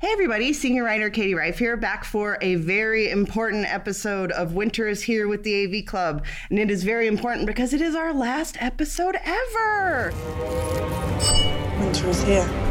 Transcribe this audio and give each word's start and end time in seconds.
Hey 0.00 0.12
everybody, 0.12 0.54
senior 0.54 0.84
writer 0.84 1.10
Katie 1.10 1.34
Rife 1.34 1.58
here, 1.58 1.76
back 1.76 2.06
for 2.06 2.38
a 2.40 2.54
very 2.54 3.10
important 3.10 3.66
episode 3.66 4.32
of 4.32 4.54
Winter 4.54 4.88
is 4.88 5.02
Here 5.02 5.28
with 5.28 5.42
the 5.42 5.66
AV 5.66 5.84
Club. 5.84 6.24
And 6.48 6.58
it 6.58 6.70
is 6.70 6.84
very 6.84 7.06
important 7.06 7.46
because 7.46 7.74
it 7.74 7.82
is 7.82 7.94
our 7.94 8.14
last 8.14 8.56
episode 8.62 9.18
ever. 9.26 10.10
Winter 11.78 12.08
is 12.08 12.22
here. 12.22 12.69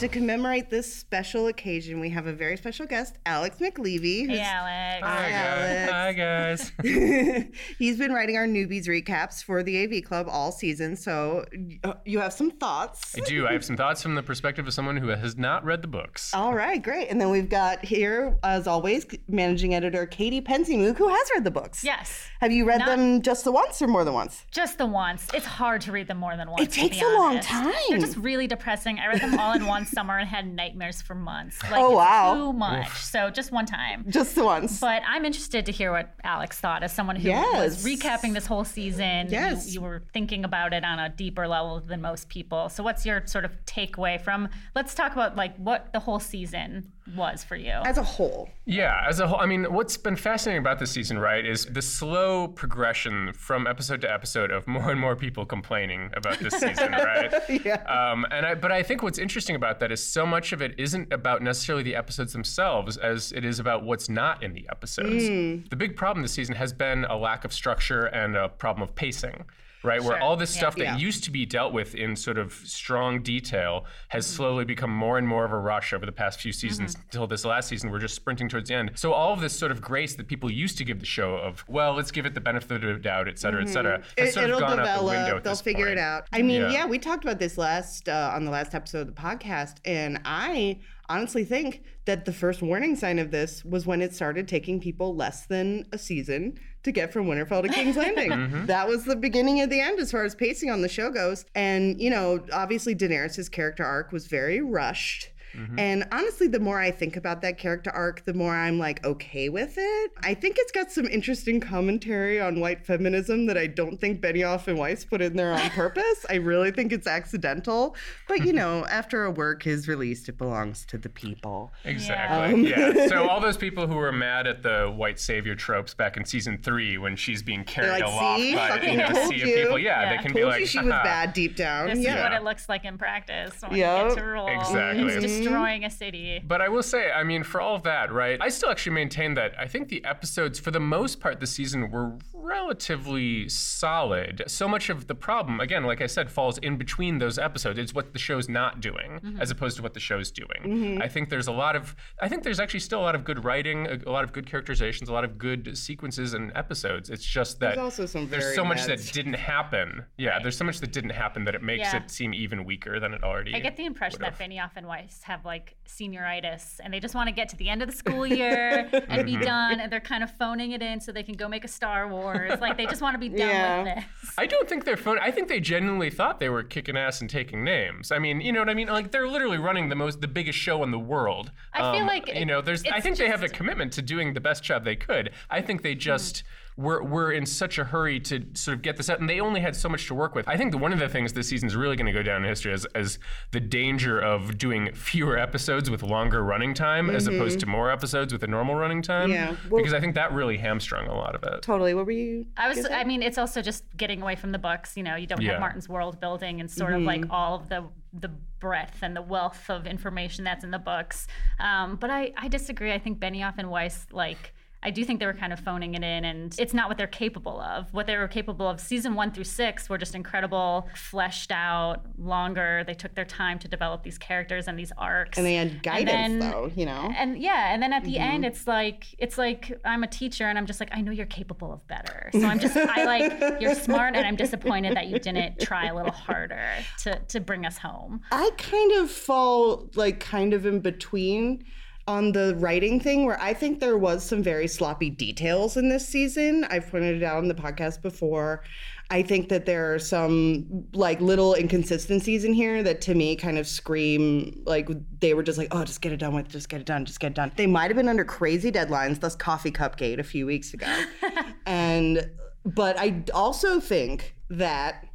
To 0.00 0.08
commemorate 0.08 0.70
this 0.70 0.90
special 0.90 1.48
occasion, 1.48 2.00
we 2.00 2.08
have 2.08 2.26
a 2.26 2.32
very 2.32 2.56
special 2.56 2.86
guest, 2.86 3.16
Alex 3.26 3.58
McLevy. 3.58 4.26
Hey, 4.30 4.40
Alex. 4.40 5.06
Hi, 5.06 5.30
Alex. 5.30 5.92
Hi 5.92 6.12
guys. 6.14 6.72
He's 7.78 7.98
been 7.98 8.10
writing 8.10 8.38
our 8.38 8.46
newbies 8.46 8.86
recaps 8.86 9.44
for 9.44 9.62
the 9.62 9.84
AV 9.84 10.02
Club 10.02 10.26
all 10.30 10.52
season, 10.52 10.96
so 10.96 11.44
uh, 11.84 11.92
you 12.06 12.18
have 12.18 12.32
some 12.32 12.50
thoughts. 12.50 13.14
I 13.14 13.20
do. 13.20 13.46
I 13.46 13.52
have 13.52 13.62
some 13.62 13.76
thoughts 13.76 14.02
from 14.02 14.14
the 14.14 14.22
perspective 14.22 14.66
of 14.66 14.72
someone 14.72 14.96
who 14.96 15.08
has 15.08 15.36
not 15.36 15.66
read 15.66 15.82
the 15.82 15.88
books. 15.88 16.32
All 16.32 16.54
right, 16.54 16.82
great. 16.82 17.08
And 17.10 17.20
then 17.20 17.28
we've 17.28 17.50
got 17.50 17.84
here, 17.84 18.38
as 18.42 18.66
always, 18.66 19.04
managing 19.28 19.74
editor 19.74 20.06
Caity 20.06 20.40
PenzeyMoog, 20.42 20.96
who 20.96 21.08
has 21.08 21.30
read 21.34 21.44
the 21.44 21.50
books. 21.50 21.84
Yes, 21.84 22.26
Have 22.40 22.52
you 22.52 22.64
read 22.66 22.78
Not- 22.78 22.88
them 22.88 23.20
just 23.20 23.44
the 23.44 23.52
once 23.52 23.82
or 23.82 23.86
more 23.86 24.04
than 24.04 24.14
once? 24.14 24.46
just 24.50 24.78
the 24.78 24.86
once. 24.86 25.28
It's 25.34 25.44
hard 25.44 25.82
to 25.82 25.92
read 25.92 26.08
them 26.08 26.16
more 26.16 26.38
than 26.38 26.48
once. 26.50 26.62
It 26.62 26.70
to 26.70 26.80
takes 26.80 26.98
be 27.00 27.04
a 27.04 27.08
long 27.10 27.38
time. 27.40 27.74
They're 27.90 27.98
just 27.98 28.16
really 28.16 28.46
depressing. 28.46 28.98
I 28.98 29.08
read 29.08 29.20
them 29.20 29.38
all 29.38 29.52
in 29.52 29.66
summer 29.90 30.18
and 30.18 30.28
had 30.28 30.46
nightmares 30.52 31.02
for 31.02 31.14
months. 31.14 31.58
Oh, 31.64 31.70
like, 31.70 31.80
Oh, 31.80 31.90
wow. 31.90 32.34
Too 32.34 32.52
much. 32.52 32.88
So 33.02 33.30
just 33.30 33.52
one 33.52 33.66
time. 33.66 34.04
Just 34.08 34.34
the 34.34 34.44
once. 34.44 34.80
But 34.80 35.02
I'm 35.06 35.24
interested 35.24 35.66
to 35.66 35.72
hear 35.72 35.92
what 35.92 36.14
Alex 36.24 36.58
thought 36.60 36.82
as 36.82 36.92
someone 36.92 37.16
who 37.16 37.28
Yes. 37.28 37.56
was 37.56 37.84
recapping 37.84 38.34
this 38.34 38.46
whole 38.46 38.64
season. 38.64 39.26
You- 39.26 39.32
Yes. 39.32 39.74
You, 39.74 39.80
were 39.80 40.02
thinking 40.12 40.44
about 40.44 40.72
it 40.72 40.84
on 40.84 40.98
a 40.98 41.08
deeper 41.08 41.48
level 41.48 41.80
than 41.80 42.00
most 42.00 42.28
people. 42.28 42.68
So 42.68 42.82
what's 42.82 43.04
your 43.06 43.26
sort 43.26 43.44
of 43.44 43.52
takeaway 43.64 44.20
from 44.20 44.48
let's 44.74 44.94
talk 44.94 45.12
about 45.12 45.36
like 45.36 45.56
what 45.56 45.92
the 45.92 46.00
whole 46.00 46.20
season 46.20 46.92
was 47.16 47.44
for 47.44 47.56
you. 47.56 47.72
As 47.72 47.98
a 47.98 48.02
whole. 48.02 48.48
Yeah, 48.64 49.04
as 49.08 49.20
a 49.20 49.26
whole, 49.26 49.40
I 49.40 49.46
mean, 49.46 49.64
what's 49.72 49.96
been 49.96 50.16
fascinating 50.16 50.60
about 50.60 50.78
this 50.78 50.90
season, 50.90 51.18
right, 51.18 51.44
is 51.44 51.66
the 51.66 51.82
slow 51.82 52.48
progression 52.48 53.32
from 53.32 53.66
episode 53.66 54.00
to 54.02 54.12
episode 54.12 54.50
of 54.50 54.66
more 54.66 54.90
and 54.90 55.00
more 55.00 55.16
people 55.16 55.44
complaining 55.44 56.10
about 56.14 56.38
this 56.38 56.54
season, 56.54 56.92
right? 56.92 57.32
Yeah. 57.48 57.82
Um, 57.84 58.26
and 58.30 58.46
I, 58.46 58.54
but 58.54 58.72
I 58.72 58.82
think 58.82 59.02
what's 59.02 59.18
interesting 59.18 59.56
about 59.56 59.80
that 59.80 59.92
is 59.92 60.04
so 60.04 60.24
much 60.24 60.52
of 60.52 60.62
it 60.62 60.74
isn't 60.78 61.12
about 61.12 61.42
necessarily 61.42 61.82
the 61.82 61.96
episodes 61.96 62.32
themselves 62.32 62.96
as 62.96 63.32
it 63.32 63.44
is 63.44 63.58
about 63.58 63.84
what's 63.84 64.08
not 64.08 64.42
in 64.42 64.52
the 64.52 64.66
episodes. 64.70 65.28
Hmm. 65.28 65.68
The 65.68 65.76
big 65.76 65.96
problem 65.96 66.22
this 66.22 66.32
season 66.32 66.54
has 66.54 66.72
been 66.72 67.04
a 67.04 67.16
lack 67.16 67.44
of 67.44 67.52
structure 67.52 68.06
and 68.06 68.36
a 68.36 68.48
problem 68.48 68.82
of 68.82 68.94
pacing. 68.94 69.44
Right, 69.82 70.02
where 70.02 70.20
all 70.20 70.36
this 70.36 70.54
Yeah. 70.54 70.60
stuff 70.60 70.76
that 70.76 70.84
Yeah. 70.84 70.96
used 70.96 71.24
to 71.24 71.30
be 71.30 71.46
dealt 71.46 71.72
with 71.72 71.94
in 71.94 72.14
sort 72.16 72.36
of 72.36 72.52
strong 72.52 73.22
detail 73.22 73.86
has 74.08 74.26
mm-hmm. 74.26 74.36
slowly 74.36 74.64
become 74.64 74.90
more 74.90 75.16
and 75.16 75.26
more 75.26 75.44
of 75.44 75.52
a 75.52 75.58
rush 75.58 75.92
over 75.92 76.04
the 76.04 76.12
past 76.12 76.40
few 76.40 76.52
seasons 76.52 76.94
mm-hmm. 76.94 77.04
until 77.04 77.26
this 77.26 77.44
last 77.44 77.68
season. 77.68 77.90
We're 77.90 77.98
just 77.98 78.14
sprinting 78.14 78.48
towards 78.48 78.68
the 78.68 78.74
end. 78.74 78.92
So 78.94 79.12
all 79.12 79.32
of 79.32 79.40
this 79.40 79.58
sort 79.58 79.72
of 79.72 79.80
grace 79.80 80.16
that 80.16 80.28
people 80.28 80.50
used 80.50 80.76
to 80.78 80.84
give 80.84 81.00
the 81.00 81.06
show 81.06 81.36
of, 81.36 81.64
well, 81.68 81.94
let's 81.94 82.10
give 82.10 82.26
it 82.26 82.34
the 82.34 82.40
benefit 82.40 82.84
of 82.84 82.94
the 82.94 83.02
doubt, 83.02 83.26
et 83.26 83.38
cetera, 83.38 83.62
et 83.62 83.64
mm-hmm. 83.64 83.72
cetera, 83.72 84.02
has 84.18 84.28
It, 84.28 84.34
sort 84.34 84.50
of 84.50 84.60
gone 84.60 84.80
out 84.80 84.98
the 84.98 85.04
window 85.04 85.40
They'll 85.40 85.54
figure 85.54 85.86
point. 85.86 85.98
it 85.98 86.02
out. 86.02 86.26
I 86.32 86.42
mean, 86.42 86.62
yeah. 86.62 86.70
Yeah. 86.72 86.86
we 86.86 86.98
talked 86.98 87.24
about 87.24 87.38
this 87.38 87.56
last 87.56 88.08
uh, 88.08 88.32
on 88.34 88.44
the 88.44 88.50
last 88.50 88.74
episode 88.74 89.00
of 89.00 89.06
the 89.14 89.20
podcast, 89.20 89.76
and 89.84 90.20
I 90.24 90.80
honestly 91.08 91.44
think 91.44 91.82
that 92.04 92.24
the 92.24 92.32
first 92.32 92.62
warning 92.62 92.94
sign 92.96 93.18
of 93.18 93.30
this 93.30 93.64
was 93.64 93.86
when 93.86 94.00
it 94.00 94.14
started 94.14 94.46
taking 94.46 94.80
people 94.80 95.16
less 95.16 95.46
than 95.46 95.86
a 95.92 95.98
season 95.98 96.58
to 96.82 96.92
get 96.92 97.12
from 97.12 97.26
Winterfell 97.26 97.62
to 97.62 97.68
King's 97.68 97.96
Landing. 97.96 98.30
Mm-hmm. 98.40 98.66
That 98.66 98.88
was 98.88 99.04
the 99.04 99.16
beginning 99.16 99.60
of 99.60 99.70
the 99.70 99.80
end 99.80 99.98
as 99.98 100.12
far 100.12 100.24
as 100.24 100.34
pacing 100.34 100.70
on 100.70 100.82
the 100.82 100.88
show 100.88 101.10
goes. 101.10 101.44
And 101.54 102.00
you 102.00 102.10
know, 102.10 102.44
obviously 102.52 102.94
Daenerys' 102.94 103.50
character 103.50 103.84
arc 103.84 104.12
was 104.12 104.26
very 104.28 104.60
rushed. 104.60 105.30
Mm-hmm. 105.56 105.78
And 105.78 106.04
honestly, 106.12 106.46
the 106.48 106.60
more 106.60 106.78
I 106.80 106.90
think 106.90 107.16
about 107.16 107.42
that 107.42 107.58
character 107.58 107.90
arc, 107.90 108.24
the 108.24 108.34
more 108.34 108.54
I'm 108.54 108.78
like 108.78 109.04
okay 109.04 109.48
with 109.48 109.74
it. 109.76 110.10
I 110.22 110.34
think 110.34 110.56
it's 110.58 110.72
got 110.72 110.90
some 110.92 111.06
interesting 111.06 111.60
commentary 111.60 112.40
on 112.40 112.60
white 112.60 112.84
feminism 112.86 113.46
that 113.46 113.58
I 113.58 113.66
don't 113.66 113.98
think 114.00 114.20
Benioff 114.20 114.68
and 114.68 114.78
Weiss 114.78 115.04
put 115.04 115.20
in 115.20 115.36
there 115.36 115.52
on 115.52 115.70
purpose. 115.70 116.24
I 116.28 116.34
really 116.36 116.70
think 116.70 116.92
it's 116.92 117.06
accidental. 117.06 117.96
But 118.28 118.44
you 118.46 118.52
know, 118.60 118.84
after 118.86 119.24
a 119.24 119.30
work 119.30 119.66
is 119.66 119.88
released, 119.88 120.28
it 120.28 120.38
belongs 120.38 120.84
to 120.86 120.98
the 120.98 121.08
people. 121.08 121.72
Exactly. 121.84 122.54
Um, 122.54 122.64
Yeah. 122.64 123.06
So 123.10 123.28
all 123.28 123.40
those 123.40 123.56
people 123.56 123.86
who 123.86 123.96
were 123.96 124.12
mad 124.12 124.46
at 124.46 124.62
the 124.62 124.92
white 124.94 125.18
savior 125.18 125.54
tropes 125.54 125.94
back 125.94 126.16
in 126.16 126.24
season 126.24 126.58
three 126.62 126.96
when 126.98 127.16
she's 127.16 127.42
being 127.42 127.64
carried 127.64 127.90
like, 127.90 128.04
aloft 128.04 128.40
"See? 128.40 128.54
by 128.54 128.68
Fucking 128.68 128.90
you 128.92 128.96
know, 128.98 129.06
a 129.06 129.12
told 129.12 129.28
sea 129.30 129.40
of 129.42 129.46
people, 129.48 129.78
yeah, 129.78 130.02
Yeah. 130.02 130.10
they 130.10 130.16
can 130.22 130.32
Told 130.32 130.34
be 130.34 130.44
like, 130.44 130.66
she 130.66 130.78
was 130.78 130.88
bad 130.88 131.32
deep 131.32 131.56
down. 131.56 131.88
This 131.88 131.98
yeah. 131.98 132.16
is 132.18 132.22
what 132.22 132.32
it 132.32 132.44
looks 132.44 132.68
like 132.68 132.84
in 132.84 132.98
practice 132.98 133.52
when 133.62 133.76
Yep. 133.78 134.10
you 134.10 134.14
get 134.14 134.22
to. 134.22 134.46
Exactly. 134.60 135.12
It's 135.14 135.39
Mm-hmm. 135.40 135.52
destroying 135.52 135.84
a 135.84 135.90
city. 135.90 136.42
But 136.46 136.60
I 136.60 136.68
will 136.68 136.82
say, 136.82 137.10
I 137.10 137.24
mean, 137.24 137.42
for 137.42 137.60
all 137.60 137.74
of 137.74 137.82
that, 137.84 138.12
right? 138.12 138.38
I 138.40 138.48
still 138.48 138.70
actually 138.70 138.92
maintain 138.92 139.34
that 139.34 139.52
I 139.58 139.66
think 139.66 139.88
the 139.88 140.04
episodes, 140.04 140.58
for 140.58 140.70
the 140.70 140.80
most 140.80 141.20
part, 141.20 141.40
this 141.40 141.52
season 141.52 141.90
were 141.90 142.16
relatively 142.32 143.48
solid. 143.48 144.42
So 144.46 144.68
much 144.68 144.90
of 144.90 145.06
the 145.06 145.14
problem, 145.14 145.60
again, 145.60 145.84
like 145.84 146.00
I 146.00 146.06
said, 146.06 146.30
falls 146.30 146.58
in 146.58 146.76
between 146.76 147.18
those 147.18 147.38
episodes. 147.38 147.78
It's 147.78 147.94
what 147.94 148.12
the 148.12 148.18
show's 148.18 148.48
not 148.48 148.80
doing, 148.80 149.20
mm-hmm. 149.22 149.40
as 149.40 149.50
opposed 149.50 149.76
to 149.76 149.82
what 149.82 149.94
the 149.94 150.00
show's 150.00 150.30
doing. 150.30 150.60
Mm-hmm. 150.64 151.02
I 151.02 151.08
think 151.08 151.28
there's 151.28 151.46
a 151.46 151.52
lot 151.52 151.76
of, 151.76 151.94
I 152.20 152.28
think 152.28 152.42
there's 152.42 152.60
actually 152.60 152.80
still 152.80 153.00
a 153.00 153.02
lot 153.02 153.14
of 153.14 153.24
good 153.24 153.44
writing, 153.44 153.86
a, 153.86 153.98
a 154.08 154.12
lot 154.12 154.24
of 154.24 154.32
good 154.32 154.46
characterizations, 154.46 155.08
a 155.08 155.12
lot 155.12 155.24
of 155.24 155.38
good 155.38 155.76
sequences 155.76 156.34
and 156.34 156.52
episodes. 156.54 157.10
It's 157.10 157.24
just 157.24 157.60
that 157.60 157.76
There's 157.76 157.84
also 157.84 158.06
some 158.06 158.28
there's 158.28 158.54
so 158.54 158.64
much 158.64 158.84
that 158.86 159.00
didn't 159.12 159.34
happen. 159.34 160.04
Yeah, 160.18 160.38
there's 160.40 160.56
so 160.56 160.64
much 160.64 160.80
that 160.80 160.92
didn't 160.92 161.10
happen 161.10 161.44
that 161.44 161.54
it 161.54 161.62
makes 161.62 161.92
Yeah. 161.92 162.02
it 162.02 162.10
seem 162.10 162.34
even 162.34 162.64
weaker 162.64 162.98
than 163.00 163.14
it 163.14 163.22
already. 163.22 163.50
Is. 163.50 163.56
I 163.56 163.60
get 163.60 163.76
the 163.76 163.84
impression 163.84 164.20
that. 164.22 164.38
Benioff 164.38 164.70
and 164.76 164.86
Weiss 164.86 165.22
have 165.30 165.44
like 165.44 165.76
senioritis 165.86 166.80
and 166.82 166.92
they 166.92 166.98
just 166.98 167.14
want 167.14 167.28
to 167.28 167.32
get 167.34 167.48
to 167.48 167.56
the 167.56 167.68
end 167.68 167.82
of 167.82 167.88
the 167.90 167.94
school 167.96 168.26
year 168.40 168.88
and 169.08 169.24
be 169.24 169.36
done 169.36 169.78
and 169.80 169.90
they're 169.92 170.00
kind 170.00 170.22
of 170.24 170.30
phoning 170.36 170.72
it 170.72 170.82
in 170.82 171.00
so 171.00 171.12
they 171.12 171.22
can 171.22 171.34
go 171.36 171.48
make 171.48 171.64
a 171.64 171.68
Star 171.68 172.08
Wars. 172.08 172.60
Like 172.60 172.76
they 172.76 172.86
just 172.86 173.00
want 173.00 173.14
to 173.14 173.18
be 173.18 173.28
done 173.28 173.38
Yeah. 173.38 173.82
with 173.82 173.94
this. 173.94 174.04
I 174.36 174.46
don't 174.46 174.68
think 174.68 174.84
they're 174.84 174.96
phone. 174.96 175.18
I 175.20 175.30
think 175.30 175.48
they 175.48 175.60
genuinely 175.60 176.10
thought 176.10 176.40
they 176.40 176.48
were 176.48 176.62
kicking 176.64 176.96
ass 176.96 177.20
and 177.20 177.30
taking 177.30 177.62
names. 177.64 178.10
I 178.10 178.18
mean, 178.18 178.40
you 178.40 178.52
know 178.52 178.60
what 178.60 178.68
I 178.68 178.74
mean? 178.74 178.88
Like 178.88 179.12
they're 179.12 179.28
literally 179.28 179.58
running 179.58 179.88
the 179.88 179.94
most, 179.96 180.20
the 180.20 180.28
biggest 180.28 180.58
show 180.58 180.82
in 180.82 180.90
the 180.90 180.98
world. 180.98 181.52
Um, 181.74 181.84
I 181.84 181.96
feel 181.96 182.06
like 182.06 182.34
you 182.34 182.44
know, 182.46 182.60
there's. 182.60 182.84
I 182.84 182.96
it's 182.96 183.04
think 183.04 183.16
they 183.16 183.28
have 183.28 183.42
a 183.44 183.48
commitment 183.48 183.92
to 183.94 184.02
doing 184.02 184.34
the 184.34 184.40
best 184.40 184.62
job 184.64 184.84
they 184.84 184.96
could. 184.96 185.30
I 185.48 185.60
think 185.62 185.82
they 185.82 185.94
just. 185.94 186.42
Were, 186.80 187.02
were 187.04 187.30
in 187.30 187.44
such 187.44 187.78
a 187.78 187.84
hurry 187.84 188.18
to 188.20 188.44
sort 188.54 188.76
of 188.76 188.82
get 188.82 188.96
this 188.96 189.10
out, 189.10 189.20
and 189.20 189.28
they 189.28 189.38
only 189.40 189.60
had 189.60 189.76
so 189.76 189.88
much 189.88 190.06
to 190.06 190.14
work 190.14 190.34
with. 190.34 190.48
I 190.48 190.56
think 190.56 190.72
that 190.72 190.78
one 190.78 190.92
of 190.92 190.98
the 190.98 191.08
things 191.08 191.32
this 191.34 191.48
season 191.48 191.66
is 191.68 191.76
really 191.76 191.94
going 191.96 192.06
to 192.06 192.12
go 192.12 192.22
down 192.22 192.42
in 192.42 192.48
history 192.48 192.72
as, 192.72 192.86
as 192.94 193.18
the 193.50 193.60
danger 193.60 194.18
of 194.18 194.56
doing 194.56 194.92
fewer 194.94 195.36
episodes 195.38 195.90
with 195.90 196.02
longer 196.02 196.42
running 196.42 196.72
time 196.72 197.10
as 197.10 197.26
opposed 197.26 197.60
to 197.60 197.66
more 197.66 197.90
episodes 197.90 198.32
with 198.32 198.42
a 198.42 198.46
normal 198.46 198.74
running 198.74 199.02
time. 199.02 199.30
Yeah. 199.30 199.56
Well- 199.68 199.80
because 199.82 199.92
I 199.92 200.00
think 200.00 200.14
that 200.14 200.32
really 200.32 200.56
hamstrung 200.56 201.06
a 201.06 201.14
lot 201.14 201.34
of 201.34 201.42
it. 201.44 201.62
Totally. 201.62 201.92
What 201.94 202.06
were 202.06 202.12
you? 202.12 202.46
I 202.56 202.68
was 202.68 202.86
I 202.90 203.04
mean 203.04 203.22
it's 203.22 203.38
also 203.38 203.60
just 203.62 203.84
getting 203.96 204.22
away 204.22 204.34
from 204.36 204.52
the 204.52 204.58
books, 204.58 204.96
you 204.96 205.02
know, 205.02 205.16
you 205.16 205.26
don't 205.26 205.40
Yeah. 205.42 205.52
have 205.52 205.60
Martin's 205.60 205.88
world 205.88 206.18
building 206.20 206.60
and 206.60 206.70
sort 206.70 206.94
of 206.94 207.02
like 207.02 207.24
all 207.30 207.54
of 207.56 207.68
the 207.68 207.84
the 208.12 208.28
breadth 208.58 208.98
and 209.02 209.14
the 209.16 209.22
wealth 209.22 209.68
of 209.70 209.86
information 209.86 210.44
that's 210.44 210.64
in 210.64 210.70
the 210.70 210.78
books. 210.78 211.26
Um, 211.58 211.96
but 211.96 212.10
I, 212.10 212.32
I 212.36 212.48
disagree. 212.48 212.92
I 212.92 212.98
think 212.98 213.18
Benioff 213.20 213.54
and 213.58 213.70
Weiss 213.70 214.06
like 214.12 214.52
I 214.82 214.90
do 214.90 215.04
think 215.04 215.20
they 215.20 215.26
were 215.26 215.34
kind 215.34 215.52
of 215.52 215.60
phoning 215.60 215.94
it 215.94 216.02
in, 216.02 216.24
and 216.24 216.54
it's 216.58 216.72
not 216.72 216.88
what 216.88 216.96
they're 216.96 217.06
capable 217.06 217.60
of. 217.60 217.92
What 217.92 218.06
they 218.06 218.16
were 218.16 218.28
capable 218.28 218.66
of, 218.66 218.80
season 218.80 219.14
one 219.14 219.30
through 219.30 219.44
six, 219.44 219.90
were 219.90 219.98
just 219.98 220.14
incredible, 220.14 220.88
fleshed 220.96 221.52
out, 221.52 222.02
longer. 222.18 222.82
They 222.86 222.94
took 222.94 223.14
their 223.14 223.26
time 223.26 223.58
to 223.58 223.68
develop 223.68 224.02
these 224.02 224.16
characters 224.16 224.68
and 224.68 224.78
these 224.78 224.90
arcs. 224.96 225.36
And 225.36 225.46
they 225.46 225.54
had 225.56 225.82
guidance, 225.82 226.08
then- 226.08 226.38
though. 226.38 226.70
You 226.74 226.86
know. 226.86 227.12
And 227.16 227.36
yeah, 227.38 227.74
and 227.74 227.82
then 227.82 227.92
at 227.92 228.04
the 228.04 228.14
Mm-hmm. 228.14 228.22
end, 228.34 228.44
it's 228.46 228.66
like 228.66 229.04
it's 229.18 229.36
like 229.36 229.78
I'm 229.84 230.02
a 230.02 230.06
teacher, 230.08 230.44
and 230.46 230.56
I'm 230.56 230.64
just 230.66 230.80
like 230.80 230.90
I 230.92 231.02
know 231.02 231.12
you're 231.12 231.26
capable 231.26 231.72
of 231.72 231.86
better. 231.86 232.30
So 232.32 232.44
I'm 232.46 232.58
just 232.58 232.74
I 232.76 233.04
like 233.04 233.32
you're 233.60 233.74
smart, 233.74 234.16
and 234.16 234.26
I'm 234.26 234.36
disappointed 234.36 234.96
that 234.96 235.08
you 235.08 235.18
didn't 235.18 235.60
try 235.60 235.86
a 235.88 235.94
little 235.94 236.10
harder 236.12 236.64
to 237.00 237.18
to 237.18 237.40
bring 237.40 237.66
us 237.66 237.76
home. 237.78 238.22
I 238.32 238.50
kind 238.56 238.92
of 238.92 239.10
fall 239.10 239.90
like 239.94 240.20
kind 240.20 240.54
of 240.54 240.64
in 240.64 240.80
between 240.80 241.64
on 242.10 242.32
the 242.32 242.56
writing 242.56 242.98
thing 242.98 243.24
where 243.24 243.40
I 243.40 243.54
think 243.54 243.78
there 243.78 243.96
was 243.96 244.24
some 244.24 244.42
very 244.42 244.66
sloppy 244.66 245.10
details 245.10 245.76
in 245.76 245.88
this 245.88 246.06
season. 246.06 246.64
I've 246.64 246.90
pointed 246.90 247.22
it 247.22 247.22
out 247.22 247.38
on 247.38 247.46
the 247.46 247.54
podcast 247.54 248.02
before. 248.02 248.64
I 249.10 249.22
think 249.22 249.48
that 249.48 249.64
there 249.64 249.94
are 249.94 249.98
some 250.00 250.86
like 250.92 251.20
little 251.20 251.54
inconsistencies 251.54 252.44
in 252.44 252.52
here 252.52 252.82
that 252.82 253.00
to 253.02 253.14
me 253.14 253.36
kind 253.36 253.58
of 253.58 253.66
scream 253.66 254.60
like 254.66 254.88
they 255.20 255.34
were 255.34 255.44
just 255.44 255.56
like, 255.56 255.68
oh, 255.70 255.84
just 255.84 256.00
get 256.00 256.12
it 256.12 256.16
done 256.16 256.34
with, 256.34 256.48
just 256.48 256.68
get 256.68 256.80
it 256.80 256.86
done, 256.86 257.04
just 257.04 257.20
get 257.20 257.28
it 257.28 257.34
done. 257.34 257.52
They 257.54 257.68
might 257.68 257.90
have 257.90 257.96
been 257.96 258.08
under 258.08 258.24
crazy 258.24 258.72
deadlines, 258.72 259.20
thus 259.20 259.36
Coffee 259.36 259.70
Cupgate 259.70 260.18
a 260.18 260.24
few 260.24 260.46
weeks 260.46 260.74
ago. 260.74 260.92
and 261.66 262.28
but 262.64 262.98
I 262.98 263.22
also 263.32 263.78
think 263.78 264.34
that 264.50 265.06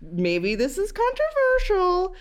maybe 0.00 0.56
this 0.56 0.76
is 0.76 0.92
controversial. 0.92 2.16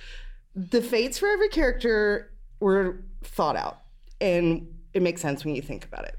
The 0.56 0.82
fates 0.82 1.18
for 1.18 1.28
every 1.28 1.50
character 1.50 2.32
were 2.60 3.04
thought 3.24 3.56
out, 3.56 3.82
and 4.22 4.68
it 4.94 5.02
makes 5.02 5.22
sense 5.22 5.44
when 5.44 5.56
you 5.56 5.62
think 5.62 5.86
about 5.86 6.06
it. 6.06 6.16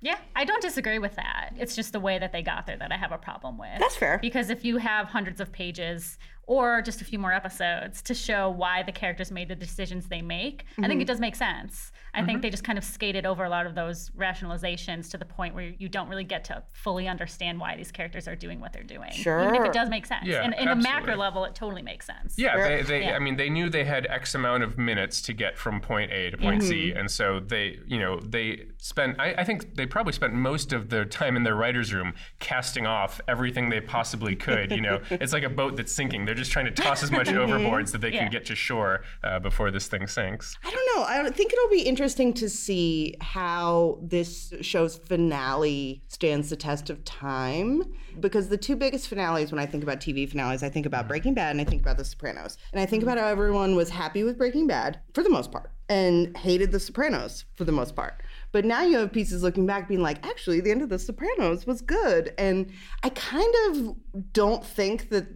Yeah, 0.00 0.18
I 0.36 0.44
don't 0.44 0.60
disagree 0.60 0.98
with 0.98 1.16
that. 1.16 1.54
It's 1.56 1.74
just 1.74 1.94
the 1.94 2.00
way 2.00 2.18
that 2.18 2.30
they 2.30 2.42
got 2.42 2.66
there 2.66 2.76
that 2.76 2.92
I 2.92 2.96
have 2.98 3.10
a 3.10 3.16
problem 3.16 3.56
with. 3.56 3.78
That's 3.78 3.96
fair. 3.96 4.18
Because 4.20 4.50
if 4.50 4.62
you 4.62 4.76
have 4.76 5.06
hundreds 5.06 5.40
of 5.40 5.50
pages 5.50 6.18
or 6.46 6.82
just 6.82 7.00
a 7.00 7.04
few 7.04 7.18
more 7.18 7.32
episodes 7.32 8.02
to 8.02 8.14
show 8.14 8.50
why 8.50 8.82
the 8.82 8.92
characters 8.92 9.30
made 9.30 9.48
the 9.48 9.54
decisions 9.54 10.08
they 10.08 10.22
make. 10.22 10.64
I 10.78 10.82
think 10.82 10.92
it 11.00 11.04
mm-hmm. 11.04 11.06
does 11.06 11.20
make 11.20 11.36
sense. 11.36 11.92
I 12.14 12.18
think 12.18 12.36
mm-hmm. 12.36 12.40
they 12.42 12.50
just 12.50 12.62
kind 12.62 12.78
of 12.78 12.84
skated 12.84 13.26
over 13.26 13.44
a 13.44 13.48
lot 13.48 13.66
of 13.66 13.74
those 13.74 14.10
rationalizations 14.10 15.10
to 15.10 15.18
the 15.18 15.24
point 15.24 15.54
where 15.54 15.72
you 15.78 15.88
don't 15.88 16.08
really 16.08 16.24
get 16.24 16.44
to 16.44 16.62
fully 16.72 17.08
understand 17.08 17.58
why 17.58 17.76
these 17.76 17.90
characters 17.90 18.28
are 18.28 18.36
doing 18.36 18.60
what 18.60 18.72
they're 18.72 18.84
doing. 18.84 19.10
Sure. 19.10 19.42
Even 19.42 19.56
if 19.56 19.64
it 19.64 19.72
does 19.72 19.90
make 19.90 20.06
sense. 20.06 20.24
Yeah, 20.24 20.42
and 20.42 20.54
in 20.54 20.68
a 20.68 20.76
macro 20.76 21.16
level, 21.16 21.44
it 21.44 21.54
totally 21.54 21.82
makes 21.82 22.06
sense. 22.06 22.34
Yeah, 22.38 22.56
they, 22.56 22.82
they 22.82 23.04
Yeah. 23.04 23.16
I 23.16 23.18
mean, 23.18 23.36
they 23.36 23.50
knew 23.50 23.68
they 23.68 23.84
had 23.84 24.06
X 24.06 24.34
amount 24.34 24.62
of 24.62 24.78
minutes 24.78 25.20
to 25.22 25.32
get 25.32 25.58
from 25.58 25.80
point 25.80 26.12
A 26.12 26.30
to 26.30 26.36
point 26.36 26.62
Z, 26.62 26.90
mm-hmm. 26.90 26.98
and 26.98 27.10
so 27.10 27.40
they, 27.40 27.80
you 27.86 27.98
know, 27.98 28.20
they 28.20 28.66
spent. 28.78 29.18
I, 29.18 29.34
I 29.38 29.44
think 29.44 29.74
they 29.74 29.86
probably 29.86 30.12
spent 30.12 30.34
most 30.34 30.72
of 30.72 30.90
their 30.90 31.04
time 31.04 31.36
in 31.36 31.42
their 31.42 31.56
writers' 31.56 31.92
room 31.92 32.14
casting 32.38 32.86
off 32.86 33.20
everything 33.26 33.70
they 33.70 33.80
possibly 33.80 34.36
could. 34.36 34.70
You 34.70 34.82
know, 34.82 35.00
it's 35.10 35.32
like 35.32 35.42
a 35.42 35.50
boat 35.50 35.76
that's 35.76 35.92
sinking. 35.92 36.26
They're 36.26 36.34
just 36.34 36.52
trying 36.52 36.66
to 36.66 36.70
toss 36.70 37.02
as 37.02 37.10
much 37.10 37.26
mm-hmm. 37.26 37.38
overboard 37.38 37.88
so 37.88 37.98
they 37.98 38.12
Yeah. 38.12 38.20
can 38.20 38.30
get 38.30 38.44
to 38.46 38.54
shore 38.54 39.02
uh, 39.24 39.40
before 39.40 39.72
this 39.72 39.88
thing 39.88 40.06
sinks. 40.06 40.56
I 40.64 40.70
don't 40.70 40.96
know. 40.96 41.04
I 41.04 41.28
think 41.30 41.52
it'll 41.52 41.68
be 41.68 41.82
interesting 41.82 42.03
to 42.08 42.48
see 42.48 43.14
how 43.20 43.98
this 44.02 44.52
show's 44.60 44.96
finale 44.96 46.02
stands 46.08 46.50
the 46.50 46.56
test 46.56 46.90
of 46.90 47.04
time. 47.04 47.82
Because 48.20 48.48
the 48.48 48.56
two 48.56 48.76
biggest 48.76 49.08
finales, 49.08 49.50
when 49.50 49.58
I 49.58 49.66
think 49.66 49.82
about 49.82 50.00
TV 50.00 50.28
finales, 50.28 50.62
I 50.62 50.68
think 50.68 50.86
about 50.86 51.08
Breaking 51.08 51.34
Bad 51.34 51.50
and 51.50 51.60
I 51.60 51.64
think 51.64 51.82
about 51.82 51.96
The 51.96 52.04
Sopranos. 52.04 52.58
And 52.72 52.80
I 52.80 52.86
think 52.86 53.02
about 53.02 53.18
how 53.18 53.26
everyone 53.26 53.74
was 53.74 53.88
happy 53.88 54.22
with 54.22 54.38
Breaking 54.38 54.66
Bad 54.66 55.00
for 55.14 55.22
the 55.22 55.30
most 55.30 55.50
part 55.50 55.70
and 55.88 56.36
hated 56.36 56.72
The 56.72 56.80
Sopranos 56.80 57.44
for 57.54 57.64
the 57.64 57.72
most 57.72 57.96
part. 57.96 58.22
But 58.52 58.64
now 58.64 58.82
you 58.82 58.98
have 58.98 59.12
pieces 59.12 59.42
looking 59.42 59.66
back 59.66 59.88
being 59.88 60.02
like, 60.02 60.24
actually, 60.24 60.60
the 60.60 60.70
end 60.70 60.82
of 60.82 60.90
The 60.90 60.98
Sopranos 60.98 61.66
was 61.66 61.80
good. 61.80 62.34
And 62.38 62.70
I 63.02 63.08
kind 63.08 63.54
of 63.68 63.96
don't 64.32 64.64
think 64.64 65.08
that 65.08 65.26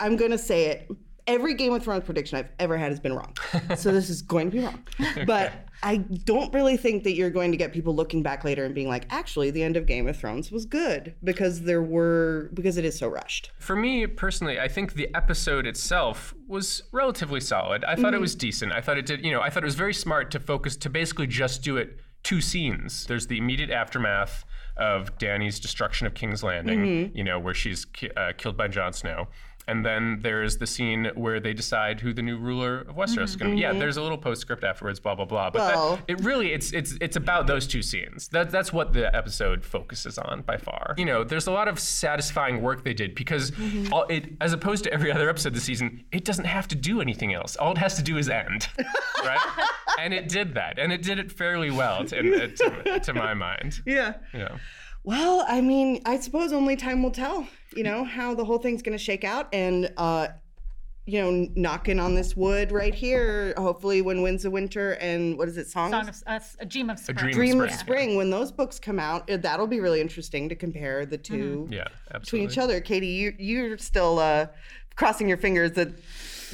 I'm 0.00 0.16
going 0.16 0.30
to 0.30 0.38
say 0.38 0.66
it. 0.66 0.88
Every 1.28 1.54
Game 1.54 1.72
of 1.74 1.82
Thrones 1.84 2.04
prediction 2.04 2.38
I've 2.38 2.48
ever 2.58 2.76
had 2.76 2.90
has 2.90 2.98
been 2.98 3.14
wrong. 3.14 3.34
So 3.76 3.92
this 3.92 4.08
is 4.10 4.22
going 4.22 4.50
to 4.50 4.56
be 4.56 4.64
wrong. 4.64 4.82
But 5.26 5.52
I 5.82 5.98
don't 5.98 6.52
really 6.52 6.76
think 6.76 7.04
that 7.04 7.12
you're 7.12 7.30
going 7.30 7.50
to 7.52 7.56
get 7.58 7.72
people 7.72 7.94
looking 7.94 8.22
back 8.22 8.42
later 8.44 8.64
and 8.64 8.74
being 8.74 8.88
like, 8.88 9.04
actually, 9.10 9.50
the 9.50 9.62
end 9.62 9.76
of 9.76 9.86
Game 9.86 10.08
of 10.08 10.16
Thrones 10.16 10.50
was 10.50 10.64
good 10.64 11.14
because 11.22 11.60
there 11.62 11.82
were, 11.82 12.50
because 12.54 12.76
it 12.78 12.84
is 12.84 12.98
so 12.98 13.06
rushed. 13.08 13.52
For 13.58 13.76
me 13.76 14.06
personally, 14.06 14.58
I 14.58 14.66
think 14.68 14.94
the 14.94 15.14
episode 15.14 15.66
itself 15.66 16.34
was 16.48 16.82
relatively 16.92 17.40
solid. 17.40 17.84
I 17.84 17.94
thought 17.94 18.14
it 18.14 18.20
was 18.20 18.34
decent. 18.34 18.72
I 18.72 18.80
thought 18.80 18.98
it 18.98 19.06
did, 19.06 19.24
you 19.24 19.30
know, 19.30 19.40
I 19.42 19.50
thought 19.50 19.62
it 19.62 19.66
was 19.66 19.74
very 19.76 19.94
smart 19.94 20.30
to 20.32 20.40
focus 20.40 20.74
to 20.76 20.90
basically 20.90 21.26
just 21.26 21.62
do 21.62 21.76
it 21.76 21.98
two 22.24 22.40
scenes. 22.40 23.06
There's 23.06 23.26
the 23.26 23.38
immediate 23.38 23.70
aftermath 23.70 24.44
of 24.76 25.16
Dany's 25.18 25.60
destruction 25.60 26.06
of 26.06 26.14
King's 26.14 26.42
Landing, 26.42 27.10
you 27.14 27.24
know, 27.24 27.38
where 27.38 27.54
she's 27.54 27.84
ki- 27.84 28.10
uh, 28.16 28.32
killed 28.36 28.56
by 28.56 28.68
Jon 28.68 28.92
Snow. 28.92 29.28
And 29.68 29.84
then 29.84 30.20
there's 30.22 30.58
the 30.58 30.66
scene 30.66 31.10
where 31.14 31.40
they 31.40 31.52
decide 31.52 32.00
who 32.00 32.12
the 32.12 32.22
new 32.22 32.38
ruler 32.38 32.80
of 32.80 32.96
Westeros 32.96 33.24
is 33.24 33.36
going 33.36 33.50
to 33.50 33.54
be. 33.56 33.60
Yeah, 33.60 33.70
mm-hmm. 33.70 33.78
there's 33.78 33.96
a 33.96 34.02
little 34.02 34.18
postscript 34.18 34.64
afterwards, 34.64 34.98
blah 34.98 35.14
blah 35.14 35.24
blah. 35.24 35.50
But 35.50 35.58
that- 35.58 36.04
it 36.08 36.20
really 36.24 36.52
it's 36.52 36.72
it's 36.72 36.96
it's 37.00 37.16
about 37.16 37.46
those 37.46 37.66
two 37.66 37.82
scenes. 37.82 38.28
That 38.28 38.50
that's 38.50 38.72
what 38.72 38.92
the 38.92 39.14
episode 39.14 39.64
focuses 39.64 40.18
on 40.18 40.42
by 40.42 40.56
far. 40.56 40.94
You 40.96 41.04
know, 41.04 41.22
there's 41.22 41.46
a 41.46 41.52
lot 41.52 41.68
of 41.68 41.78
satisfying 41.78 42.62
work 42.62 42.84
they 42.84 42.94
did 42.94 43.14
because 43.14 43.50
mm-hmm. 43.52 43.92
all 43.92 44.04
it 44.04 44.32
as 44.40 44.52
opposed 44.52 44.84
to 44.84 44.92
every 44.92 45.12
other 45.12 45.28
episode 45.28 45.54
this 45.54 45.64
season, 45.64 46.04
it 46.12 46.24
doesn't 46.24 46.46
have 46.46 46.66
to 46.68 46.74
do 46.74 47.00
anything 47.00 47.34
else. 47.34 47.56
All 47.56 47.72
it 47.72 47.78
has 47.78 47.94
to 47.96 48.02
do 48.02 48.16
is 48.16 48.28
end, 48.28 48.68
right? 49.24 49.38
and 49.98 50.14
it 50.14 50.28
did 50.28 50.54
that, 50.54 50.78
and 50.78 50.92
it 50.92 51.02
did 51.02 51.18
it 51.18 51.30
fairly 51.30 51.70
well 51.70 52.04
to, 52.04 52.50
to, 52.56 53.00
to 53.00 53.14
my 53.14 53.34
mind. 53.34 53.82
Yeah. 53.84 54.14
Yeah. 54.32 54.56
Well, 55.04 55.44
I 55.48 55.60
mean, 55.60 56.02
I 56.04 56.18
suppose 56.20 56.52
only 56.52 56.76
time 56.76 57.02
will 57.02 57.10
tell, 57.10 57.46
you 57.74 57.82
know, 57.82 58.04
how 58.04 58.34
the 58.34 58.44
whole 58.44 58.58
thing's 58.58 58.82
going 58.82 58.96
to 58.96 59.02
shake 59.02 59.24
out. 59.24 59.48
And, 59.52 59.90
uh, 59.96 60.28
you 61.06 61.22
know, 61.22 61.48
knocking 61.56 61.98
on 61.98 62.14
this 62.14 62.36
wood 62.36 62.70
right 62.70 62.94
here, 62.94 63.54
hopefully 63.56 64.02
when 64.02 64.20
Winds 64.20 64.44
of 64.44 64.52
Winter 64.52 64.92
and 65.00 65.38
what 65.38 65.48
is 65.48 65.56
it, 65.56 65.68
Songs? 65.68 65.92
Song 65.92 66.08
of, 66.08 66.22
uh, 66.26 66.40
a 66.60 66.66
Dream 66.66 66.90
of 66.90 66.98
Spring. 66.98 67.16
Dream 67.16 67.30
of 67.30 67.34
Dream 67.34 67.60
of 67.60 67.70
Spring. 67.70 67.78
Spring, 67.78 68.16
when 68.16 68.28
those 68.28 68.52
books 68.52 68.78
come 68.78 68.98
out, 68.98 69.30
uh, 69.30 69.38
that'll 69.38 69.66
be 69.66 69.80
really 69.80 70.02
interesting 70.02 70.50
to 70.50 70.54
compare 70.54 71.06
the 71.06 71.16
2 71.16 71.68
Yeah, 71.70 71.88
between 72.12 72.42
each 72.42 72.58
other. 72.58 72.82
Katie, 72.82 73.06
you, 73.06 73.34
you're 73.38 73.78
still 73.78 74.18
uh, 74.18 74.48
crossing 74.96 75.28
your 75.28 75.38
fingers 75.38 75.72
that 75.72 75.88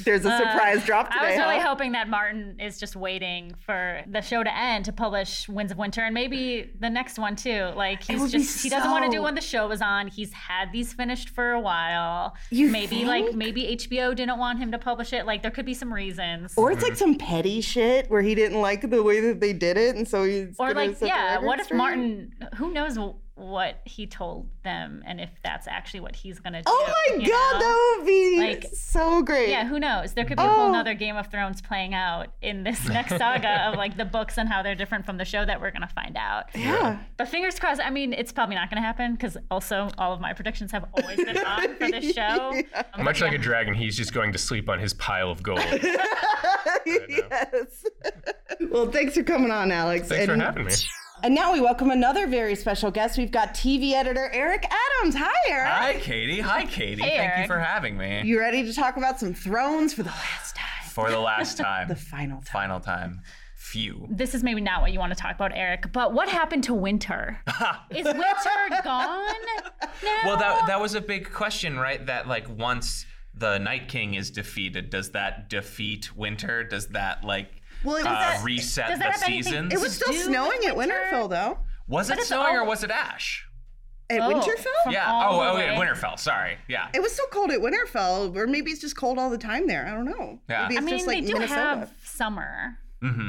there's 0.03 0.25
a 0.25 0.37
surprise 0.37 0.83
drop 0.85 1.11
today. 1.11 1.19
Uh, 1.19 1.23
I 1.25 1.29
was 1.31 1.39
really 1.39 1.59
huh? 1.59 1.67
hoping 1.69 1.91
that 1.93 2.09
Martin 2.09 2.57
is 2.59 2.79
just 2.79 2.95
waiting 2.95 3.53
for 3.65 4.01
the 4.07 4.21
show 4.21 4.43
to 4.43 4.57
end 4.57 4.85
to 4.85 4.93
publish 4.93 5.47
Winds 5.47 5.71
of 5.71 5.77
Winter 5.77 6.01
and 6.01 6.13
maybe 6.13 6.71
the 6.79 6.89
next 6.89 7.17
one 7.17 7.35
too. 7.35 7.71
Like 7.75 8.03
he's 8.03 8.19
would 8.19 8.31
be 8.31 8.39
just 8.39 8.63
he 8.63 8.69
doesn't 8.69 8.91
want 8.91 9.05
to 9.05 9.09
do 9.11 9.17
so- 9.17 9.23
when 9.23 9.35
the 9.35 9.41
show 9.41 9.71
is 9.71 9.81
on. 9.81 10.07
He's 10.07 10.33
had 10.33 10.71
these 10.71 10.93
finished 10.93 11.29
for 11.29 11.51
a 11.51 11.59
while. 11.59 12.35
You 12.49 12.69
maybe 12.69 13.05
like 13.05 13.33
maybe 13.33 13.77
HBO 13.77 14.15
didn't 14.15 14.37
want 14.37 14.59
him 14.59 14.71
to 14.71 14.77
publish 14.77 15.13
it. 15.13 15.25
Like 15.25 15.41
there 15.41 15.51
could 15.51 15.65
be 15.65 15.73
some 15.73 15.93
reasons. 15.93 16.53
Or 16.57 16.71
it's 16.71 16.83
like 16.83 16.95
some 16.95 17.15
petty 17.15 17.61
shit 17.61 18.09
where 18.09 18.21
he 18.21 18.35
didn't 18.35 18.61
like 18.61 18.89
the 18.89 19.01
way 19.03 19.19
that 19.21 19.39
they 19.39 19.53
did 19.53 19.77
it, 19.77 19.95
and 19.95 20.07
so 20.07 20.23
he's 20.23 20.55
Or 20.59 20.73
like, 20.73 20.99
yeah, 21.01 21.39
what 21.39 21.59
if? 21.59 21.71
Martin? 21.71 22.33
Who 22.55 22.71
knows 22.71 22.97
wh- 22.97 23.15
what 23.35 23.81
he 23.83 24.07
told 24.07 24.47
them, 24.63 25.03
and 25.05 25.19
if 25.19 25.29
that's 25.43 25.67
actually 25.67 25.99
what 25.99 26.15
he's 26.15 26.39
gonna 26.39 26.59
do? 26.61 26.65
Oh 26.67 26.93
my 27.09 27.15
you 27.17 27.27
god, 27.29 27.53
know? 27.53 27.59
that 27.59 27.95
would 27.97 28.05
be 28.07 28.37
Like- 28.39 28.65
so 28.73 29.21
great. 29.23 29.49
Yeah, 29.49 29.65
who 29.67 29.77
knows? 29.77 30.13
There 30.13 30.23
could 30.23 30.37
be 30.37 30.43
a 30.43 30.47
whole 30.47 30.67
Oh. 30.67 30.71
nother 30.71 30.93
Game 30.93 31.17
of 31.17 31.27
Thrones 31.27 31.61
playing 31.61 31.93
out 31.93 32.27
in 32.41 32.63
this 32.63 32.85
next 32.87 33.17
saga 33.17 33.67
of 33.67 33.75
like 33.75 33.97
the 33.97 34.05
books 34.05 34.37
and 34.37 34.47
how 34.47 34.63
they're 34.63 34.73
different 34.73 35.05
from 35.05 35.17
the 35.17 35.25
show 35.25 35.43
that 35.45 35.59
we're 35.59 35.71
gonna 35.71 35.89
find 35.93 36.15
out. 36.15 36.45
Yeah. 36.55 36.99
But 37.17 37.27
fingers 37.27 37.59
crossed. 37.59 37.81
I 37.83 37.89
mean, 37.89 38.13
it's 38.13 38.31
probably 38.31 38.55
not 38.55 38.69
gonna 38.69 38.81
happen 38.81 39.13
because 39.15 39.35
also 39.51 39.89
all 39.97 40.13
of 40.13 40.21
my 40.21 40.31
predictions 40.31 40.71
have 40.71 40.85
always 40.97 41.17
been 41.17 41.37
on 41.37 41.75
for 41.75 41.91
this 41.91 42.13
show. 42.15 42.53
Um, 42.93 43.03
Much 43.03 43.19
like 43.21 43.33
a 43.33 43.37
dragon, 43.37 43.73
he's 43.73 43.97
just 43.97 44.13
going 44.13 44.31
to 44.31 44.37
sleep 44.37 44.69
on 44.69 44.79
his 44.79 44.93
pile 44.93 45.29
of 45.29 45.43
gold. 45.43 45.59
yes. 46.85 47.85
well, 48.71 48.89
thanks 48.89 49.13
for 49.15 49.23
coming 49.23 49.51
on, 49.51 49.71
Alex. 49.71 50.07
Thanks 50.07 50.29
and, 50.29 50.39
for 50.41 50.45
having 50.45 50.65
me. 50.65 50.71
And 51.23 51.33
now 51.33 51.53
we 51.53 51.61
welcome 51.61 51.89
another 51.91 52.27
very 52.27 52.55
special 52.55 52.91
guest. 52.91 53.17
We've 53.17 53.31
got 53.31 53.53
TV 53.53 53.93
editor 53.93 54.29
Erik 54.31 54.65
Adams. 54.65 55.15
Hi, 55.17 55.49
Erik. 55.49 55.67
Hi, 55.69 55.93
Katie. 55.99 56.39
Hi, 56.41 56.65
Katie. 56.65 57.01
Hey, 57.01 57.17
Thank 57.17 57.37
you 57.41 57.47
for 57.47 57.59
having 57.59 57.97
me 57.97 58.21
You 58.25 58.39
ready 58.39 58.63
to 58.63 58.73
talk 58.73 58.97
about 58.97 59.19
some 59.19 59.33
thrones 59.33 59.93
for 59.93 60.03
the 60.03 60.09
last 60.09 60.55
time? 60.55 60.65
for 60.89 61.09
the 61.09 61.19
last 61.19 61.57
time. 61.59 61.87
The 61.87 61.95
final 61.95 62.37
time. 62.37 62.45
Final 62.45 62.79
time. 62.79 63.21
Phew. 63.55 64.07
This 64.09 64.35
is 64.35 64.43
maybe 64.43 64.61
not 64.61 64.81
what 64.81 64.91
you 64.93 64.99
want 64.99 65.13
to 65.13 65.19
talk 65.19 65.35
about, 65.35 65.51
Erik. 65.55 65.91
But 65.91 66.13
what 66.13 66.29
happened 66.29 66.63
to 66.65 66.73
Winter? 66.73 67.39
is 67.89 68.05
Winter 68.05 68.81
gone 68.83 69.25
now? 70.03 70.19
Well, 70.25 70.37
that 70.37 70.67
that 70.67 70.79
was 70.79 70.93
a 70.93 71.01
big 71.01 71.31
question, 71.31 71.77
right? 71.77 72.05
That 72.05 72.27
like 72.27 72.47
once 72.47 73.05
the 73.33 73.57
Night 73.57 73.87
King 73.87 74.13
is 74.13 74.29
defeated, 74.31 74.89
does 74.89 75.11
that 75.11 75.49
defeat 75.49 76.15
Winter? 76.15 76.63
Does 76.63 76.87
that 76.89 77.23
like 77.23 77.61
Well, 77.85 77.95
it 77.97 78.03
was 78.03 78.07
uh, 78.07 78.09
that- 78.19 78.43
reset 78.43 78.87
does 78.89 78.99
that 78.99 79.05
the 79.05 79.11
have 79.19 79.23
anything- 79.23 79.43
seasons? 79.43 79.73
It 79.73 79.79
was 79.79 79.93
still 79.95 80.11
do 80.11 80.19
snowing 80.19 80.65
at 80.67 80.75
Winter? 80.75 80.95
Winterfell, 81.11 81.29
though. 81.29 81.59
was 81.87 82.09
it 82.09 82.17
it's 82.17 82.27
snowing 82.27 82.55
or 82.55 82.65
was 82.65 82.83
it 82.83 82.91
ash? 82.91 83.47
At 84.09 84.19
Oh, 84.21 84.29
Winterfell? 84.33 84.91
Yeah. 84.91 85.09
all 85.11 85.39
Oh, 85.39 85.43
the 85.43 85.49
oh, 85.51 85.55
way- 85.55 85.67
Winterfell. 85.87 86.19
Sorry. 86.19 86.57
Yeah. 86.67 86.89
It 86.93 87.01
was 87.01 87.15
so 87.15 87.23
cold 87.31 87.51
at 87.51 87.59
Winterfell, 87.59 88.35
or 88.35 88.45
maybe 88.45 88.69
it's 88.71 88.81
just 88.81 88.95
cold 88.95 89.17
all 89.17 89.29
the 89.31 89.37
time 89.37 89.65
there. 89.67 89.87
I 89.87 89.91
don't 89.91 90.05
know. 90.05 90.39
Yeah. 90.47 90.67
Maybe 90.67 90.77
I 90.77 90.77
it's 90.77 90.77
I 90.77 90.79
mean, 90.81 90.89
just 90.89 91.07
like 91.07 91.21
they 91.21 91.27
do 91.27 91.33
Minnesota. 91.33 91.59
have 91.61 91.93
summer. 92.03 92.77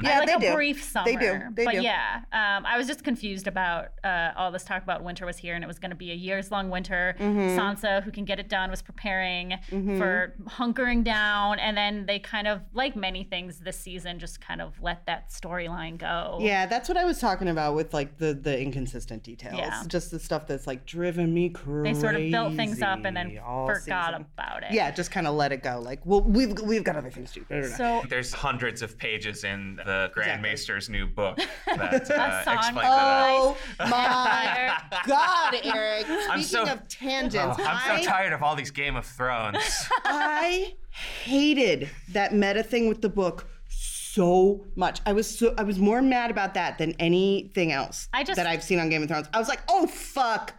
Yeah, 0.02 0.18
like 0.18 0.28
they 0.28 0.34
a 0.34 0.50
do. 0.50 0.54
brief 0.54 0.82
summer. 0.82 1.04
They 1.04 1.16
do. 1.16 1.40
They 1.54 1.64
but 1.64 1.74
do. 1.74 1.82
yeah, 1.82 2.22
um, 2.32 2.66
I 2.66 2.76
was 2.78 2.86
just 2.86 3.04
confused 3.04 3.46
about 3.46 3.88
uh, 4.04 4.32
all 4.36 4.50
this 4.50 4.64
talk 4.64 4.82
about 4.82 5.02
winter 5.02 5.26
was 5.26 5.36
here 5.36 5.54
and 5.54 5.64
it 5.64 5.66
was 5.66 5.78
going 5.78 5.90
to 5.90 5.96
be 5.96 6.10
a 6.12 6.14
years 6.14 6.50
long 6.50 6.70
winter. 6.70 7.14
Mm-hmm. 7.18 7.58
Sansa, 7.58 8.02
who 8.02 8.10
can 8.10 8.24
get 8.24 8.38
it 8.38 8.48
done, 8.48 8.70
was 8.70 8.82
preparing 8.82 9.54
for 9.70 10.34
hunkering 10.44 11.04
down, 11.04 11.58
and 11.58 11.76
then 11.76 12.06
they 12.06 12.18
kind 12.18 12.46
of, 12.46 12.60
like 12.72 12.96
many 12.96 13.24
things 13.24 13.58
this 13.60 13.78
season, 13.78 14.18
just 14.18 14.40
kind 14.40 14.60
of 14.60 14.80
let 14.80 15.06
that 15.06 15.30
storyline 15.30 15.98
go. 15.98 16.38
Yeah, 16.40 16.66
that's 16.66 16.88
what 16.88 16.98
I 16.98 17.04
was 17.04 17.18
talking 17.18 17.48
about 17.48 17.74
with 17.74 17.92
like 17.94 18.18
the 18.18 18.34
the 18.34 18.58
inconsistent 18.58 19.22
details. 19.22 19.58
Yeah. 19.58 19.82
Just 19.86 20.10
the 20.10 20.18
stuff 20.18 20.46
that's 20.46 20.66
like 20.66 20.86
driven 20.86 21.32
me 21.32 21.50
crazy. 21.50 21.94
They 21.94 22.00
sort 22.00 22.16
of 22.16 22.30
built 22.30 22.54
things 22.54 22.82
up 22.82 23.04
and 23.04 23.16
then 23.16 23.30
forgot 23.30 23.78
season. 23.78 24.26
about 24.34 24.62
it. 24.62 24.72
Yeah, 24.72 24.90
just 24.90 25.10
kind 25.10 25.26
of 25.26 25.34
let 25.34 25.52
it 25.52 25.62
go. 25.62 25.80
Like, 25.80 26.00
well, 26.04 26.22
we've 26.22 26.58
we've 26.60 26.84
got 26.84 26.96
other 26.96 27.10
things 27.10 27.32
to 27.32 27.40
do. 27.40 27.64
So 27.68 28.02
There's 28.08 28.32
hundreds 28.32 28.82
of 28.82 28.96
pages 28.98 29.44
in 29.44 29.65
the 29.74 30.10
Grand 30.14 30.28
Exactly. 30.30 30.50
Maester's 30.50 30.88
new 30.88 31.06
book 31.08 31.38
that 31.66 32.10
uh, 32.10 32.44
song. 32.44 32.54
explains 32.54 32.78
it. 32.78 32.90
Oh 32.92 33.56
my 33.80 34.78
God, 35.06 35.54
Erik! 35.64 36.06
Speaking 36.06 36.30
I'm 36.30 36.42
so- 36.42 36.62
of 36.64 36.88
tangents, 36.88 37.56
Oh, 37.58 37.64
I'm 37.64 37.98
I, 37.98 38.00
so 38.02 38.08
tired 38.08 38.32
of 38.32 38.42
all 38.42 38.54
these 38.54 38.70
Game 38.70 38.96
of 38.96 39.04
Thrones. 39.04 39.58
I 40.04 40.74
hated 40.90 41.90
that 42.10 42.32
meta 42.32 42.62
thing 42.62 42.88
with 42.88 43.02
the 43.02 43.08
book 43.08 43.46
so 43.68 44.64
much. 44.76 45.00
I 45.04 45.12
was 45.12 45.26
so 45.38 45.54
I 45.58 45.62
was 45.62 45.78
more 45.78 46.00
mad 46.00 46.30
about 46.30 46.54
that 46.54 46.78
than 46.78 46.92
anything 46.98 47.72
else 47.72 48.08
I 48.14 48.24
just- 48.24 48.36
that 48.36 48.46
I've 48.46 48.62
seen 48.62 48.78
on 48.78 48.88
Game 48.88 49.02
of 49.02 49.08
Thrones. 49.08 49.28
I 49.34 49.38
was 49.38 49.48
like, 49.48 49.60
oh 49.68 49.86
fuck 49.86 50.54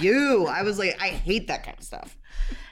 you. 0.00 0.46
I 0.46 0.62
was 0.62 0.78
like, 0.78 0.96
I 1.00 1.08
hate 1.08 1.48
that 1.48 1.64
kind 1.64 1.76
of 1.78 1.84
stuff. 1.84 2.16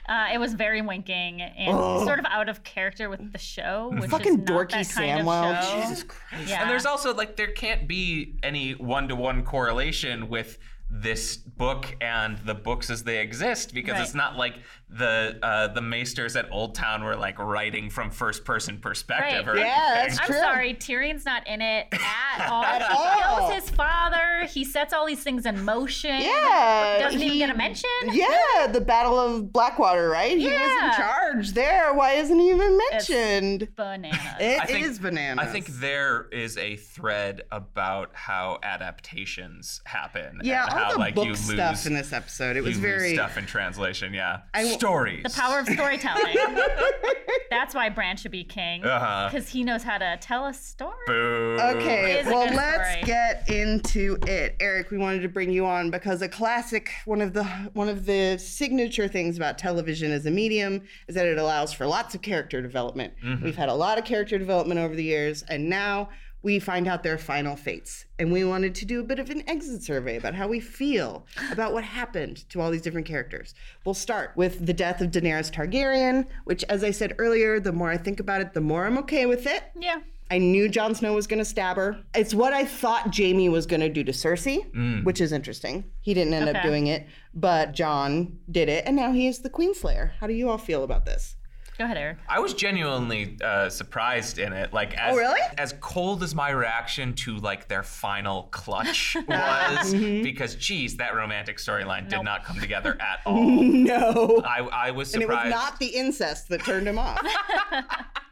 Uh, 0.09 0.27
it 0.33 0.39
was 0.39 0.53
very 0.55 0.81
winking 0.81 1.39
and 1.41 1.77
sort 2.03 2.17
of 2.17 2.25
out 2.25 2.49
of 2.49 2.63
character 2.63 3.11
with 3.11 3.31
the 3.31 3.37
show, 3.37 3.91
which 3.93 4.09
Fucking 4.09 4.33
is 4.33 4.37
not 4.39 4.47
dorky 4.47 4.71
that 4.71 4.89
kind 4.89 5.27
Samwell. 5.27 5.55
Of 5.59 5.63
show. 5.65 5.81
Jesus 5.81 6.03
Christ. 6.03 6.49
Yeah. 6.49 6.61
And 6.61 6.69
there's 6.69 6.87
also 6.87 7.13
like 7.13 7.35
there 7.35 7.51
can't 7.51 7.87
be 7.87 8.35
any 8.41 8.71
one 8.71 9.07
to 9.09 9.15
one 9.15 9.43
correlation 9.43 10.27
with 10.27 10.57
this 10.91 11.37
book 11.37 11.95
and 12.01 12.37
the 12.39 12.55
books 12.55 12.89
as 12.89 13.03
they 13.03 13.19
exist 13.19 13.73
because 13.73 13.93
Right. 13.93 14.01
it's 14.01 14.15
not 14.15 14.37
like 14.37 14.55
the 14.89 15.37
uh, 15.43 15.67
the 15.67 15.81
maesters 15.81 16.35
at 16.35 16.51
Old 16.51 16.73
Town 16.73 17.03
were 17.03 17.15
like 17.15 17.37
writing 17.37 17.91
from 17.91 18.09
first 18.09 18.43
person 18.43 18.79
perspective 18.79 19.45
Right. 19.45 19.55
or 19.55 19.59
Yeah, 19.59 19.65
anything. 19.97 20.07
that's 20.07 20.19
I'm 20.19 20.25
true. 20.25 20.35
sorry, 20.39 20.73
Tyrion's 20.73 21.25
not 21.25 21.47
in 21.47 21.61
it 21.61 21.87
at 21.93 22.49
all. 22.49 22.63
At 22.63 22.81
he 22.81 22.87
all. 22.89 23.49
kills 23.49 23.53
his 23.53 23.69
father. 23.69 24.45
He 24.49 24.63
sets 24.65 24.91
all 24.91 25.05
these 25.05 25.21
things 25.23 25.45
in 25.45 25.63
motion. 25.63 26.21
Yeah, 26.21 26.97
Doesn't 27.01 27.21
even 27.21 27.37
get 27.37 27.49
a 27.51 27.55
mention. 27.57 27.89
Yeah, 28.11 28.65
the 28.71 28.81
Battle 28.81 29.19
of 29.19 29.53
Blackwater, 29.53 30.09
right? 30.09 30.35
Yeah. 30.37 30.49
He 30.49 30.55
was 30.55 30.83
in 30.83 31.03
charge 31.03 31.51
there. 31.53 31.93
Why 31.93 32.13
isn't 32.13 32.39
he 32.39 32.49
even 32.49 32.79
It's 32.93 33.09
mentioned? 33.09 33.67
Bananas. 33.75 34.17
It 34.39 34.59
I 34.61 34.65
think- 34.65 34.85
is 34.87 34.97
bananas. 34.97 35.45
I 35.47 35.51
think 35.51 35.67
there 35.67 36.27
is 36.31 36.57
a 36.57 36.77
thread 36.77 37.43
about 37.51 38.09
how 38.15 38.57
adaptations 38.63 39.81
happen. 39.85 40.39
Yeah, 40.43 40.63
and 40.63 40.71
all 40.73 40.78
how 40.85 40.97
like 40.97 41.15
book 41.15 41.25
you 41.25 41.31
lose 41.31 41.39
stuff 41.49 41.85
in 41.85 41.93
this 41.93 42.13
episode. 42.13 42.55
It 42.57 42.61
was 42.61 42.77
you 42.77 42.81
lose 42.83 42.91
very. 43.01 43.13
stuff 43.13 43.37
in 43.37 43.45
translation. 43.45 44.13
Yeah, 44.13 44.41
I 44.53 44.59
w- 44.59 44.77
stories. 44.77 45.23
the 45.23 45.29
power 45.29 45.59
of 45.59 45.67
storytelling. 45.67 46.35
That's 47.49 47.73
why 47.73 47.89
Bran 47.89 48.17
should 48.17 48.31
be 48.31 48.43
king. 48.43 48.83
Uh-huh. 48.83 49.29
Because 49.31 49.49
he 49.49 49.63
knows 49.63 49.83
how 49.83 49.97
to 49.97 50.17
tell 50.21 50.45
a 50.45 50.53
story. 50.53 50.93
Boo. 51.07 51.57
Okay, 51.59 52.13
It 52.13 52.21
is 52.21 52.27
a 52.27 52.29
well, 52.29 52.53
let's 52.53 52.89
story. 52.91 53.03
get 53.05 53.49
into 53.49 54.17
it. 54.27 54.55
Erik, 54.59 54.91
we 54.91 54.97
wanted 54.97 55.21
to 55.21 55.29
bring 55.29 55.51
you 55.51 55.65
on 55.65 55.89
because 55.89 56.21
a 56.21 56.29
classic, 56.29 56.89
one 57.05 57.21
of 57.21 57.33
the 57.33 57.43
one 57.73 57.89
of 57.89 58.05
the 58.05 58.37
signature 58.37 59.07
things 59.07 59.37
about 59.37 59.57
television 59.57 60.11
as 60.11 60.25
a 60.25 60.31
medium 60.31 60.81
is 61.07 61.15
that 61.15 61.25
it 61.25 61.37
allows 61.37 61.73
for 61.73 61.85
lots 61.87 62.13
of 62.15 62.21
character 62.21 62.61
development. 62.61 63.13
Mm-hmm. 63.23 63.43
We've 63.45 63.55
had 63.57 63.69
a 63.69 63.73
lot 63.73 63.97
of 63.97 64.05
character 64.05 64.37
development 64.37 64.79
over 64.79 64.95
the 64.95 65.03
years, 65.03 65.43
and 65.49 65.69
now 65.69 66.09
we 66.41 66.59
find 66.59 66.87
out 66.87 67.03
their 67.03 67.17
final 67.17 67.55
fates. 67.55 68.05
And 68.17 68.31
we 68.31 68.43
wanted 68.43 68.75
to 68.75 68.85
do 68.85 68.99
a 68.99 69.03
bit 69.03 69.19
of 69.19 69.29
an 69.29 69.47
exit 69.47 69.83
survey 69.83 70.17
about 70.17 70.35
how 70.35 70.47
we 70.47 70.59
feel 70.59 71.25
about 71.51 71.73
what 71.73 71.83
happened 71.83 72.49
to 72.49 72.61
all 72.61 72.71
these 72.71 72.81
different 72.81 73.07
characters. 73.07 73.53
We'll 73.85 73.93
start 73.93 74.31
with 74.35 74.65
the 74.65 74.73
death 74.73 75.01
of 75.01 75.11
Daenerys 75.11 75.51
Targaryen, 75.51 76.27
which, 76.45 76.63
as 76.65 76.83
I 76.83 76.91
said 76.91 77.15
earlier, 77.17 77.59
the 77.59 77.73
more 77.73 77.89
I 77.89 77.97
think 77.97 78.19
about 78.19 78.41
it, 78.41 78.53
the 78.53 78.61
more 78.61 78.85
I'm 78.85 78.97
okay 78.99 79.25
with 79.25 79.45
it. 79.45 79.63
Yeah. 79.77 79.99
I 80.31 80.37
knew 80.37 80.69
Jon 80.69 80.93
Snow 80.93 81.13
was 81.13 81.25
going 81.25 81.39
to 81.39 81.45
stab 81.45 81.77
her. 81.77 81.97
It's 82.13 82.35
what 82.35 82.53
I 82.53 82.63
thought 82.63 83.15
Jaime 83.15 83.49
was 83.49 83.65
going 83.65 83.79
to 83.79 83.89
do 83.89 84.03
to 84.03 84.11
Cersei, 84.11 84.71
mm. 84.71 85.03
which 85.03 85.21
is 85.21 85.31
interesting. 85.31 85.85
He 86.01 86.13
didn't 86.13 86.35
end 86.35 86.55
up 86.55 86.61
doing 86.61 86.85
it, 86.85 87.07
but 87.33 87.73
Jon 87.73 88.37
did 88.51 88.69
it, 88.69 88.83
and 88.85 88.95
now 88.95 89.11
he 89.11 89.27
is 89.27 89.39
the 89.39 89.49
Queenslayer. 89.49 90.11
How 90.19 90.27
do 90.27 90.33
you 90.33 90.47
all 90.49 90.59
feel 90.59 90.83
about 90.83 91.05
this? 91.05 91.35
Go 91.79 91.85
ahead, 91.85 91.97
Erik. 91.97 92.17
I 92.27 92.39
was 92.39 92.53
genuinely 92.53 93.37
uh, 93.41 93.69
surprised 93.69 94.37
in 94.37 94.51
it. 94.51 94.73
Like, 94.73 94.93
as, 94.97 95.13
Oh, 95.15 95.17
really? 95.17 95.39
As 95.57 95.73
cold 95.79 96.21
as 96.23 96.35
my 96.35 96.49
reaction 96.49 97.13
to 97.13 97.37
like 97.37 97.69
their 97.69 97.83
final 97.83 98.43
clutch 98.51 99.15
was, 99.27 99.93
Mm-hmm. 99.93 100.21
because 100.23 100.55
geez, 100.55 100.97
that 100.97 101.15
romantic 101.15 101.55
storyline 101.57 102.09
did 102.09 102.21
not 102.21 102.43
come 102.43 102.59
together 102.59 102.97
at 102.99 103.21
all. 103.25 103.39
No. 103.49 104.41
I, 104.45 104.59
I 104.59 104.91
was 104.91 105.09
surprised. 105.09 105.31
And 105.31 105.51
it 105.51 105.55
was 105.55 105.63
not 105.71 105.79
the 105.79 105.87
incest 105.87 106.49
that 106.49 106.65
turned 106.65 106.85
him 106.85 106.99
off. 106.99 107.21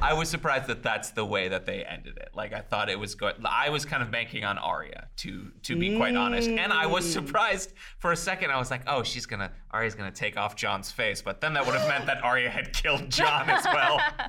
I 0.00 0.12
was 0.14 0.28
surprised 0.28 0.66
that 0.68 0.82
that's 0.82 1.10
the 1.10 1.24
way 1.24 1.48
that 1.48 1.66
they 1.66 1.84
ended 1.84 2.16
it. 2.18 2.30
Like 2.34 2.52
I 2.52 2.60
thought 2.60 2.88
it 2.88 2.98
was 2.98 3.14
good. 3.14 3.34
I 3.44 3.70
was 3.70 3.84
kind 3.84 4.02
of 4.02 4.10
banking 4.10 4.44
on 4.44 4.58
Arya 4.58 5.08
to 5.18 5.50
to 5.62 5.76
be 5.78 5.96
quite 5.96 6.16
honest, 6.16 6.48
and 6.48 6.72
I 6.72 6.86
was 6.86 7.04
Mm. 7.06 7.12
surprised 7.12 7.72
for 7.98 8.12
a 8.12 8.16
second. 8.16 8.50
I 8.50 8.58
was 8.58 8.70
like, 8.70 8.82
oh, 8.86 9.02
she's 9.02 9.26
gonna 9.26 9.50
Arya's 9.70 9.94
gonna 9.94 10.10
take 10.12 10.36
off 10.36 10.54
Jon's 10.56 10.90
face, 10.90 11.20
but 11.22 11.40
then 11.40 11.54
that 11.54 11.64
would 11.66 11.74
have 11.74 11.88
meant 11.88 12.06
that 12.06 12.22
Arya 12.22 12.50
had 12.50 12.72
killed 12.72 13.10
Jon 13.10 13.48
as 13.50 13.64
well. 13.64 14.00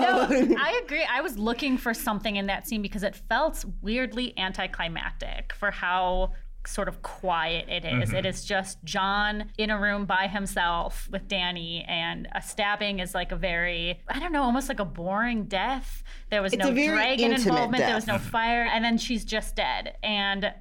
No, 0.00 0.26
Oh. 0.30 0.54
I 0.58 0.80
agree. 0.84 1.04
I 1.10 1.20
was 1.20 1.38
looking 1.38 1.76
for 1.78 1.92
something 1.92 2.36
in 2.36 2.46
that 2.46 2.66
scene 2.68 2.82
because 2.82 3.02
it 3.02 3.16
felt 3.28 3.64
weirdly 3.82 4.32
anticlimactic 4.38 5.52
for 5.54 5.70
how 5.70 6.32
sort 6.66 6.88
of 6.88 7.02
quiet 7.02 7.68
it 7.68 7.84
is. 7.84 8.08
Mm-hmm. 8.08 8.16
It 8.16 8.26
is 8.26 8.44
just 8.44 8.82
Jon 8.84 9.50
in 9.56 9.70
a 9.70 9.78
room 9.80 10.04
by 10.06 10.26
himself 10.28 11.08
with 11.10 11.28
Dany, 11.28 11.84
and 11.88 12.28
a 12.34 12.42
stabbing 12.42 13.00
is 13.00 13.14
like 13.14 13.32
a 13.32 13.36
very, 13.36 14.00
I 14.08 14.18
don't 14.18 14.32
know, 14.32 14.42
almost 14.42 14.68
like 14.68 14.80
a 14.80 14.84
boring 14.84 15.44
death. 15.44 16.02
There 16.30 16.42
was 16.42 16.52
It's 16.52 16.62
no 16.62 16.72
dragon 16.72 17.32
intimate 17.32 17.46
involvement, 17.46 17.84
there 17.84 17.94
was 17.94 18.06
no 18.06 18.18
fire, 18.18 18.62
and 18.62 18.84
then 18.84 18.98
she's 18.98 19.24
just 19.24 19.56
dead. 19.56 19.96
And 20.02 20.46
I- 20.46 20.54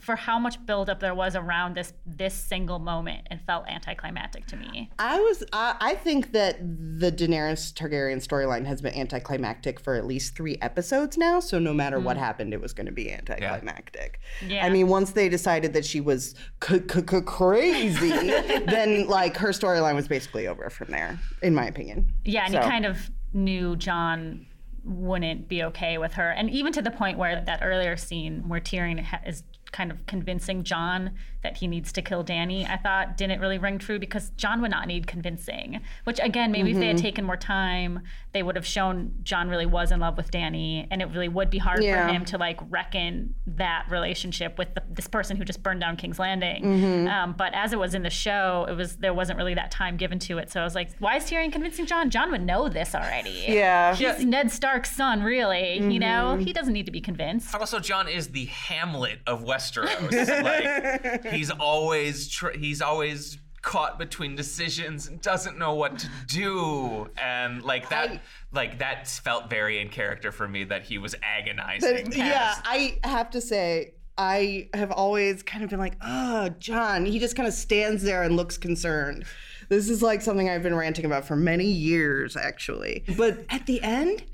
for 0.00 0.16
how 0.16 0.38
much 0.38 0.64
buildup 0.66 1.00
there 1.00 1.14
was 1.14 1.36
around 1.36 1.74
this 1.74 1.92
this 2.06 2.34
single 2.34 2.78
moment, 2.78 3.26
it 3.30 3.40
felt 3.46 3.66
anticlimactic 3.68 4.46
to 4.46 4.56
me. 4.56 4.90
I 4.98 5.20
was. 5.20 5.44
I 5.52 5.76
I 5.80 5.94
think 5.94 6.32
that 6.32 6.58
the 6.60 7.10
Daenerys 7.12 7.72
Targaryen 7.72 8.18
storyline 8.18 8.66
has 8.66 8.80
been 8.80 8.94
anticlimactic 8.94 9.80
for 9.80 9.94
at 9.94 10.06
least 10.06 10.36
three 10.36 10.56
episodes 10.60 11.16
now. 11.16 11.40
So 11.40 11.58
no 11.58 11.72
matter 11.72 11.98
what 12.00 12.16
mm. 12.16 12.20
happened, 12.20 12.54
it 12.54 12.60
was 12.60 12.72
going 12.72 12.86
to 12.86 12.92
be 12.92 13.12
anticlimactic. 13.12 14.20
Yeah. 14.46 14.64
I 14.64 14.70
mean, 14.70 14.88
once 14.88 15.12
they 15.12 15.28
decided 15.28 15.72
that 15.74 15.84
she 15.84 16.00
was 16.00 16.34
c- 16.62 16.82
c- 16.90 17.00
c- 17.08 17.20
crazy, 17.22 18.08
then 18.66 19.06
like 19.06 19.36
her 19.36 19.50
storyline 19.50 19.94
was 19.94 20.08
basically 20.08 20.46
over 20.46 20.70
from 20.70 20.88
there, 20.88 21.18
in 21.42 21.54
my 21.54 21.66
opinion. 21.66 22.12
Yeah, 22.24 22.44
and 22.44 22.52
So- 22.52 22.60
you 22.60 22.64
kind 22.64 22.86
of 22.86 23.10
knew 23.32 23.76
Jon 23.76 24.46
wouldn't 24.84 25.48
be 25.48 25.62
okay 25.64 25.98
with 25.98 26.14
her, 26.14 26.30
and 26.30 26.50
even 26.50 26.72
to 26.72 26.82
the 26.82 26.90
point 26.90 27.18
where 27.18 27.42
that 27.44 27.60
earlier 27.62 27.96
scene 27.96 28.48
where 28.48 28.60
Tyrion 28.60 29.02
ha- 29.02 29.20
is 29.26 29.42
kind 29.72 29.90
of 29.90 30.06
convincing 30.06 30.64
Jon 30.64 31.12
that 31.42 31.56
he 31.58 31.66
needs 31.66 31.92
to 31.92 32.02
kill 32.02 32.22
Dany, 32.24 32.68
I 32.68 32.76
thought 32.76 33.16
didn't 33.16 33.40
really 33.40 33.58
ring 33.58 33.78
true 33.78 33.98
because 33.98 34.30
Jon 34.36 34.60
would 34.62 34.70
not 34.70 34.86
need 34.86 35.06
convincing. 35.06 35.80
Which 36.04 36.18
again, 36.22 36.52
maybe 36.52 36.70
if 36.72 36.78
they 36.78 36.86
had 36.86 36.96
Mm-hmm. 36.96 37.02
taken 37.04 37.24
more 37.24 37.36
time, 37.36 38.00
they 38.32 38.42
would 38.42 38.56
have 38.56 38.66
shown 38.66 39.14
Jon 39.22 39.48
really 39.48 39.64
was 39.66 39.90
in 39.90 40.00
love 40.00 40.16
with 40.16 40.30
Dany, 40.30 40.86
and 40.90 41.00
it 41.00 41.06
really 41.06 41.28
would 41.28 41.48
be 41.50 41.58
hard 41.58 41.82
Yeah. 41.82 42.06
for 42.06 42.12
him 42.12 42.24
to 42.26 42.38
like 42.38 42.58
reckon 42.68 43.34
that 43.46 43.86
relationship 43.88 44.58
with 44.58 44.74
the, 44.74 44.82
this 44.90 45.06
person 45.08 45.36
who 45.36 45.44
just 45.44 45.62
burned 45.62 45.80
down 45.80 45.96
King's 45.96 46.18
Landing. 46.18 46.62
Mm-hmm. 46.64 47.08
Um, 47.08 47.32
but 47.38 47.54
as 47.54 47.72
it 47.72 47.78
was 47.78 47.94
in 47.94 48.02
the 48.02 48.10
show, 48.10 48.66
it 48.68 48.74
was 48.74 48.96
there 48.96 49.14
wasn't 49.14 49.38
really 49.38 49.54
that 49.54 49.70
time 49.70 49.96
given 49.96 50.18
to 50.20 50.38
it. 50.38 50.50
So 50.50 50.60
I 50.60 50.64
was 50.64 50.74
like, 50.74 50.90
why 50.98 51.16
is 51.16 51.24
Tyrion 51.24 51.52
convincing 51.52 51.86
Jon? 51.86 52.10
Jon 52.10 52.30
would 52.30 52.42
know 52.44 52.68
this 52.68 52.94
already. 52.94 53.44
Yeah. 53.48 53.94
He's 53.94 54.24
Ned 54.24 54.50
Stark's 54.50 54.94
son, 54.94 55.22
really. 55.22 55.78
You 55.78 55.98
know, 55.98 56.36
he 56.36 56.52
doesn't 56.52 56.72
need 56.72 56.86
to 56.86 56.92
be 56.92 57.00
convinced. 57.00 57.54
Also, 57.54 57.78
Jon 57.78 58.08
is 58.08 58.28
the 58.28 58.44
Hamlet 58.46 59.20
of 59.26 59.44
Westeros. 59.44 60.10
like 60.42 61.22
he's 61.30 61.50
always 61.50 62.28
tr- 62.28 62.56
he's 62.56 62.80
always 62.82 63.38
caught 63.62 63.98
between 63.98 64.34
decisions 64.34 65.06
and 65.06 65.20
doesn't 65.20 65.58
know 65.58 65.74
what 65.74 65.98
to 65.98 66.08
do, 66.26 67.08
and 67.22 67.62
like 67.62 67.90
that 67.90 68.10
I- 68.10 68.20
like 68.52 68.78
that 68.78 69.06
felt 69.06 69.50
very 69.50 69.80
in 69.80 69.88
character 69.90 70.32
for 70.32 70.48
me 70.48 70.64
that 70.64 70.82
he 70.84 70.98
was 70.98 71.14
agonizing. 71.22 72.04
But, 72.06 72.16
yeah, 72.16 72.54
I 72.64 72.98
have 73.04 73.30
to 73.30 73.40
say, 73.40 73.94
I 74.16 74.68
have 74.74 74.90
always 74.90 75.42
kind 75.42 75.62
of 75.62 75.70
been 75.70 75.78
like, 75.78 75.96
oh, 76.02 76.48
Jon. 76.58 77.04
He 77.06 77.18
just 77.18 77.36
kind 77.36 77.46
of 77.46 77.54
stands 77.54 78.02
there 78.02 78.22
and 78.22 78.36
looks 78.36 78.58
concerned. 78.58 79.24
This 79.68 79.88
is 79.88 80.02
like 80.02 80.20
something 80.20 80.48
I've 80.50 80.62
been 80.64 80.74
ranting 80.74 81.04
about 81.04 81.24
for 81.26 81.36
many 81.36 81.66
years, 81.66 82.36
actually. 82.36 83.04
But 83.16 83.44
at 83.50 83.66
the 83.66 83.80
end, 83.82 84.24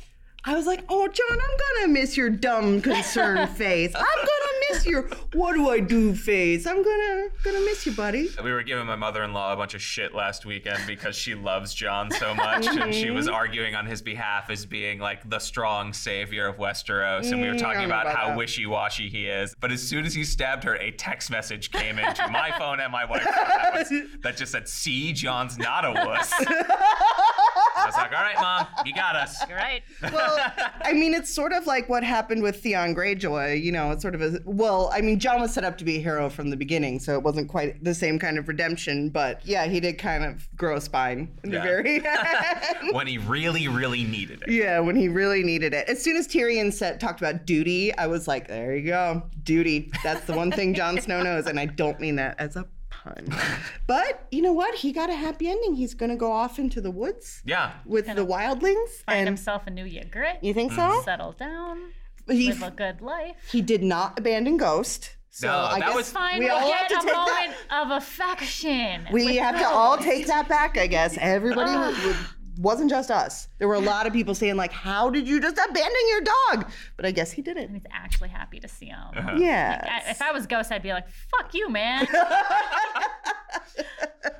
I 0.48 0.54
was 0.54 0.64
like, 0.66 0.84
oh, 0.88 1.08
Jon, 1.08 1.26
I'm 1.32 1.38
gonna 1.82 1.92
miss 1.92 2.16
your 2.16 2.30
dumb, 2.30 2.80
concern 2.80 3.46
face. 3.56 3.92
I'm 3.96 4.04
gonna 4.04 4.52
miss 4.70 4.86
your 4.86 5.02
what 5.32 5.54
do 5.54 5.68
I 5.70 5.80
do 5.80 6.14
face. 6.14 6.66
I'm 6.66 6.84
gonna 6.84 7.28
gonna 7.42 7.60
miss 7.60 7.84
you, 7.84 7.90
buddy. 7.92 8.28
We 8.44 8.52
were 8.52 8.62
giving 8.62 8.86
my 8.86 8.94
mother-in-law 8.94 9.52
a 9.52 9.56
bunch 9.56 9.74
of 9.74 9.82
shit 9.82 10.14
last 10.14 10.46
weekend 10.46 10.80
because 10.86 11.16
she 11.16 11.34
loves 11.34 11.74
Jon 11.74 12.10
so 12.12 12.32
much, 12.34 12.66
and 12.68 12.94
she 12.94 13.10
was 13.10 13.26
arguing 13.26 13.74
on 13.74 13.86
his 13.86 14.00
behalf 14.02 14.48
as 14.48 14.64
being 14.64 15.00
like 15.00 15.28
the 15.28 15.40
strong 15.40 15.92
savior 15.92 16.46
of 16.46 16.58
Westeros. 16.58 17.32
And 17.32 17.40
we 17.40 17.48
were 17.48 17.54
Mm, 17.54 17.58
talking 17.60 17.84
about, 17.84 18.02
about 18.06 18.16
how 18.16 18.28
that. 18.28 18.36
wishy-washy 18.36 19.08
he 19.08 19.26
is. 19.26 19.54
But 19.60 19.72
as 19.72 19.82
soon 19.82 20.04
as 20.06 20.14
he 20.14 20.22
stabbed 20.24 20.62
her, 20.64 20.76
a 20.76 20.90
text 20.92 21.30
message 21.30 21.70
came 21.72 21.98
into 21.98 22.28
my 22.28 22.52
phone 22.58 22.78
and 22.80 22.92
my 22.92 23.04
wife's 23.04 23.24
phone 23.24 23.34
that, 23.34 23.74
was, 23.74 23.92
that 24.22 24.36
just 24.36 24.52
said, 24.52 24.68
"See, 24.68 25.12
Jon's 25.12 25.58
not 25.58 25.84
a 25.84 25.90
wuss." 25.92 26.32
I 26.38 27.84
was 27.84 27.94
like, 27.96 28.12
"All 28.12 28.22
right, 28.22 28.36
mom, 28.40 28.66
you 28.84 28.94
got 28.94 29.16
us." 29.16 29.36
You're 29.48 29.58
right. 29.58 29.82
Well, 30.12 30.35
I 30.82 30.92
mean, 30.92 31.14
it's 31.14 31.32
sort 31.32 31.52
of 31.52 31.66
like 31.66 31.88
what 31.88 32.04
happened 32.04 32.42
with 32.42 32.62
Theon 32.62 32.94
Greyjoy. 32.94 33.62
You 33.62 33.72
know, 33.72 33.90
it's 33.90 34.02
sort 34.02 34.14
of 34.14 34.22
a 34.22 34.40
well. 34.44 34.90
I 34.92 35.00
mean, 35.00 35.18
Jon 35.18 35.40
was 35.40 35.52
set 35.52 35.64
up 35.64 35.78
to 35.78 35.84
be 35.84 35.96
a 35.96 36.00
hero 36.00 36.28
from 36.30 36.50
the 36.50 36.56
beginning, 36.56 36.98
so 37.00 37.14
it 37.14 37.22
wasn't 37.22 37.48
quite 37.48 37.82
the 37.82 37.94
same 37.94 38.18
kind 38.18 38.38
of 38.38 38.48
redemption. 38.48 39.08
But 39.10 39.44
yeah, 39.44 39.66
he 39.66 39.80
did 39.80 39.98
kind 39.98 40.24
of 40.24 40.48
grow 40.56 40.76
a 40.76 40.80
spine 40.80 41.28
in 41.44 41.50
the 41.50 41.60
very 41.60 41.96
end. 42.06 42.92
When 42.92 43.06
he 43.06 43.18
really, 43.18 43.68
really 43.68 44.04
needed 44.04 44.42
it. 44.42 44.50
yeah, 44.50 44.80
when 44.80 44.96
he 44.96 45.08
really 45.08 45.42
needed 45.42 45.74
it. 45.74 45.88
As 45.88 46.02
soon 46.02 46.16
as 46.16 46.26
Tyrion 46.28 46.72
said 46.72 47.00
talked 47.00 47.20
about 47.20 47.46
duty, 47.46 47.96
I 47.96 48.06
was 48.06 48.28
like, 48.28 48.48
there 48.48 48.76
you 48.76 48.86
go, 48.86 49.22
duty. 49.42 49.90
That's 50.02 50.24
the 50.24 50.34
one 50.34 50.50
thing 50.50 50.74
Jon 50.74 51.00
Snow 51.00 51.22
knows, 51.22 51.46
and 51.46 51.58
I 51.58 51.66
don't 51.66 51.98
mean 52.00 52.16
that 52.16 52.36
as 52.38 52.56
a 52.56 52.66
pun. 53.06 53.38
But 53.86 54.26
you 54.30 54.42
know 54.42 54.52
what? 54.52 54.74
He 54.76 54.92
got 54.92 55.10
a 55.10 55.14
happy 55.14 55.48
ending. 55.48 55.74
He's 55.74 55.94
gonna 55.94 56.16
go 56.16 56.32
off 56.32 56.58
into 56.58 56.80
the 56.80 56.90
woods 56.90 57.42
Yeah. 57.44 57.72
with 57.84 58.06
the 58.06 58.26
wildlings, 58.26 58.90
Find 59.06 59.18
and 59.20 59.28
himself 59.28 59.66
a 59.66 59.70
new 59.70 59.84
Ygritte. 59.84 60.38
you 60.42 60.52
think 60.54 60.72
mm. 60.72 60.76
so? 60.76 61.02
Settle 61.04 61.32
down. 61.32 61.92
He 62.28 62.48
Live 62.48 62.62
a 62.62 62.70
good 62.72 63.00
life. 63.00 63.36
he 63.52 63.62
did 63.62 63.82
not 63.82 64.18
abandon 64.18 64.56
Ghost. 64.56 65.16
So 65.30 65.46
No, 65.48 65.58
I 65.58 65.78
that 65.80 65.86
guess 65.88 65.94
was- 65.96 66.10
Fine, 66.12 66.38
we 66.40 66.46
we 66.46 66.50
all 66.50 66.72
have 66.72 66.88
get 66.88 66.90
to 66.90 66.96
a 66.96 67.02
take 67.02 67.14
moment 67.14 67.54
that. 67.70 67.82
of 67.84 67.90
affection. 68.02 69.06
We 69.12 69.24
with 69.26 69.36
have 69.36 69.58
to 69.58 69.66
all 69.68 69.96
take 69.98 70.26
that 70.28 70.48
back, 70.48 70.76
I 70.78 70.86
guess. 70.86 71.16
Everybody 71.20 71.72
would, 71.76 71.96
would 72.04 72.16
wasn't 72.58 72.90
just 72.90 73.10
us. 73.10 73.48
There 73.58 73.68
were 73.68 73.74
a 73.74 73.80
lot 73.80 74.06
of 74.06 74.12
people 74.12 74.34
saying 74.34 74.56
like, 74.56 74.72
"How 74.72 75.10
did 75.10 75.26
you 75.28 75.40
just 75.40 75.56
abandon 75.56 76.08
your 76.08 76.20
dog?" 76.22 76.70
But 76.96 77.06
I 77.06 77.10
guess 77.10 77.32
he 77.32 77.42
didn't. 77.42 77.72
He's 77.72 77.86
actually 77.92 78.28
happy 78.30 78.60
to 78.60 78.68
see 78.68 78.86
him. 78.86 78.98
Uh-huh. 79.16 79.36
Yeah. 79.38 80.02
I- 80.06 80.10
If 80.10 80.22
I 80.22 80.32
was 80.32 80.46
Ghost, 80.46 80.70
I'd 80.72 80.82
be 80.82 80.92
like, 80.92 81.06
"Fuck 81.30 81.54
you, 81.54 81.68
man." 81.70 82.06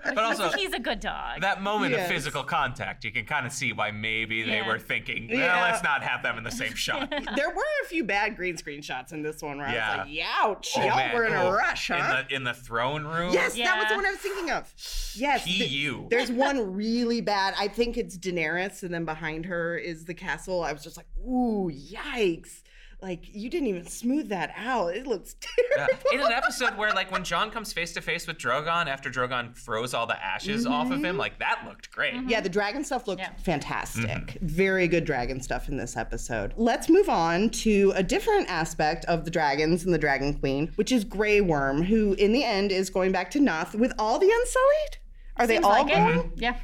But 0.04 0.18
also, 0.18 0.50
he's 0.52 0.72
a 0.72 0.78
good 0.78 1.00
dog. 1.00 1.40
that 1.42 1.60
moment 1.62 1.92
Yes. 1.92 2.08
of 2.08 2.14
physical 2.14 2.42
contact, 2.44 3.04
you 3.04 3.10
can 3.10 3.24
kind 3.26 3.44
of 3.44 3.52
see 3.52 3.72
why 3.72 3.90
maybe 3.90 4.42
they 4.42 4.62
were 4.62 4.78
thinking, 4.78 5.28
well, 5.28 5.38
Yeah. 5.38 5.60
let's 5.62 5.82
not 5.82 6.02
have 6.02 6.22
them 6.22 6.38
in 6.38 6.44
the 6.44 6.50
same 6.50 6.74
shot. 6.74 7.10
There 7.36 7.50
were 7.50 7.64
a 7.84 7.86
few 7.88 8.04
bad 8.04 8.36
green 8.36 8.56
screen 8.56 8.82
shots 8.82 9.12
in 9.12 9.22
this 9.22 9.42
one 9.42 9.58
where 9.58 9.66
I 9.66 9.72
was 9.72 9.98
like, 9.98 10.08
"Youch, 10.08 10.68
Oh, 10.76 10.80
y'all 10.86 10.96
man. 10.96 11.14
were 11.14 11.24
in 11.24 11.32
a 11.34 11.44
Oh, 11.44 11.50
rush, 11.50 11.88
huh?" 11.88 11.96
In 11.96 12.26
the 12.28 12.34
in 12.36 12.44
the 12.44 12.54
throne 12.54 13.04
room. 13.04 13.32
Yes, 13.32 13.56
that 13.56 13.78
was 13.78 13.88
the 13.88 13.96
one 13.96 14.06
I 14.06 14.10
was 14.10 14.18
thinking 14.20 14.50
of. 14.50 14.72
Yes. 15.14 15.44
th- 15.44 15.70
PU. 15.70 16.06
there's 16.10 16.30
one 16.30 16.74
really 16.74 17.20
bad. 17.20 17.54
I 17.58 17.68
think 17.68 17.96
it's 17.98 18.16
Daenerys, 18.16 18.82
and 18.82 18.94
then 18.94 19.04
behind 19.04 19.46
her 19.46 19.76
is 19.76 20.04
the 20.04 20.14
castle. 20.14 20.62
I 20.62 20.72
was 20.72 20.82
just 20.82 20.96
like, 20.96 21.06
ooh, 21.18 21.70
yikes. 21.72 22.62
Like, 23.02 23.20
you 23.34 23.50
didn't 23.50 23.68
even 23.68 23.86
smooth 23.86 24.30
that 24.30 24.52
out. 24.56 24.96
It 24.96 25.06
looks 25.06 25.36
Yeah. 25.76 25.86
terrible. 25.86 26.10
In 26.12 26.20
an 26.20 26.32
episode 26.32 26.76
where, 26.78 26.92
like, 26.92 27.12
when 27.12 27.22
Jon 27.24 27.50
comes 27.50 27.72
face 27.72 27.92
to 27.92 28.00
face 28.00 28.26
with 28.26 28.38
Drogon 28.38 28.86
after 28.86 29.10
Drogon 29.10 29.54
throws 29.56 29.92
all 29.92 30.06
the 30.06 30.20
ashes 30.24 30.64
off 30.64 30.86
of 30.90 30.98
him, 30.98 31.02
mm-hmm. 31.02 31.18
like 31.18 31.38
that 31.38 31.62
looked 31.66 31.90
great. 31.90 32.14
Mm-hmm. 32.14 32.30
Yeah, 32.30 32.40
the 32.40 32.48
dragon 32.48 32.82
stuff 32.84 33.06
looked 33.06 33.20
Yeah. 33.20 33.32
fantastic. 33.36 34.06
Mm-hmm. 34.06 34.46
Very 34.46 34.88
good 34.88 35.04
dragon 35.04 35.40
stuff 35.42 35.68
in 35.68 35.76
this 35.76 35.96
episode. 35.96 36.54
Let's 36.56 36.88
move 36.88 37.08
on 37.10 37.50
to 37.50 37.92
a 37.94 38.02
different 38.02 38.48
aspect 38.48 39.04
of 39.04 39.24
the 39.26 39.30
dragons 39.30 39.84
and 39.84 39.92
the 39.92 39.98
Dragon 39.98 40.32
Queen, 40.34 40.72
which 40.76 40.90
is 40.90 41.04
Grey 41.04 41.40
Worm, 41.42 41.82
who 41.82 42.14
in 42.14 42.32
the 42.32 42.44
end 42.44 42.72
is 42.72 42.88
going 42.88 43.12
back 43.12 43.30
to 43.32 43.38
Naath 43.40 43.74
with 43.74 43.92
all 43.98 44.18
the 44.18 44.30
Unsullied. 44.30 44.98
Are 45.36 45.46
they 45.46 45.58
all 45.58 45.70
like 45.70 45.88
going? 45.88 46.18
it. 46.18 46.26
Yeah. 46.36 46.56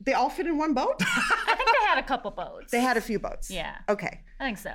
They 0.00 0.14
all 0.14 0.30
fit 0.30 0.46
in 0.46 0.56
one 0.56 0.72
boat? 0.72 0.96
I 1.00 1.54
think 1.56 1.68
they 1.80 1.86
had 1.86 1.98
a 1.98 2.02
couple 2.02 2.30
boats. 2.30 2.70
they 2.70 2.80
had 2.80 2.96
a 2.96 3.00
few 3.00 3.18
boats. 3.18 3.50
Yeah. 3.50 3.76
Okay. 3.88 4.20
I 4.40 4.44
think 4.44 4.56
so. 4.58 4.74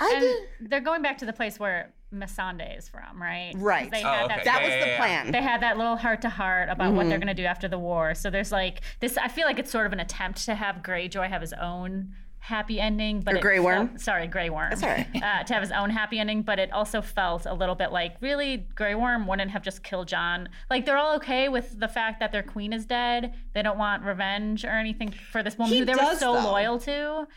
I 0.00 0.12
and 0.14 0.20
did. 0.22 0.70
they're 0.70 0.80
going 0.80 1.02
back 1.02 1.18
to 1.18 1.26
the 1.26 1.32
place 1.32 1.58
where 1.58 1.92
Missandei 2.12 2.76
is 2.78 2.88
from, 2.88 3.20
right? 3.22 3.52
Right. 3.56 3.90
They 3.90 4.02
Oh, 4.02 4.08
had 4.08 4.24
okay. 4.24 4.34
that, 4.36 4.44
That 4.44 4.60
Yeah, 4.62 4.66
was 4.66 4.74
yeah, 4.74 4.80
the 4.84 4.90
yeah. 4.90 4.96
plan. 4.96 5.30
they 5.32 5.42
had 5.42 5.62
that 5.62 5.76
little 5.78 5.96
heart 5.96 6.22
to 6.22 6.28
heart 6.30 6.68
about 6.68 6.92
what 6.92 7.04
they're 7.08 7.18
Mm-hmm. 7.18 7.26
going 7.26 7.36
to 7.36 7.42
do 7.42 7.46
after 7.46 7.68
the 7.68 7.78
war. 7.78 8.14
So 8.14 8.30
there's 8.30 8.50
like 8.50 8.80
this. 9.00 9.16
I 9.16 9.28
feel 9.28 9.46
like 9.46 9.58
it's 9.58 9.70
sort 9.70 9.86
of 9.86 9.92
an 9.92 10.00
attempt 10.00 10.44
to 10.46 10.54
have 10.54 10.76
Greyjoy 10.82 11.28
have 11.28 11.40
his 11.40 11.52
own 11.52 12.14
happy 12.42 12.80
ending, 12.80 13.20
but 13.20 13.34
Or 13.34 13.36
it 13.36 13.42
Grey 13.42 13.60
Worm? 13.60 13.88
felt- 13.88 14.00
sorry, 14.00 14.26
Grey 14.26 14.48
Worm. 14.48 14.70
That's 14.70 14.82
all 14.82 14.88
right. 14.88 15.06
Uh, 15.14 15.44
to 15.44 15.52
have 15.52 15.62
his 15.62 15.70
own 15.72 15.90
happy 15.90 16.18
ending, 16.18 16.40
but 16.42 16.58
it 16.58 16.72
also 16.72 17.02
felt 17.02 17.44
a 17.44 17.52
little 17.52 17.74
bit 17.74 17.92
like 17.92 18.16
really 18.22 18.66
Grey 18.74 18.94
Worm 18.94 19.26
wouldn't 19.26 19.50
have 19.50 19.62
just 19.62 19.84
killed 19.84 20.08
Jon. 20.08 20.48
Like 20.70 20.86
they're 20.86 20.96
all 20.96 21.14
okay 21.16 21.48
with 21.50 21.78
the 21.78 21.86
fact 21.86 22.18
that 22.20 22.32
their 22.32 22.42
queen 22.42 22.72
is 22.72 22.86
dead. 22.86 23.34
They 23.52 23.60
don't 23.62 23.76
want 23.78 24.04
revenge 24.04 24.64
or 24.64 24.70
anything 24.70 25.10
for 25.10 25.42
this 25.42 25.58
woman 25.58 25.74
He 25.74 25.80
who 25.80 25.84
they 25.84 25.94
were 25.94 26.14
so 26.16 26.32
though. 26.32 26.50
loyal 26.50 26.78
to. 26.80 27.28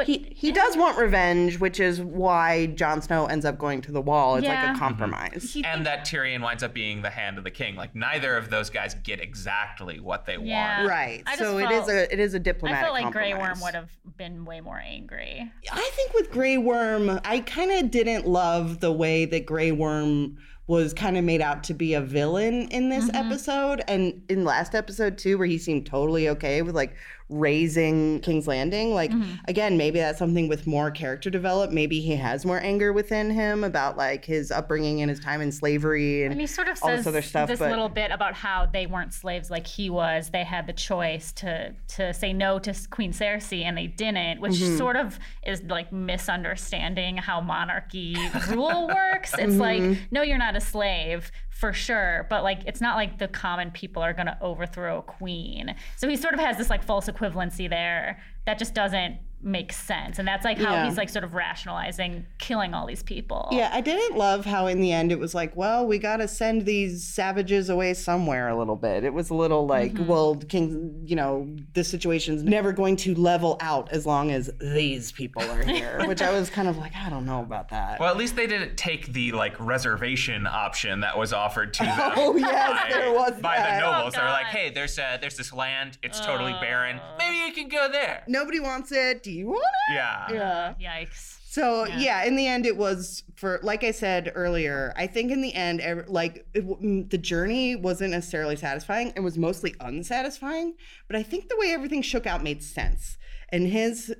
But 0.00 0.06
He, 0.06 0.32
he 0.34 0.50
does 0.50 0.78
want 0.78 0.96
revenge, 0.96 1.60
which 1.60 1.78
is 1.78 2.00
why 2.00 2.66
Jon 2.68 3.02
Snow 3.02 3.26
ends 3.26 3.44
up 3.44 3.58
going 3.58 3.82
to 3.82 3.92
the 3.92 4.00
wall. 4.00 4.36
It's 4.36 4.46
like 4.48 4.74
a 4.74 4.78
compromise. 4.78 5.50
he 5.52 5.62
And 5.62 5.84
that 5.84 6.06
Tyrion 6.06 6.40
winds 6.42 6.62
up 6.62 6.72
being 6.72 7.02
the 7.02 7.10
hand 7.10 7.36
of 7.36 7.44
the 7.44 7.50
king. 7.50 7.76
Like 7.76 7.94
neither 7.94 8.34
of 8.34 8.48
those 8.48 8.70
guys 8.70 8.94
get 9.04 9.20
exactly 9.20 10.00
what 10.00 10.24
they 10.24 10.38
Yeah. 10.40 10.78
want. 10.78 10.88
Right. 10.88 11.22
So 11.36 11.58
it 11.58 11.68
felt- 11.68 11.88
is 11.88 11.94
a 11.94 12.12
it 12.12 12.18
is 12.18 12.32
a 12.32 12.38
diplomatic 12.38 12.82
I 12.82 12.86
felt 12.86 12.94
like 13.04 13.12
Grey. 13.12 13.34
Worm 13.34 13.60
would 13.60 13.74
have 13.74 13.90
been 14.16 14.46
way 14.46 14.62
more 14.62 14.78
angry. 14.78 15.52
I 15.70 15.90
think 15.94 16.14
with 16.14 16.30
Grey 16.30 16.56
Worm, 16.56 17.20
I 17.24 17.40
kind 17.40 17.70
of 17.70 17.90
didn't 17.90 18.26
love 18.26 18.80
the 18.80 18.92
way 18.92 19.26
that 19.26 19.44
Grey 19.44 19.70
Worm 19.70 20.38
was 20.66 20.94
kind 20.94 21.18
of 21.18 21.24
made 21.24 21.40
out 21.42 21.64
to 21.64 21.74
be 21.74 21.94
a 21.94 22.00
villain 22.00 22.68
in 22.68 22.88
this 22.90 23.06
Mm-hmm. 23.06 23.16
episode 23.26 23.82
and 23.88 24.22
in 24.28 24.44
last 24.44 24.74
episode 24.74 25.18
too 25.18 25.36
where 25.36 25.46
he 25.48 25.58
seemed 25.58 25.84
totally 25.84 26.28
okay 26.28 26.62
with 26.62 26.74
like 26.76 26.94
raising 27.30 28.20
King's 28.20 28.46
Landing 28.46 28.92
like 28.94 29.10
Mm-hmm. 29.10 29.32
again 29.46 29.76
maybe 29.76 29.98
that's 29.98 30.18
something 30.18 30.48
with 30.48 30.66
more 30.66 30.90
character 30.90 31.30
develop 31.30 31.70
maybe 31.70 32.00
he 32.00 32.14
has 32.16 32.44
more 32.44 32.60
anger 32.62 32.92
within 32.92 33.30
him 33.30 33.64
about 33.64 33.96
like 33.96 34.24
his 34.24 34.50
upbringing 34.50 35.00
and 35.00 35.08
his 35.10 35.18
time 35.20 35.40
in 35.40 35.50
slavery 35.50 36.22
and, 36.24 36.32
And 36.32 36.40
he 36.40 36.46
sort 36.46 36.68
of 36.68 36.78
all 36.82 36.88
says 36.90 36.98
this 37.00 37.06
other 37.06 37.22
stuff 37.22 37.48
this 37.48 37.58
but 37.58 37.70
little 37.70 37.88
bit 37.88 38.10
about 38.10 38.34
how 38.34 38.66
they 38.66 38.86
weren't 38.86 39.12
slaves 39.14 39.50
like 39.50 39.66
he 39.66 39.90
was. 39.90 40.30
They 40.30 40.44
had 40.44 40.66
the 40.66 40.72
choice 40.72 41.32
to 41.32 41.74
to 41.96 42.12
say 42.14 42.32
no 42.32 42.58
to 42.60 42.74
Queen 42.90 43.12
Cersei, 43.12 43.62
and 43.64 43.76
they 43.76 43.86
didn't, 43.86 44.40
which 44.40 44.52
Mm-hmm. 44.52 44.76
sort 44.76 44.96
of 44.96 45.18
is 45.46 45.62
like 45.64 45.90
misunderstanding 45.92 47.16
how 47.16 47.40
monarchy 47.40 48.16
rule 48.50 48.86
works. 48.88 49.32
It's 49.34 49.52
Mm-hmm. 49.54 49.58
like 49.60 49.98
no, 50.10 50.22
you're 50.22 50.38
not 50.38 50.56
a 50.56 50.60
slave 50.60 51.30
for 51.60 51.74
sure, 51.74 52.26
but 52.30 52.42
like 52.42 52.62
it's 52.66 52.80
not 52.80 52.96
like 52.96 53.18
the 53.18 53.28
common 53.28 53.70
people 53.70 54.02
are 54.02 54.14
going 54.14 54.26
to 54.26 54.38
overthrow 54.40 54.98
a 54.98 55.02
queen. 55.02 55.74
So 55.98 56.08
he 56.08 56.16
sort 56.16 56.32
of 56.32 56.40
has 56.40 56.56
this 56.56 56.70
like 56.70 56.82
false 56.82 57.06
equivalency 57.06 57.68
there 57.68 58.18
that 58.46 58.58
just 58.58 58.72
doesn't 58.72 59.18
make 59.42 59.72
sense, 59.72 60.18
and 60.18 60.28
that's 60.28 60.44
like 60.44 60.58
how 60.58 60.72
Yeah. 60.74 60.86
he's 60.86 60.96
like 60.96 61.08
sort 61.08 61.24
of 61.24 61.34
rationalizing 61.34 62.26
killing 62.38 62.74
all 62.74 62.86
these 62.86 63.02
people. 63.02 63.48
Yeah, 63.52 63.70
I 63.72 63.80
didn't 63.80 64.16
love 64.16 64.44
how 64.44 64.66
in 64.66 64.80
the 64.80 64.92
end 64.92 65.12
it 65.12 65.18
was 65.18 65.34
like, 65.34 65.56
well, 65.56 65.86
we 65.86 65.98
got 65.98 66.18
to 66.18 66.28
send 66.28 66.66
these 66.66 67.04
savages 67.06 67.70
away 67.70 67.94
somewhere 67.94 68.48
a 68.48 68.58
little 68.58 68.76
bit. 68.76 69.04
It 69.04 69.14
was 69.14 69.30
a 69.30 69.34
little 69.34 69.66
like, 69.66 69.92
Mm-hmm. 69.94 70.06
well, 70.06 70.34
King, 70.36 71.02
you 71.06 71.16
know, 71.16 71.48
the 71.74 71.82
situation's 71.84 72.42
never 72.42 72.72
going 72.72 72.96
to 72.96 73.14
level 73.14 73.56
out 73.60 73.90
as 73.92 74.04
long 74.06 74.30
as 74.30 74.50
these 74.60 75.10
people 75.12 75.42
are 75.42 75.62
here, 75.64 76.02
which 76.06 76.20
I 76.22 76.30
was 76.32 76.50
kind 76.50 76.68
of 76.68 76.76
like, 76.78 76.94
I 76.94 77.08
don't 77.08 77.24
know 77.26 77.40
about 77.40 77.70
that. 77.70 77.98
Well, 77.98 78.10
at 78.10 78.16
least 78.16 78.36
they 78.36 78.46
didn't 78.46 78.76
take 78.76 79.12
the 79.12 79.32
like 79.32 79.58
reservation 79.58 80.46
option 80.46 81.00
that 81.00 81.16
was 81.16 81.32
offered 81.32 81.72
to 81.74 81.82
them. 81.84 82.12
Oh, 82.16 82.36
yes, 82.36 82.70
by, 82.82 82.88
there 82.90 83.12
was 83.12 83.32
by 83.40 83.56
that. 83.56 83.80
the 83.80 83.90
nobles. 83.90 84.14
Oh, 84.16 84.20
They're 84.20 84.28
like, 84.30 84.46
hey, 84.46 84.70
there's 84.70 84.98
uh, 84.98 85.16
there's 85.20 85.36
this 85.36 85.52
land. 85.52 85.98
It's 86.02 86.20
totally 86.20 86.52
barren. 86.60 87.00
Maybe 87.18 87.38
you 87.38 87.52
can 87.52 87.68
go 87.68 87.88
there. 87.90 88.22
Nobody 88.28 88.60
wants 88.60 88.92
it. 88.92 89.26
Do 89.30 89.38
you 89.38 89.46
want 89.46 89.64
it? 89.90 89.94
Yeah. 89.94 90.74
Yeah. 90.80 91.04
Yikes. 91.04 91.38
So 91.50 91.86
yeah. 91.86 92.24
in 92.24 92.36
the 92.36 92.46
end, 92.46 92.66
it 92.66 92.76
was 92.76 93.22
for 93.36 93.60
like 93.62 93.84
I 93.84 93.92
said 93.92 94.32
earlier. 94.34 94.92
I 94.96 95.06
think 95.06 95.30
in 95.30 95.40
the 95.40 95.54
end, 95.54 95.80
ev- 95.80 96.08
like 96.08 96.46
it, 96.54 96.66
mm, 96.66 97.08
the 97.08 97.18
journey 97.18 97.76
wasn't 97.76 98.10
necessarily 98.10 98.56
satisfying. 98.56 99.12
It 99.14 99.20
was 99.20 99.38
mostly 99.38 99.74
unsatisfying. 99.80 100.74
But 101.06 101.16
I 101.16 101.22
think 101.22 101.48
the 101.48 101.56
way 101.56 101.70
everything 101.70 102.02
shook 102.02 102.26
out 102.26 102.42
made 102.42 102.62
sense. 102.62 103.18
And 103.50 103.68
his 103.68 104.12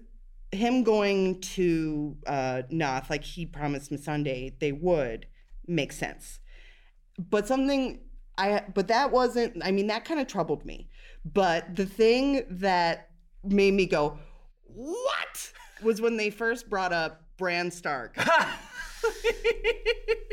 him 0.52 0.84
going 0.84 1.40
to 1.40 2.16
uh, 2.26 2.62
Naath, 2.72 3.10
like 3.10 3.24
he 3.24 3.46
promised 3.46 3.90
Missandei 3.90 4.58
they 4.60 4.72
would, 4.72 5.26
make 5.66 5.92
sense. 5.92 6.38
But 7.18 7.46
something 7.48 8.00
I 8.38 8.62
but 8.72 8.88
that 8.88 9.10
wasn't. 9.10 9.64
I 9.64 9.72
mean, 9.72 9.88
that 9.88 10.04
kind 10.04 10.20
of 10.20 10.26
troubled 10.26 10.64
me. 10.64 10.88
But 11.24 11.76
the 11.76 11.86
thing 11.86 12.44
that 12.48 13.10
made 13.44 13.74
me 13.74 13.86
go, 13.86 14.18
what? 14.74 15.52
Was 15.82 16.00
when 16.00 16.16
they 16.16 16.28
first 16.30 16.68
brought 16.68 16.92
up 16.92 17.22
Bran 17.38 17.70
Stark 17.70 18.14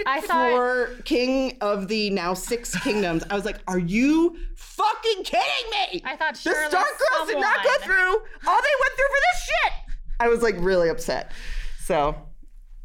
I 0.06 0.22
thought 0.26 0.52
for 0.52 1.02
King 1.04 1.58
of 1.62 1.88
the 1.88 2.10
now 2.10 2.34
six 2.34 2.78
kingdoms. 2.80 3.24
I 3.30 3.36
was 3.36 3.46
like, 3.46 3.60
are 3.68 3.80
you 3.80 4.38
fucking 4.56 5.24
kidding 5.24 5.70
me? 5.72 6.02
I 6.06 6.16
thought 6.16 6.34
the 6.36 6.40
surely 6.40 6.70
Stark 6.70 6.86
girls 6.86 7.30
did 7.30 7.40
not 7.40 7.64
go 7.64 7.74
through 7.82 7.96
all 7.96 8.62
they 8.62 8.76
went 8.82 8.94
through 8.96 9.08
for 9.08 9.22
this 9.34 9.44
shit. 9.46 9.74
I 10.20 10.28
was 10.28 10.42
like 10.42 10.56
really 10.60 10.90
upset. 10.90 11.32
So, 11.84 12.16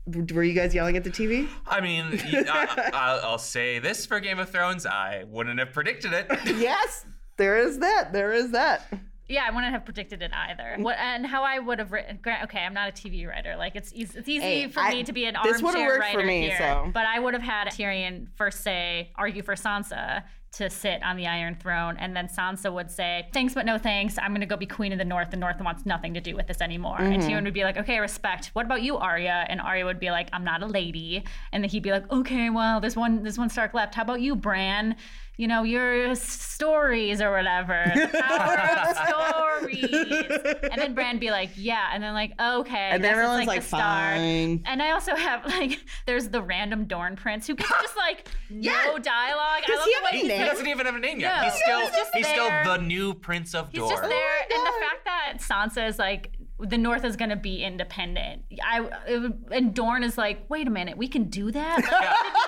were 0.06 0.42
you 0.42 0.52
guys 0.54 0.74
yelling 0.74 0.96
at 0.96 1.04
the 1.04 1.10
TV? 1.10 1.48
I 1.66 1.80
mean, 1.80 2.20
y- 2.32 2.44
I, 2.48 2.90
I'll, 2.92 3.30
I'll 3.30 3.38
say 3.38 3.78
this 3.78 4.06
for 4.06 4.20
Game 4.20 4.38
of 4.38 4.50
Thrones: 4.50 4.86
I 4.86 5.24
wouldn't 5.28 5.58
have 5.58 5.72
predicted 5.72 6.12
it. 6.12 6.26
yes, 6.44 7.06
there 7.36 7.58
is 7.58 7.78
that. 7.78 8.12
There 8.12 8.32
is 8.32 8.50
that. 8.52 8.86
Yeah, 9.32 9.44
I 9.48 9.50
wouldn't 9.50 9.72
have 9.72 9.84
predicted 9.86 10.20
it 10.20 10.30
either. 10.34 10.76
What 10.78 10.98
and 10.98 11.26
how 11.26 11.42
I 11.42 11.58
would 11.58 11.78
have 11.78 11.90
written? 11.90 12.18
gra- 12.20 12.40
Okay, 12.44 12.58
I'm 12.60 12.74
not 12.74 12.90
a 12.90 12.92
TV 12.92 13.26
writer. 13.26 13.56
Like 13.56 13.74
it's 13.76 13.90
easy, 13.94 14.18
it's 14.18 14.28
easy 14.28 14.40
Hey, 14.44 14.68
for 14.68 14.80
I- 14.80 14.90
me 14.92 15.04
to 15.04 15.12
be 15.12 15.24
an 15.24 15.36
this 15.42 15.62
armchair 15.62 15.86
worked 15.86 16.00
writer 16.00 16.20
for 16.20 16.26
me, 16.26 16.42
here. 16.42 16.56
so. 16.58 16.90
But 16.92 17.06
I 17.06 17.18
would 17.18 17.32
have 17.32 17.42
had 17.42 17.68
Tyrion 17.68 18.26
first 18.36 18.60
say, 18.62 19.10
argue 19.16 19.42
for 19.42 19.54
Sansa 19.54 20.22
to 20.52 20.68
sit 20.68 21.02
on 21.02 21.16
the 21.16 21.26
Iron 21.26 21.54
Throne, 21.54 21.96
and 21.98 22.14
then 22.14 22.28
Sansa 22.28 22.70
would 22.70 22.90
say, 22.90 23.26
"Thanks, 23.32 23.54
but 23.54 23.64
no 23.64 23.78
thanks. 23.78 24.18
I'm 24.18 24.32
going 24.32 24.42
to 24.42 24.46
go 24.46 24.58
be 24.58 24.66
Queen 24.66 24.92
of 24.92 24.98
the 24.98 25.04
North. 25.06 25.30
The 25.30 25.38
North 25.38 25.58
wants 25.62 25.86
nothing 25.86 26.12
to 26.12 26.20
do 26.20 26.36
with 26.36 26.46
this 26.46 26.60
anymore." 26.60 26.98
And 27.00 27.22
Mm-hmm. 27.22 27.30
Tyrion 27.30 27.44
would 27.44 27.54
be 27.54 27.64
like, 27.64 27.78
"Okay, 27.78 27.98
respect. 28.00 28.50
What 28.52 28.66
about 28.66 28.82
you, 28.82 28.98
Arya?" 28.98 29.46
And 29.48 29.62
Arya 29.62 29.86
would 29.86 29.98
be 29.98 30.10
like, 30.10 30.28
"I'm 30.34 30.44
not 30.44 30.62
a 30.62 30.66
lady." 30.66 31.24
And 31.52 31.64
then 31.64 31.70
he'd 31.70 31.82
be 31.82 31.90
like, 31.90 32.12
"Okay, 32.12 32.50
well, 32.50 32.80
there's 32.82 32.96
one, 32.96 33.22
there's 33.22 33.38
one 33.38 33.48
Stark 33.48 33.72
left. 33.72 33.94
How 33.94 34.02
about 34.02 34.20
you, 34.20 34.36
Bran?" 34.36 34.96
You 35.38 35.48
know, 35.48 35.62
your 35.62 36.14
stories 36.14 37.20
or 37.22 37.32
whatever. 37.32 37.84
The 37.94 38.94
stories. 39.08 40.58
And 40.70 40.80
then 40.80 40.94
Bran 40.94 41.18
be 41.18 41.30
like, 41.30 41.50
yeah. 41.56 41.90
And 41.92 42.02
then 42.02 42.12
like, 42.12 42.32
okay. 42.40 42.90
And 42.92 43.02
then 43.02 43.12
everyone's 43.14 43.46
like, 43.46 43.62
the 43.62 43.66
Stark. 43.66 43.82
fine. 44.16 44.62
And 44.66 44.82
I 44.82 44.90
also 44.92 45.16
have 45.16 45.44
like, 45.46 45.80
there's 46.06 46.28
the 46.28 46.42
random 46.42 46.84
Dorne 46.84 47.16
Prince 47.16 47.46
who 47.46 47.54
gets 47.54 47.70
just 47.70 47.96
like 47.96 48.28
Yeah. 48.50 48.72
no 48.86 48.98
dialogue. 48.98 49.62
I 49.64 49.64
Does 49.66 49.78
love 49.78 49.86
he 49.86 49.90
the 49.90 49.96
have 49.96 50.12
way 50.12 50.34
a 50.34 50.38
He 50.38 50.44
doesn't 50.50 50.66
even 50.66 50.86
have 50.86 50.94
a 50.94 50.98
name 51.00 51.18
yet. 51.20 51.36
No. 51.36 51.42
he's 51.44 51.54
still 51.62 51.80
He's 51.80 51.90
just 51.90 52.14
he's 52.14 52.26
still 52.28 52.48
the 52.64 52.76
new 52.78 53.14
Prince 53.14 53.54
of 53.54 53.70
He's 53.72 53.80
just 53.80 54.02
there, 54.02 54.10
oh 54.12 54.54
and 54.54 54.66
the 54.66 54.86
fact 54.86 55.04
that 55.04 55.72
Sansa 55.74 55.88
is 55.88 55.98
like 55.98 56.36
the 56.62 56.78
North 56.78 57.04
is 57.04 57.16
going 57.16 57.30
to 57.30 57.36
be 57.36 57.62
independent. 57.64 58.42
I 58.64 58.88
it, 59.08 59.18
would- 59.18 59.44
and 59.50 59.74
Dorne 59.74 60.02
is 60.04 60.16
like, 60.16 60.48
wait 60.48 60.66
a 60.66 60.70
minute, 60.70 60.96
we 60.96 61.08
can 61.08 61.24
do 61.24 61.50
that. 61.50 61.76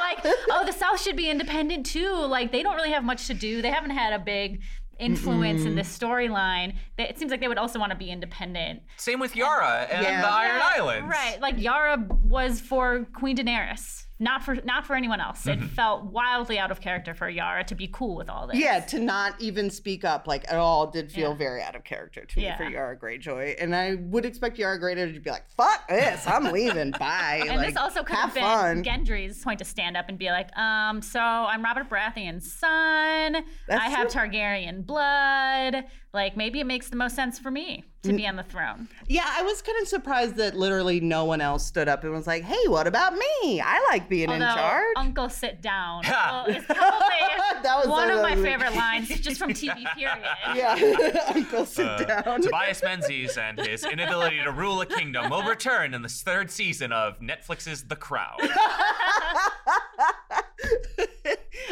Like, 0.01 0.23
they'd 0.23 0.31
like, 0.31 0.37
oh, 0.51 0.65
the 0.65 0.73
South 0.73 1.01
should 1.01 1.17
be 1.17 1.29
independent 1.29 1.87
too. 1.87 2.13
Like 2.15 2.53
they 2.53 2.63
don't 2.63 2.77
really 2.77 2.91
have 2.93 3.05
much 3.05 3.27
to 3.27 3.35
do. 3.35 3.61
They 3.63 3.71
haven't 3.71 3.91
had 3.91 4.13
a 4.13 4.19
big 4.19 4.63
influence 4.99 5.65
in 5.65 5.75
this 5.75 5.99
storyline. 5.99 6.77
It 6.99 7.19
seems 7.19 7.31
like 7.33 7.41
they 7.41 7.49
would 7.49 7.59
also 7.59 7.79
want 7.81 7.91
to 7.91 7.99
be 7.99 8.11
independent. 8.11 8.83
Same 8.97 9.19
with 9.19 9.35
Yara 9.35 9.89
and 9.91 10.03
Yeah. 10.05 10.21
the 10.23 10.29
Iron 10.33 10.57
Yeah, 10.57 10.71
Islands. 10.77 11.11
Right. 11.11 11.41
Like 11.41 11.61
Yara 11.61 12.07
was 12.23 12.61
for 12.61 13.05
Queen 13.13 13.37
Daenerys. 13.37 14.05
Not 14.21 14.45
for 14.45 14.55
not 14.55 14.87
for 14.87 14.95
anyone 14.95 15.21
else. 15.21 15.45
Mm-hmm. 15.45 15.65
It 15.65 15.71
felt 15.71 16.05
wildly 16.05 16.57
out 16.57 16.71
of 16.71 16.81
character 16.81 17.15
for 17.15 17.29
Yara 17.29 17.65
to 17.65 17.75
be 17.75 17.89
cool 17.93 18.15
with 18.15 18.31
all 18.31 18.47
this. 18.47 18.57
Yeah, 18.57 18.79
to 18.79 19.01
not 19.01 19.35
even 19.41 19.71
speak 19.71 20.05
up 20.05 20.29
like 20.29 20.45
at 20.49 20.57
all 20.57 20.87
did 20.87 21.11
feel 21.11 21.31
Yeah. 21.31 21.37
very 21.37 21.63
out 21.63 21.75
of 21.75 21.83
character 21.83 22.25
to 22.25 22.39
me 22.39 22.45
Yeah. 22.45 22.57
for 22.57 22.63
Yara 22.63 22.97
Greyjoy. 22.97 23.57
And 23.61 23.75
I 23.75 23.97
would 23.97 24.25
expect 24.25 24.57
Yara 24.57 24.79
Greyjoy 24.81 25.15
to 25.15 25.21
be 25.21 25.31
like, 25.31 25.49
fuck 25.57 25.89
this, 25.89 26.25
I'm 26.29 26.53
leaving. 26.53 26.91
Bye. 26.99 27.41
And 27.49 27.57
like, 27.57 27.67
this 27.69 27.77
also 27.77 28.05
could 28.05 28.15
have 28.15 28.33
have 28.33 28.35
been 28.35 28.43
fun. 28.45 28.85
Gendry's 28.85 29.43
point 29.43 29.59
to 29.59 29.65
stand 29.65 29.97
up 29.97 30.09
and 30.09 30.17
be 30.17 30.27
like, 30.31 30.57
um, 30.57 31.03
so 31.03 31.19
I'm 31.21 31.63
Robert 31.65 31.91
Baratheon's 31.91 32.53
son. 32.53 33.33
That's 33.67 33.83
I 33.85 33.89
have 33.91 34.13
true. 34.13 34.21
Targaryen 34.23 34.87
blood. 34.87 35.85
Like 36.13 36.37
maybe 36.37 36.61
it 36.61 36.67
makes 36.67 36.89
the 36.89 36.97
most 36.97 37.17
sense 37.17 37.41
for 37.41 37.51
me 37.51 37.85
to 38.05 38.13
be 38.13 38.27
on 38.27 38.37
the 38.37 38.43
throne. 38.43 38.89
Yeah, 39.09 39.25
I 39.27 39.43
was 39.43 39.61
kind 39.63 39.77
of 39.83 39.89
surprised 39.89 40.37
that 40.37 40.55
literally 40.55 41.01
no 41.01 41.25
one 41.25 41.41
else 41.41 41.67
stood 41.67 41.89
up 41.89 42.05
and 42.05 42.13
was 42.13 42.27
like, 42.27 42.43
hey, 42.45 42.67
what 42.69 42.87
about 42.87 43.15
me? 43.15 43.61
I 43.61 43.85
like 43.91 44.09
being 44.09 44.31
in 44.31 44.41
charge. 44.41 44.85
Uncle 44.97 45.29
sit 45.29 45.61
down 45.61 46.05
Ha. 46.05 46.45
well, 46.47 46.57
is 46.57 46.65
probably 46.65 46.83
That 47.63 47.77
was 47.79 47.89
one 47.89 48.09
so 48.09 48.17
of 48.17 48.23
my 48.23 48.31
lovely. 48.35 48.45
favorite 48.45 48.75
lines 48.75 49.09
just 49.21 49.39
from 49.39 49.51
TV 49.51 49.85
period. 49.95 50.19
yeah, 50.55 51.33
Uncle 51.35 51.65
sit 51.67 51.87
Uh, 51.87 52.23
down. 52.23 52.43
Tobias 52.43 52.83
Menzies 52.83 53.37
and 53.39 53.59
his 53.59 53.85
inability 53.85 54.43
to 54.43 54.51
rule 54.53 54.81
a 54.83 54.87
kingdom 54.87 55.31
will 55.31 55.43
return 55.43 55.95
in 55.95 56.03
the 56.03 56.09
third 56.09 56.51
season 56.51 56.93
of 56.93 57.19
Netflix's 57.21 57.85
The 57.85 57.97
Crown. 57.97 58.37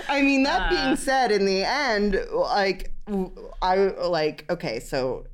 I 0.09 0.23
mean, 0.23 0.43
that 0.45 0.63
Uh. 0.63 0.71
being 0.71 0.97
said, 0.97 1.31
in 1.33 1.45
the 1.47 1.63
end, 1.65 2.19
like, 2.33 2.93
I 3.61 3.77
like, 3.77 4.45
okay, 4.51 4.81
so 4.81 5.27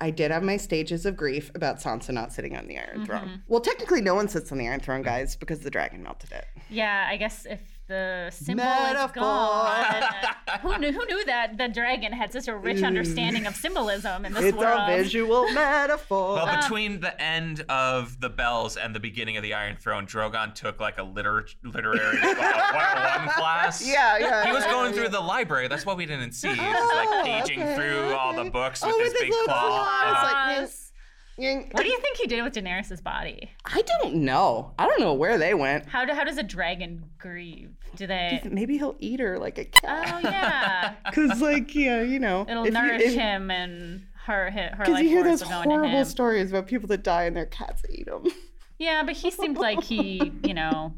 I 0.00 0.10
did 0.10 0.30
have 0.30 0.42
my 0.42 0.56
stages 0.56 1.06
of 1.06 1.16
grief 1.16 1.50
about 1.54 1.80
Sansa 1.80 2.10
not 2.10 2.32
sitting 2.32 2.56
on 2.56 2.66
the 2.66 2.78
Iron 2.78 3.04
Throne. 3.04 3.20
Mm-hmm. 3.20 3.36
Well, 3.48 3.60
technically, 3.60 4.00
no 4.00 4.14
one 4.14 4.28
sits 4.28 4.50
on 4.52 4.58
the 4.58 4.68
Iron 4.68 4.80
Throne, 4.80 5.02
guys, 5.02 5.36
because 5.36 5.60
the 5.60 5.70
dragon 5.70 6.02
melted 6.02 6.32
it. 6.32 6.46
Yeah, 6.70 7.06
I 7.08 7.16
guess 7.16 7.46
if 7.46 7.77
the 7.88 8.30
symbol 8.30 8.64
Metaphor. 8.64 9.06
is 9.06 9.12
gone, 9.12 10.02
who 10.62 10.78
knew? 10.78 10.92
Who 10.92 11.04
knew 11.06 11.24
that 11.24 11.56
the 11.58 11.68
dragon 11.68 12.12
had 12.12 12.32
such 12.32 12.46
a 12.46 12.54
rich 12.56 12.82
understanding 12.82 13.46
of 13.46 13.56
symbolism 13.56 14.24
in 14.26 14.34
this 14.34 14.44
It's 14.44 14.56
world? 14.58 14.80
a 14.88 14.96
visual 14.96 15.50
metaphor. 15.52 16.34
Well, 16.34 16.60
between 16.60 17.00
the 17.00 17.20
end 17.20 17.64
of 17.68 18.20
the 18.20 18.28
bells 18.28 18.76
and 18.76 18.94
the 18.94 19.00
beginning 19.00 19.36
of 19.38 19.42
the 19.42 19.54
Iron 19.54 19.76
Throne, 19.76 20.06
Drogon 20.06 20.54
took 20.54 20.80
like 20.80 20.98
a 20.98 21.02
liter- 21.02 21.48
literary 21.64 22.18
uh, 22.22 22.34
101 22.34 23.28
class. 23.36 23.86
yeah, 23.86 24.18
yeah. 24.18 24.46
He 24.46 24.52
was 24.52 24.64
going 24.64 24.92
yeah. 24.94 25.00
through 25.00 25.08
the 25.08 25.20
library. 25.20 25.68
That's 25.68 25.86
why 25.86 25.94
we 25.94 26.06
didn't 26.06 26.32
see. 26.32 26.48
He 26.48 26.60
was 26.60 26.76
Oh, 26.78 27.06
like 27.22 27.24
paging 27.24 27.62
okay, 27.62 27.74
through 27.74 28.14
all 28.14 28.34
the 28.34 28.50
books 28.50 28.82
Oh, 28.84 28.88
with 28.88 28.96
his 28.98 29.04
with 29.06 29.12
his 29.14 29.20
big 29.22 29.30
little 29.30 29.46
claw. 29.46 29.84
claws, 29.84 30.16
Uh, 30.16 30.22
like, 30.22 30.58
Pause. 30.60 30.87
Ying. 31.38 31.68
What 31.70 31.84
do 31.84 31.88
you 31.88 31.98
think 32.00 32.16
he 32.16 32.26
did 32.26 32.42
with 32.42 32.54
Daenerys' 32.54 33.02
body? 33.02 33.50
I 33.64 33.82
don't 33.82 34.16
know. 34.16 34.72
I 34.78 34.86
don't 34.86 35.00
know 35.00 35.14
where 35.14 35.38
they 35.38 35.54
went. 35.54 35.86
How, 35.86 36.04
do, 36.04 36.12
how 36.12 36.24
does 36.24 36.36
a 36.38 36.42
dragon 36.42 37.04
grieve? 37.18 37.70
Do 37.96 38.06
they? 38.06 38.40
Maybe 38.50 38.76
he'll 38.76 38.96
eat 38.98 39.20
her 39.20 39.38
like 39.38 39.56
a 39.58 39.64
cat. 39.64 40.12
Oh 40.14 40.18
yeah, 40.22 40.94
Because, 41.06 41.40
like, 41.40 41.74
yeah, 41.74 42.02
you 42.02 42.18
know. 42.18 42.44
it'll 42.48 42.64
if 42.64 42.68
you- 42.68 42.80
nourish 42.80 43.02
if- 43.02 43.14
him 43.14 43.50
and 43.50 44.02
her 44.26 44.50
her, 44.50 44.60
her 44.72 44.76
Because 44.78 44.88
life 44.94 45.02
you 45.04 45.08
hear 45.10 45.24
those 45.24 45.42
will 45.42 45.48
go 45.50 45.62
into 45.62 45.74
horrible 45.76 46.04
stories 46.04 46.50
about 46.50 46.66
people 46.66 46.88
that 46.88 47.02
die 47.02 47.24
and 47.24 47.34
their 47.36 47.46
cats 47.46 47.82
eat 47.90 48.06
them. 48.06 48.24
Yeah, 48.78 49.02
but 49.04 49.14
he 49.16 49.30
seemed 49.30 49.58
like 49.58 49.82
he, 49.82 50.32
you 50.44 50.54
know, 50.54 50.94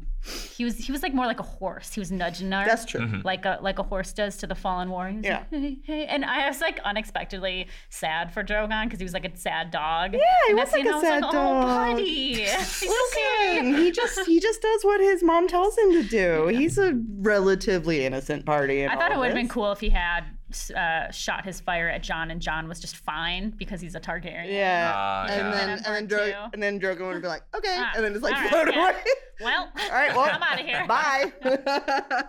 he 0.55 0.63
was 0.63 0.77
he 0.77 0.91
was 0.91 1.01
like 1.01 1.15
more 1.15 1.25
like 1.25 1.39
a 1.39 1.43
horse. 1.43 1.91
He 1.93 1.99
was 1.99 2.11
nudging 2.11 2.51
her. 2.51 2.63
That's 2.63 2.85
true. 2.85 3.01
Mm-hmm. 3.01 3.21
Like 3.23 3.43
a 3.45 3.57
like 3.61 3.79
a 3.79 3.83
horse 3.83 4.13
does 4.13 4.37
to 4.37 4.45
the 4.47 4.53
fallen 4.53 4.91
warrior. 4.91 5.13
He 5.13 5.17
was 5.17 5.25
Yeah. 5.25 5.43
like, 5.51 5.61
hey, 5.61 5.77
hey. 5.83 6.05
And 6.05 6.23
I 6.23 6.47
was 6.47 6.61
like 6.61 6.79
unexpectedly 6.85 7.67
sad 7.89 8.31
for 8.31 8.43
Drogon 8.43 8.83
because 8.85 8.99
he 8.99 9.03
was 9.03 9.13
like 9.13 9.25
a 9.25 9.35
sad 9.35 9.71
dog. 9.71 10.13
Yeah, 10.13 10.19
he 10.45 10.51
and 10.51 10.59
was 10.59 10.71
like 10.71 10.85
a 10.85 10.91
was 10.91 11.01
sad 11.01 11.21
like, 11.23 11.31
dog. 11.31 11.63
Oh, 11.63 11.67
buddy. 11.67 12.33
He's 12.35 12.83
okay. 12.83 13.53
Listen, 13.55 13.75
he 13.77 13.91
just 13.91 14.19
he 14.27 14.39
just 14.39 14.61
does 14.61 14.83
what 14.83 15.01
his 15.01 15.23
mom 15.23 15.47
tells 15.47 15.75
him 15.75 15.91
to 15.93 16.03
do. 16.03 16.47
He's 16.55 16.77
a 16.77 16.93
relatively 17.17 18.05
innocent 18.05 18.45
party. 18.45 18.85
I 18.85 18.95
thought 18.95 19.11
it 19.11 19.17
would 19.17 19.27
have 19.29 19.35
been 19.35 19.47
cool 19.49 19.71
if 19.71 19.79
he 19.79 19.89
had 19.89 20.21
uh, 20.71 21.11
shot 21.11 21.45
his 21.45 21.59
fire 21.59 21.87
at 21.89 22.03
Jon 22.03 22.31
and 22.31 22.41
Jon 22.41 22.67
was 22.67 22.79
just 22.79 22.97
fine 22.97 23.53
because 23.57 23.79
he's 23.81 23.95
a 23.95 23.99
Targaryen. 23.99 24.51
Yeah, 24.51 24.91
Ah, 24.95 25.25
and 25.27 25.31
yeah. 25.31 25.51
then 25.51 25.67
Number 25.69 25.83
and 25.87 25.95
then 25.95 26.07
Dro- 26.07 26.49
and 26.53 26.63
then 26.63 26.79
Drogon 26.79 27.13
would 27.13 27.21
be 27.21 27.27
like, 27.27 27.43
okay, 27.55 27.75
Ah, 27.79 27.91
and 27.95 28.03
then 28.03 28.11
just 28.13 28.23
like 28.23 28.33
all 28.35 28.41
right, 28.41 28.49
float 28.51 28.67
yeah. 28.73 28.89
away. 28.89 28.95
Well, 29.43 29.71
All 29.75 29.89
right, 29.91 30.15
well, 30.15 30.29
I'm 30.31 30.43
out 30.43 30.59
of 30.59 30.65
here. 30.67 30.85
Bye. 30.85 31.31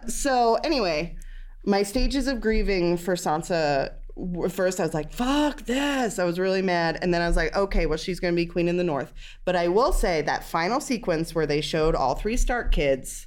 so 0.09 0.55
anyway, 0.65 1.15
my 1.67 1.83
stages 1.83 2.27
of 2.27 2.41
grieving 2.41 2.97
for 2.97 3.15
Sansa. 3.17 3.93
First, 4.51 4.79
I 4.79 4.83
was 4.85 4.93
like, 4.95 5.11
"Fuck 5.13 5.63
this!" 5.65 6.19
I 6.19 6.25
was 6.25 6.39
really 6.39 6.61
mad, 6.63 6.99
and 7.03 7.13
then 7.13 7.21
I 7.23 7.27
was 7.27 7.37
like, 7.37 7.55
"Okay, 7.57 7.87
well, 7.87 7.97
she's 7.99 8.21
going 8.21 8.33
to 8.33 8.37
be 8.37 8.45
queen 8.47 8.69
in 8.69 8.77
the 8.77 8.85
North." 8.85 9.13
But 9.45 9.57
I 9.57 9.69
will 9.69 9.93
say 9.93 10.21
that 10.23 10.45
final 10.45 10.81
sequence 10.81 11.35
where 11.35 11.47
they 11.47 11.61
showed 11.63 11.95
all 11.95 12.15
three 12.15 12.37
Stark 12.37 12.73
kids, 12.73 13.27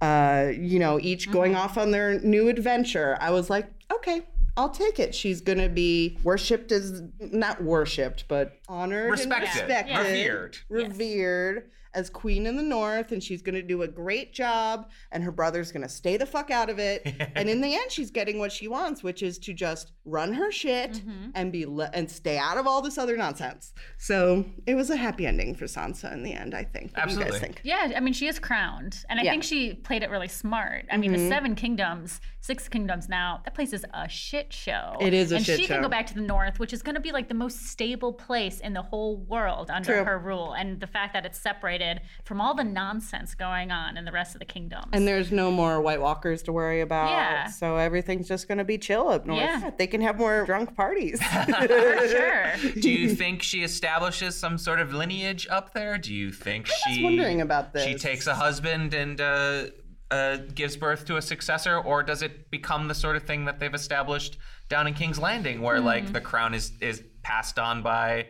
uh, 0.00 0.50
you 0.56 0.78
know, 0.80 0.98
each 1.00 1.30
going 1.30 1.54
off 1.54 1.78
on 1.78 1.92
their 1.92 2.18
new 2.20 2.48
adventure, 2.48 3.16
I 3.20 3.30
was 3.30 3.48
like, 3.48 3.66
"Okay." 3.94 4.22
I'll 4.54 4.68
take 4.68 5.00
it. 5.00 5.14
She's 5.14 5.40
gonna 5.40 5.70
be 5.70 6.18
worshipped 6.22 6.72
as 6.72 7.02
not 7.18 7.62
worshipped, 7.62 8.26
but 8.28 8.52
honored, 8.68 9.10
Respected, 9.10 9.48
and 9.48 9.68
respected, 9.88 9.96
revered. 9.96 10.58
revered 10.68 11.70
as 11.94 12.08
queen 12.10 12.46
in 12.46 12.56
the 12.56 12.62
north 12.62 13.12
and 13.12 13.22
she's 13.22 13.42
going 13.42 13.54
to 13.54 13.62
do 13.62 13.82
a 13.82 13.88
great 13.88 14.32
job 14.32 14.88
and 15.10 15.22
her 15.22 15.32
brother's 15.32 15.70
going 15.72 15.82
to 15.82 15.88
stay 15.88 16.16
the 16.16 16.24
fuck 16.26 16.50
out 16.50 16.70
of 16.70 16.78
it 16.78 17.02
and 17.36 17.48
in 17.48 17.60
the 17.60 17.74
end 17.74 17.90
she's 17.90 18.10
getting 18.10 18.38
what 18.38 18.50
she 18.52 18.66
wants 18.68 19.02
which 19.02 19.22
is 19.22 19.38
to 19.38 19.52
just 19.52 19.92
run 20.04 20.32
her 20.32 20.50
shit 20.50 20.92
Mm-hmm. 20.92 21.30
and 21.34 21.52
be 21.52 21.64
le- 21.66 21.90
and 21.94 22.10
stay 22.10 22.38
out 22.38 22.56
of 22.58 22.66
all 22.66 22.82
this 22.82 22.98
other 22.98 23.16
nonsense 23.16 23.72
so 23.98 24.44
it 24.66 24.74
was 24.74 24.90
a 24.90 24.96
happy 24.96 25.26
ending 25.26 25.54
for 25.54 25.66
sansa 25.66 26.12
in 26.12 26.22
the 26.22 26.32
end 26.32 26.54
i 26.54 26.64
think 26.64 26.92
what 26.96 27.08
do 27.08 27.14
you 27.14 27.20
Absolutely. 27.20 27.30
guys 27.32 27.40
think 27.40 27.60
Yeah, 27.64 27.92
I 27.96 28.00
mean, 28.00 28.12
she 28.14 28.26
is 28.26 28.38
crowned, 28.38 29.04
and 29.08 29.18
I 29.20 29.22
Yeah. 29.22 29.30
think 29.32 29.42
she 29.44 29.74
played 29.74 30.02
it 30.02 30.10
really 30.10 30.28
smart. 30.28 30.86
I 30.90 30.96
mean, 30.96 31.12
the 31.12 31.28
Seven 31.28 31.54
Kingdoms, 31.54 32.20
six 32.40 32.68
kingdoms 32.68 33.08
now, 33.08 33.40
that 33.44 33.54
place 33.54 33.72
is 33.72 33.84
a 33.94 34.08
shit 34.08 34.52
show. 34.52 34.96
It 35.00 35.14
is 35.14 35.32
a 35.32 35.36
and 35.36 35.44
shit 35.46 35.60
she 35.60 35.66
can 35.66 35.80
go 35.82 35.88
back 35.88 36.06
to 36.08 36.14
the 36.14 36.20
North, 36.20 36.58
which 36.58 36.72
is 36.72 36.82
going 36.82 36.94
to 36.96 37.00
be 37.00 37.12
like 37.12 37.28
the 37.28 37.34
most 37.34 37.66
stable 37.66 38.12
place 38.12 38.60
in 38.60 38.72
the 38.72 38.82
whole 38.82 39.16
world 39.18 39.70
under 39.70 39.94
True. 39.94 40.04
her 40.04 40.18
rule, 40.18 40.52
and 40.54 40.80
the 40.80 40.86
fact 40.86 41.12
that 41.14 41.24
it's 41.24 41.38
separated 41.40 41.81
from 42.24 42.40
all 42.40 42.54
the 42.54 42.64
nonsense 42.64 43.34
going 43.34 43.70
on 43.70 43.96
in 43.96 44.04
the 44.04 44.12
rest 44.12 44.34
of 44.34 44.38
the 44.38 44.44
kingdom. 44.44 44.84
and 44.92 45.06
there's 45.06 45.30
no 45.32 45.50
more 45.50 45.80
white 45.80 46.00
walkers 46.00 46.42
to 46.42 46.52
worry 46.52 46.80
about 46.80 47.10
Yeah. 47.10 47.46
so 47.48 47.76
everything's 47.76 48.28
just 48.28 48.48
going 48.48 48.58
to 48.58 48.64
be 48.64 48.78
chill 48.78 49.08
up 49.08 49.26
north 49.26 49.40
Yeah. 49.40 49.70
they 49.78 49.86
can 49.86 50.00
have 50.00 50.18
more 50.18 50.44
drunk 50.44 50.76
parties 50.76 51.20
for 51.46 52.08
sure. 52.08 52.52
Do 52.80 52.90
you 52.90 53.14
think 53.14 53.42
she 53.42 53.62
establishes 53.62 54.36
some 54.36 54.58
sort 54.58 54.80
of 54.80 54.92
lineage 54.92 55.46
up 55.50 55.72
there? 55.74 55.98
Do 55.98 56.12
you 56.14 56.30
think 56.32 56.66
she 56.66 57.02
wondering 57.02 57.40
about 57.40 57.72
this. 57.72 57.84
She 57.84 57.94
takes 57.94 58.26
a 58.26 58.34
husband 58.34 58.94
and 58.94 59.20
uh, 59.20 59.64
uh, 60.10 60.36
gives 60.54 60.76
birth 60.76 61.06
to 61.06 61.16
a 61.16 61.22
successor, 61.22 61.78
or 61.78 62.02
does 62.02 62.22
it 62.22 62.50
become 62.50 62.88
the 62.88 62.94
sort 62.94 63.16
of 63.16 63.22
thing 63.24 63.46
that 63.46 63.58
they've 63.60 63.74
established 63.74 64.36
down 64.68 64.86
in 64.86 64.94
King's 64.94 65.18
Landing, 65.18 65.60
where 65.62 65.78
Hmm. 65.78 65.86
like 65.86 66.12
the 66.12 66.20
crown 66.20 66.54
is 66.54 66.72
is 66.80 67.02
passed 67.22 67.58
on 67.58 67.82
by 67.82 68.26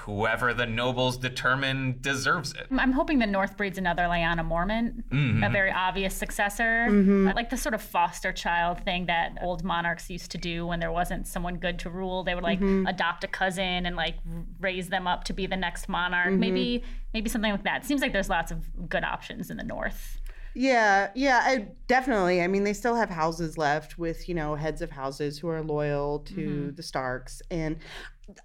whoever 0.00 0.52
the 0.54 0.66
nobles 0.66 1.16
determine 1.16 1.98
deserves 2.00 2.52
it? 2.52 2.66
I'm 2.70 2.92
hoping 2.92 3.18
the 3.18 3.26
North 3.26 3.56
breeds 3.56 3.78
another 3.78 4.02
Lyanna 4.04 4.46
Mormont, 4.46 5.02
Mm-hmm. 5.10 5.42
a 5.42 5.50
very 5.50 5.72
obvious 5.72 6.14
successor. 6.14 6.86
Mm-hmm. 6.88 7.30
Like 7.34 7.50
the 7.50 7.56
sort 7.56 7.74
of 7.74 7.82
foster 7.82 8.32
child 8.32 8.80
thing 8.84 9.06
that 9.06 9.36
old 9.42 9.64
monarchs 9.64 10.08
used 10.10 10.30
to 10.32 10.38
do 10.38 10.66
when 10.66 10.78
there 10.80 10.92
wasn't 10.92 11.26
someone 11.26 11.56
good 11.56 11.78
to 11.80 11.90
rule. 11.90 12.22
They 12.24 12.34
would 12.34 12.44
like 12.44 12.60
Mm-hmm. 12.60 12.86
adopt 12.86 13.24
a 13.24 13.28
cousin 13.28 13.86
and 13.86 13.96
like 13.96 14.16
raise 14.60 14.88
them 14.88 15.06
up 15.06 15.24
to 15.24 15.32
be 15.32 15.46
the 15.46 15.56
next 15.56 15.88
monarch. 15.88 16.28
Mm-hmm. 16.28 16.40
Maybe 16.40 16.82
maybe 17.14 17.28
something 17.30 17.50
like 17.52 17.64
that. 17.64 17.84
Seems 17.84 18.00
like 18.00 18.12
there's 18.12 18.28
lots 18.28 18.50
of 18.52 18.88
good 18.88 19.02
options 19.04 19.50
in 19.50 19.56
the 19.56 19.64
North. 19.64 20.20
Yeah, 20.58 21.10
yeah, 21.14 21.40
I, 21.44 21.68
definitely. 21.86 22.40
I 22.40 22.46
mean, 22.48 22.64
they 22.64 22.72
still 22.72 22.94
have 22.94 23.10
houses 23.10 23.58
left 23.58 23.98
with, 23.98 24.26
you 24.26 24.34
know, 24.34 24.54
heads 24.54 24.80
of 24.80 24.90
houses 24.90 25.38
who 25.38 25.48
are 25.48 25.62
loyal 25.62 26.20
to 26.20 26.34
Mm-hmm. 26.34 26.74
the 26.76 26.82
Starks. 26.82 27.42
And 27.50 27.76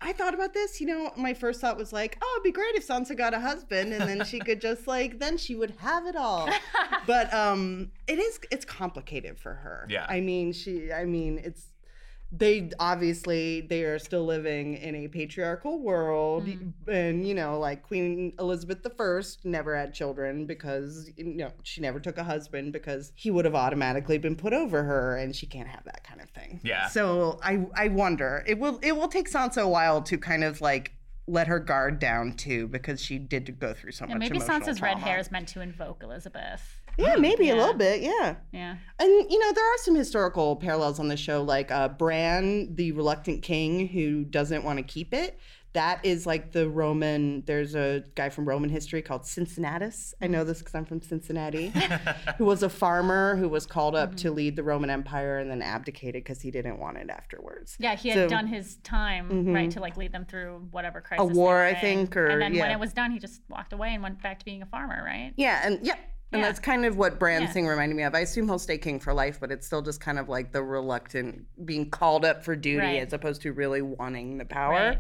I 0.02 0.12
thought 0.12 0.34
about 0.34 0.54
this, 0.54 0.82
you 0.82 0.88
know, 0.88 1.12
my 1.15 1.34
first 1.34 1.62
thought 1.62 1.78
was 1.78 1.93
like, 1.93 2.17
oh, 2.21 2.34
it'd 2.36 2.43
be 2.43 2.52
great 2.52 2.76
if 2.76 2.86
Sansa 2.86 3.15
got 3.17 3.34
a 3.34 3.39
husband 3.39 3.93
and 3.93 4.10
then 4.10 4.26
she 4.26 4.39
could 4.39 4.60
just 4.60 4.88
like, 4.88 5.19
then 5.19 5.38
she 5.38 5.56
would 5.56 5.71
have 5.80 6.06
it 6.06 6.17
all. 6.17 6.50
but 7.08 7.34
um 7.34 7.91
it 8.08 8.19
is, 8.19 8.39
it's 8.52 8.65
complicated 8.65 9.39
for 9.39 9.54
her. 9.54 9.88
Yeah. 9.89 10.06
I 10.10 10.19
mean, 10.19 10.52
she, 10.52 10.91
I 10.91 11.06
mean, 11.06 11.39
it's, 11.43 11.67
they 12.32 12.70
obviously 12.80 13.62
they 13.62 13.84
are 13.84 14.00
still 14.00 14.26
living 14.26 14.76
in 14.76 14.96
a 14.96 15.08
patriarchal 15.08 15.80
world 15.80 16.46
mm-hmm. 16.46 16.89
and 16.89 17.28
you 17.28 17.34
know 17.34 17.60
like 17.60 17.84
queen 17.84 18.34
elizabeth 18.39 18.80
i 18.86 19.22
never 19.44 19.76
had 19.76 19.94
children 19.94 20.46
because 20.46 21.10
you 21.17 21.26
know 21.26 21.52
she 21.63 21.82
never 21.82 22.00
took 22.00 22.17
a 22.17 22.24
husband 22.24 22.72
because 22.72 23.12
he 23.15 23.30
would 23.30 23.44
have 23.44 23.56
automatically 23.56 24.17
been 24.17 24.36
put 24.36 24.54
over 24.54 24.84
her 24.84 25.17
and 25.17 25.36
she 25.36 25.46
can't 25.46 25.67
have 25.67 25.84
that 25.84 26.04
kind 26.04 26.22
of 26.22 26.30
thing 26.30 26.62
Yeah. 26.63 26.88
so 26.88 27.39
i 27.44 27.65
i 27.76 27.89
wonder 27.89 28.44
it 28.48 28.58
will 28.58 28.80
it 28.82 28.96
will 28.96 29.10
take 29.10 29.30
sansa 29.30 29.62
a 29.62 29.67
while 29.67 30.02
to 30.04 30.17
kind 30.17 30.44
of 30.44 30.62
like 30.62 30.94
let 31.28 31.48
her 31.48 31.60
guard 31.60 32.00
down 32.00 32.34
too 32.34 32.67
because 32.67 33.02
she 33.02 33.17
did 33.17 33.60
go 33.60 33.74
through 33.74 33.91
so 33.91 34.06
Yeah, 34.06 34.15
much 34.15 34.20
maybe 34.20 34.39
Sansa's 34.39 34.82
red 34.82 34.98
hair 34.98 35.20
is 35.20 35.32
meant 35.32 35.48
to 35.50 35.62
invoke 35.62 36.04
Elizabeth. 36.04 36.81
Yeah, 36.97 37.15
mm, 37.15 37.21
maybe 37.21 37.49
a 37.49 37.56
little 37.56 37.73
bit. 37.73 38.01
Yeah. 38.01 38.36
Yeah. 38.51 38.77
And 38.99 39.32
you 39.32 39.39
know, 39.39 39.51
there 39.54 39.65
are 39.65 39.77
some 39.77 39.95
historical 39.95 40.56
parallels 40.56 40.99
on 40.99 41.08
the 41.08 41.17
show, 41.17 41.41
like 41.41 41.71
uh, 41.71 41.89
Bran, 41.89 42.75
the 42.75 42.91
reluctant 42.91 43.41
king 43.41 43.88
who 43.88 44.23
doesn't 44.23 44.63
want 44.63 44.77
to 44.77 44.84
keep 44.84 45.13
it. 45.13 45.39
That 45.73 46.06
is 46.06 46.25
like 46.25 46.51
the 46.51 46.69
Roman. 46.69 47.43
There's 47.45 47.75
a 47.75 48.04
guy 48.15 48.30
from 48.30 48.47
Roman 48.47 48.69
history 48.69 49.01
called 49.01 49.25
Cincinnatus. 49.25 50.13
I 50.21 50.27
know 50.27 50.43
this 50.43 50.60
because 50.60 50.75
I'm 50.75 50.84
from 50.84 51.01
Cincinnati, 51.01 51.71
who 52.38 52.43
was 52.43 52.62
a 52.62 52.67
farmer 52.67 53.38
who 53.38 53.47
was 53.47 53.65
called 53.65 53.95
up 53.95 54.15
to 54.17 54.27
mm-hmm. 54.27 54.36
lead 54.36 54.56
the 54.58 54.63
Roman 54.63 54.89
Empire 54.89 55.38
and 55.38 55.49
then 55.49 55.62
abdicated 55.62 56.25
because 56.25 56.41
he 56.41 56.51
didn't 56.51 56.77
want 56.77 56.97
it 56.97 57.10
afterwards. 57.10 57.77
Yeah, 57.80 57.95
he 57.95 58.10
had 58.10 58.15
So- 58.15 58.27
done 58.27 58.47
his 58.47 58.77
time, 58.77 59.30
right, 59.54 59.63
mm-hmm. 59.63 59.69
to 59.69 59.80
like 59.80 59.95
lead 59.95 60.12
them 60.12 60.25
through 60.25 60.67
whatever 60.71 60.99
crisis. 60.99 61.25
they 61.25 61.34
war, 61.34 61.63
I 61.63 61.73
think, 61.73 62.17
or- 62.17 62.27
and 62.27 62.41
then 62.41 62.54
when 62.58 62.71
it 62.71 62.80
was 62.80 62.91
done, 62.91 63.12
he 63.12 63.19
just 63.19 63.41
walked 63.47 63.71
away 63.71 63.93
and 63.93 64.04
went 64.04 64.21
back 64.21 64.39
to 64.39 64.45
being 64.45 64.62
a 64.62 64.65
farmer, 64.65 65.01
right? 65.06 65.32
Yeah, 65.38 65.62
and 65.63 65.80
yeah. 65.86 65.95
And 66.34 66.41
Yeah. 66.41 66.48
that's 66.48 66.60
kind 66.60 66.86
of 66.86 66.96
what 66.98 67.20
Bran's 67.20 67.44
Yeah. 67.44 67.52
thing 67.52 67.67
reminded 67.67 67.96
me 67.96 68.04
of. 68.04 68.15
I 68.15 68.20
assume 68.20 68.48
he'll 68.48 68.58
stay 68.60 68.78
king 68.78 69.00
for 69.00 69.13
life, 69.13 69.38
but 69.39 69.52
it's 69.52 69.67
still 69.67 69.82
just 69.82 70.00
kind 70.00 70.17
of 70.17 70.30
like 70.30 70.52
the 70.54 70.63
reluctant 70.63 71.46
being 71.65 71.89
called 71.89 72.24
up 72.24 72.44
for 72.46 72.56
duty 72.56 72.78
Right. 72.86 73.02
as 73.06 73.12
opposed 73.12 73.41
to 73.41 73.52
really 73.52 73.82
wanting 73.82 74.38
the 74.38 74.46
power. 74.46 74.72
Right. 74.91 75.00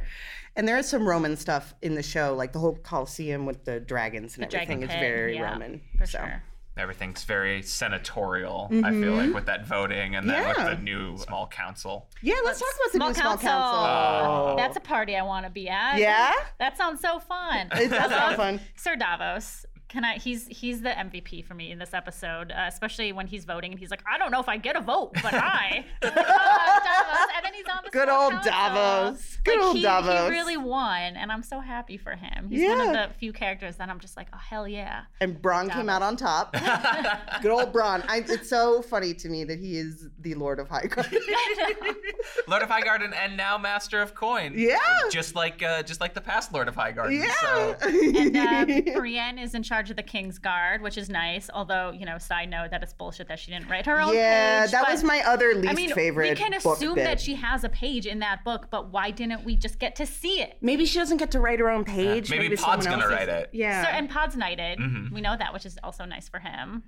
And 0.57 0.67
there 0.67 0.77
is 0.77 0.89
some 0.89 1.07
Roman 1.07 1.37
stuff 1.37 1.73
in 1.81 1.95
the 1.95 2.03
show, 2.03 2.33
like 2.35 2.51
the 2.51 2.59
whole 2.59 2.75
Colosseum 2.75 3.45
with 3.45 3.63
the 3.63 3.79
dragons 3.79 4.35
and 4.35 4.43
everything 4.43 4.79
Dragon 4.79 4.83
is 4.83 4.89
pit, 4.89 4.99
very 4.99 5.35
yeah, 5.35 5.51
Roman. 5.53 5.81
for 5.97 6.05
so. 6.05 6.17
sure. 6.19 6.43
Everything's 6.77 7.23
very 7.25 7.61
senatorial. 7.61 8.69
I 8.83 8.91
feel 8.91 9.13
like 9.13 9.33
with 9.33 9.45
that 9.45 9.65
voting 9.67 10.15
and 10.15 10.29
then 10.29 10.41
Mm-hmm. 10.41 10.59
Yeah. 10.61 10.69
with 10.69 10.77
the 10.77 10.83
new 10.83 11.17
small 11.17 11.47
council. 11.47 12.09
Yeah, 12.21 12.35
let's 12.45 12.59
talk 12.59 12.69
about 12.75 12.91
the 12.91 12.97
Small 12.97 13.07
new 13.09 13.13
small 13.13 13.37
council. 13.37 13.49
council. 13.85 14.55
That's 14.57 14.77
a 14.77 14.79
party 14.79 15.15
I 15.17 15.21
want 15.21 15.45
to 15.45 15.51
be 15.51 15.67
at. 15.69 15.97
Yeah? 15.99 16.33
That 16.59 16.77
sounds 16.77 17.01
so 17.01 17.19
fun. 17.19 17.67
It 17.73 17.89
does 17.89 18.09
sound 18.11 18.35
fun. 18.37 18.59
Sir 18.75 18.95
Davos. 18.95 19.65
Can 19.91 20.05
I? 20.05 20.19
He's 20.19 20.47
he's 20.47 20.81
the 20.81 20.91
MVP 20.91 21.43
for 21.43 21.53
me 21.53 21.69
in 21.69 21.77
this 21.77 21.93
episode, 21.93 22.53
uh, 22.53 22.63
especially 22.65 23.11
when 23.11 23.27
he's 23.27 23.43
voting 23.43 23.71
and 23.71 23.79
he's 23.79 23.91
like, 23.91 24.01
I 24.09 24.17
don't 24.17 24.31
know 24.31 24.39
if 24.39 24.47
I 24.47 24.55
get 24.55 24.77
a 24.77 24.79
vote, 24.79 25.11
but 25.21 25.33
I. 25.33 25.83
Like, 26.01 26.13
oh, 26.15 26.79
Davos. 26.83 27.27
And 27.35 27.45
then 27.45 27.53
he's 27.53 27.65
on 27.65 27.83
the 27.83 27.89
Good 27.91 28.09
old 28.09 28.31
council. 28.31 28.51
Davos. 28.51 29.37
Good 29.43 29.57
like, 29.57 29.65
old 29.65 29.75
he, 29.75 29.83
Davos. 29.83 30.23
He 30.23 30.29
really 30.29 30.57
won, 30.57 31.15
and 31.15 31.31
I'm 31.31 31.43
so 31.43 31.59
happy 31.59 31.97
for 31.97 32.15
him. 32.15 32.49
He's 32.49 32.67
one 32.67 32.79
of 32.79 32.93
the 32.93 33.09
few 33.19 33.33
characters 33.33 33.75
that 33.77 33.89
I'm 33.89 33.99
just 33.99 34.17
like, 34.17 34.27
oh 34.33 34.37
hell 34.37 34.67
yeah. 34.67 35.03
And 35.19 35.41
Bronn 35.41 35.71
came 35.71 35.89
out 35.89 36.01
on 36.01 36.15
top. 36.15 36.53
Good 37.41 37.51
old 37.51 37.73
Bronn. 37.73 38.03
I, 38.07 38.23
it's 38.27 38.49
so 38.49 38.81
funny 38.81 39.13
to 39.15 39.29
me 39.29 39.43
that 39.43 39.59
he 39.59 39.77
is 39.77 40.07
the 40.19 40.33
Lord 40.35 40.59
of 40.59 40.69
Highgarden. 40.69 41.11
Lord 42.47 42.63
of 42.63 42.69
Highgarden 42.69 43.13
and 43.13 43.37
now 43.37 43.57
Master 43.57 44.01
of 44.01 44.15
Coin. 44.15 44.53
Yeah. 44.55 44.77
Just 45.11 45.35
like 45.35 45.61
uh, 45.61 45.83
just 45.83 46.01
like 46.01 46.13
the 46.13 46.21
past 46.21 46.53
Lord 46.53 46.67
of 46.67 46.75
Highgarden. 46.75 47.19
yeah. 47.19 47.35
So. 47.41 47.77
And 47.81 48.91
uh, 48.95 48.99
Brienne 48.99 49.37
is 49.37 49.53
in 49.53 49.63
charge 49.63 49.80
of 49.89 49.95
the 49.97 50.03
King's 50.03 50.37
Guard, 50.37 50.81
which 50.81 50.97
is 50.97 51.09
nice. 51.09 51.49
Although, 51.53 51.91
you 51.91 52.05
know, 52.05 52.17
side 52.17 52.49
note, 52.49 52.69
that 52.71 52.83
it's 52.83 52.93
bullshit 52.93 53.27
that 53.29 53.39
she 53.39 53.51
didn't 53.51 53.67
write 53.69 53.85
her 53.85 53.99
own 53.99 54.13
yeah, 54.13 54.61
page. 54.63 54.71
that 54.71 54.83
but- 54.83 54.91
was 54.91 55.03
my 55.03 55.21
other 55.25 55.53
least 55.55 55.69
I 55.69 55.73
mean, 55.73 55.93
favorite. 55.93 56.29
we 56.29 56.35
can 56.35 56.51
book 56.61 56.77
assume 56.77 56.95
bit. 56.95 57.03
that 57.05 57.19
she 57.19 57.35
has 57.35 57.63
a 57.63 57.69
page 57.69 58.05
in 58.05 58.19
that 58.19 58.43
book, 58.43 58.67
but 58.69 58.89
why 58.91 59.11
didn't 59.11 59.43
we 59.43 59.55
just 59.55 59.79
get 59.79 59.95
to 59.95 60.05
see 60.05 60.41
it? 60.41 60.57
Maybe 60.61 60.85
she 60.85 60.99
doesn't 60.99 61.17
get 61.17 61.31
to 61.31 61.39
write 61.39 61.59
her 61.59 61.69
own 61.69 61.83
page. 61.85 62.29
Maybe 62.29 62.55
someone 62.55 62.75
Pod's 62.77 62.85
gonna 62.87 63.03
else 63.03 63.11
is- 63.11 63.17
write 63.17 63.29
it. 63.29 63.49
Yeah. 63.53 63.83
So, 63.83 63.89
and 63.89 64.09
Pod's 64.09 64.35
knighted. 64.35 64.77
Mm-hmm. 64.79 65.15
We 65.15 65.21
know 65.21 65.35
that, 65.37 65.53
which 65.53 65.65
is 65.65 65.79
also 65.83 66.05
nice 66.05 66.29
for 66.29 66.39
him 66.39 66.83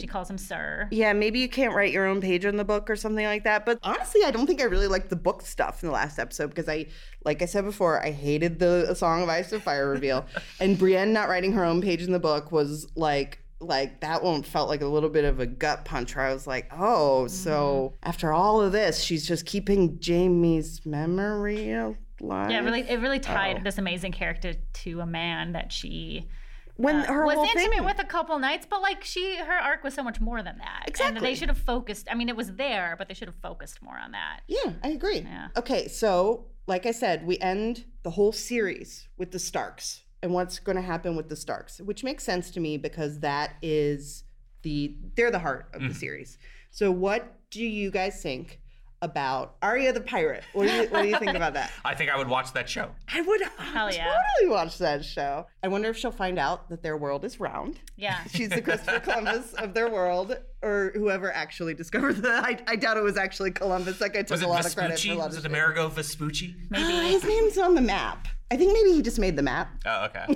she 0.00 0.06
calls 0.06 0.30
him 0.30 0.38
Sir. 0.38 0.88
yeah, 0.90 1.12
maybe 1.12 1.38
you 1.38 1.48
can't 1.48 1.74
write 1.74 1.92
your 1.92 2.06
own 2.06 2.20
page 2.20 2.44
in 2.44 2.56
the 2.56 2.64
book 2.64 2.88
or 2.90 2.96
something 2.96 3.24
like 3.24 3.44
that. 3.44 3.64
But 3.66 3.78
honestly, 3.82 4.22
I 4.24 4.30
don't 4.30 4.46
think 4.46 4.60
I 4.60 4.64
really 4.64 4.88
liked 4.88 5.10
the 5.10 5.16
book 5.16 5.42
stuff 5.42 5.82
in 5.82 5.88
the 5.88 5.92
last 5.92 6.18
episode 6.18 6.48
because 6.48 6.68
I, 6.68 6.86
like 7.24 7.42
I 7.42 7.46
said 7.46 7.64
before, 7.64 8.02
I 8.04 8.10
hated 8.10 8.58
the 8.58 8.94
Song 8.94 9.22
of 9.22 9.28
Ice 9.28 9.52
and 9.52 9.62
Fire 9.62 9.88
reveal. 9.88 10.26
and 10.60 10.78
Brienne 10.78 11.12
not 11.12 11.28
writing 11.28 11.52
her 11.52 11.64
own 11.64 11.80
page 11.82 12.02
in 12.02 12.12
the 12.12 12.20
book 12.20 12.52
was 12.52 12.86
like, 12.96 13.38
like 13.60 14.00
that 14.00 14.22
one 14.22 14.42
felt 14.42 14.68
like 14.68 14.82
a 14.82 14.86
little 14.86 15.08
bit 15.08 15.24
of 15.24 15.38
a 15.40 15.46
gut 15.46 15.84
punch 15.84 16.16
where 16.16 16.26
I 16.26 16.32
was 16.32 16.46
like, 16.46 16.70
oh, 16.72 17.28
so 17.28 17.94
mm-hmm. 17.94 18.08
after 18.08 18.32
all 18.32 18.60
of 18.60 18.72
this, 18.72 19.00
she's 19.02 19.26
just 19.26 19.46
keeping 19.46 19.98
Jaime's 20.04 20.84
memory 20.84 21.72
alive. 21.72 22.50
Yeah, 22.50 22.60
it 22.60 22.64
really, 22.64 22.80
it 22.80 23.00
really 23.00 23.20
tied 23.20 23.58
Oh. 23.58 23.62
this 23.62 23.78
amazing 23.78 24.12
character 24.12 24.54
to 24.54 25.00
a 25.00 25.06
man 25.06 25.52
that 25.52 25.72
she 25.72 26.28
when 26.76 26.96
uh, 26.96 27.12
her 27.12 27.26
was 27.26 27.36
whole 27.36 27.44
intimate 27.44 27.70
thing, 27.70 27.84
with 27.84 27.98
a 27.98 28.04
couple 28.04 28.38
nights, 28.38 28.66
but 28.68 28.82
like 28.82 29.04
she, 29.04 29.36
her 29.36 29.52
arc 29.52 29.84
was 29.84 29.94
so 29.94 30.02
much 30.02 30.20
more 30.20 30.42
than 30.42 30.58
that. 30.58 30.80
And 30.84 30.88
Exactly. 30.88 31.20
they 31.20 31.34
should 31.34 31.48
have 31.48 31.58
focused. 31.58 32.08
I 32.10 32.14
mean, 32.14 32.28
it 32.28 32.36
was 32.36 32.54
there, 32.54 32.94
but 32.98 33.08
they 33.08 33.14
should 33.14 33.28
have 33.28 33.36
focused 33.36 33.82
more 33.82 33.98
on 33.98 34.12
that. 34.12 34.40
Yeah, 34.48 34.72
I 34.82 34.88
agree. 34.88 35.20
Yeah. 35.20 35.48
Okay, 35.56 35.88
so 35.88 36.46
like 36.66 36.86
I 36.86 36.92
said, 36.92 37.26
we 37.26 37.38
end 37.38 37.84
the 38.02 38.10
whole 38.10 38.32
series 38.32 39.08
with 39.18 39.32
the 39.32 39.38
Starks 39.38 40.02
and 40.22 40.32
what's 40.32 40.58
going 40.58 40.76
to 40.76 40.82
happen 40.82 41.16
with 41.16 41.28
the 41.28 41.36
Starks, 41.36 41.80
which 41.80 42.04
makes 42.04 42.24
sense 42.24 42.50
to 42.52 42.60
me 42.60 42.78
because 42.78 43.20
that 43.20 43.54
is 43.60 44.24
the 44.62 44.96
they're 45.16 45.30
the 45.30 45.40
heart 45.40 45.68
of 45.74 45.82
the 45.82 45.92
series. 45.94 46.38
So 46.70 46.90
what 46.90 47.36
do 47.50 47.62
you 47.62 47.90
guys 47.90 48.22
think 48.22 48.61
about 49.02 49.56
Arya 49.60 49.92
the 49.92 50.00
pirate? 50.00 50.44
What 50.54 50.68
do 50.68 50.72
you 50.74 50.88
what 50.88 51.02
do 51.02 51.08
you 51.08 51.18
think 51.18 51.34
about 51.34 51.52
that? 51.54 51.70
I 51.84 51.94
think 51.94 52.10
I 52.10 52.16
would 52.16 52.28
watch 52.28 52.52
that 52.54 52.68
show. 52.70 52.90
I 53.12 53.20
would 53.20 53.42
Hell 53.58 53.92
yeah. 53.92 54.04
totally 54.38 54.50
watch 54.50 54.78
that 54.78 55.04
show. 55.04 55.46
I 55.62 55.68
wonder 55.68 55.90
if 55.90 55.98
she'll 55.98 56.10
find 56.10 56.38
out 56.38 56.70
that 56.70 56.82
their 56.82 56.96
world 56.96 57.24
is 57.24 57.38
round. 57.40 57.80
Yeah. 57.96 58.22
She's 58.32 58.48
the 58.48 58.62
Christopher 58.62 59.00
Columbus 59.00 59.52
of 59.54 59.74
their 59.74 59.90
world, 59.90 60.36
or 60.62 60.92
whoever 60.94 61.32
actually 61.32 61.74
discovered 61.74 62.16
that. 62.18 62.44
I, 62.44 62.58
I 62.66 62.76
doubt 62.76 62.96
it 62.96 63.02
was 63.02 63.16
actually 63.18 63.50
Columbus. 63.50 64.00
Like 64.00 64.16
I 64.16 64.22
took 64.22 64.40
a 64.40 64.44
it 64.44 64.48
lot 64.48 64.64
of 64.64 64.74
credit 64.74 64.90
for 64.90 64.94
a 64.94 64.96
Vespucci? 64.96 65.14
lot 65.14 65.26
Was 65.28 65.36
of 65.36 65.44
it 65.44 65.48
shit. 65.48 65.50
Amerigo 65.50 65.88
Vespucci? 65.88 66.54
Uh, 66.74 66.78
his 67.08 67.24
name's 67.24 67.58
on 67.58 67.74
the 67.74 67.80
map. 67.82 68.28
I 68.52 68.56
think 68.58 68.74
maybe 68.74 68.92
he 68.94 69.00
just 69.00 69.18
made 69.18 69.34
the 69.34 69.42
map, 69.42 69.70
Oh, 69.86 70.04
okay. 70.10 70.26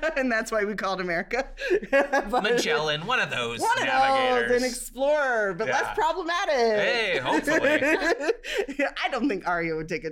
and 0.16 0.30
that's 0.30 0.50
why 0.50 0.64
we 0.64 0.74
called 0.74 1.00
America. 1.00 1.46
But- 1.92 2.42
Magellan, 2.42 3.06
one 3.06 3.20
of 3.20 3.30
those 3.30 3.60
One 3.60 3.78
of 3.78 3.86
those, 3.86 4.50
an 4.62 4.64
explorer, 4.68 5.54
but 5.54 5.68
less 5.68 5.82
Yeah. 5.82 5.94
problematic. 5.94 6.54
Hey, 6.54 7.18
hopefully. 7.22 7.80
I 9.04 9.08
don't 9.10 9.28
think 9.28 9.46
Arya 9.46 9.76
would 9.76 9.88
take 9.88 10.04
a 10.04 10.10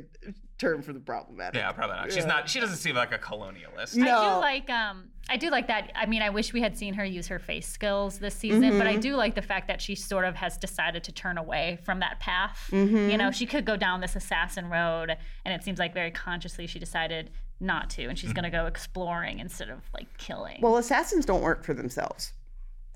turn 0.59 0.83
for 0.83 0.93
the 0.93 1.01
problematic. 1.01 1.57
yeah, 1.61 1.73
probably 1.73 1.97
not. 1.97 2.13
She's 2.13 2.27
not. 2.27 2.49
She 2.49 2.61
doesn't 2.61 2.77
seem 2.77 2.95
like 2.97 3.13
a 3.13 3.19
colonialist. 3.19 3.97
No. 3.97 4.19
I 4.19 4.35
do 4.35 4.41
like 4.41 4.71
um 4.71 5.09
I 5.31 5.37
do 5.37 5.51
like 5.51 5.67
that. 5.69 5.93
I 5.95 6.07
mean, 6.07 6.23
I 6.23 6.31
wish 6.31 6.53
we 6.55 6.61
had 6.63 6.77
seen 6.77 6.95
her 6.95 7.05
use 7.05 7.27
her 7.29 7.39
face 7.39 7.69
skills 7.69 8.19
this 8.19 8.35
season, 8.35 8.79
but 8.79 8.87
I 8.87 8.93
Mm-hmm. 8.93 9.01
do 9.01 9.17
like 9.17 9.35
the 9.35 9.43
fact 9.43 9.69
that 9.69 9.81
she 9.83 9.95
sort 9.95 10.25
of 10.25 10.35
has 10.37 10.57
decided 10.57 11.05
to 11.05 11.13
turn 11.13 11.37
away 11.39 11.79
from 11.85 12.01
that 12.01 12.19
path. 12.19 12.69
Mm-hmm. 12.73 13.11
You 13.11 13.19
know, 13.19 13.31
she 13.31 13.45
could 13.45 13.65
go 13.67 13.77
down 13.77 14.01
this 14.01 14.17
assassin 14.17 14.71
road, 14.71 15.15
and 15.45 15.53
it 15.55 15.63
seems 15.63 15.79
like 15.79 15.93
very 15.93 16.11
consciously 16.11 16.67
she 16.67 16.79
decided 16.79 17.31
not 17.61 17.91
to, 17.91 18.05
and 18.05 18.19
she's 18.19 18.31
mm-hmm. 18.31 18.41
going 18.41 18.51
to 18.53 18.57
go 18.57 18.67
exploring 18.67 19.39
instead 19.39 19.69
of 19.71 19.81
like 19.95 20.07
killing. 20.19 20.59
Well, 20.61 20.77
assassins 20.77 21.25
don't 21.25 21.43
work 21.43 21.65
for 21.65 21.75
themselves. 21.75 22.33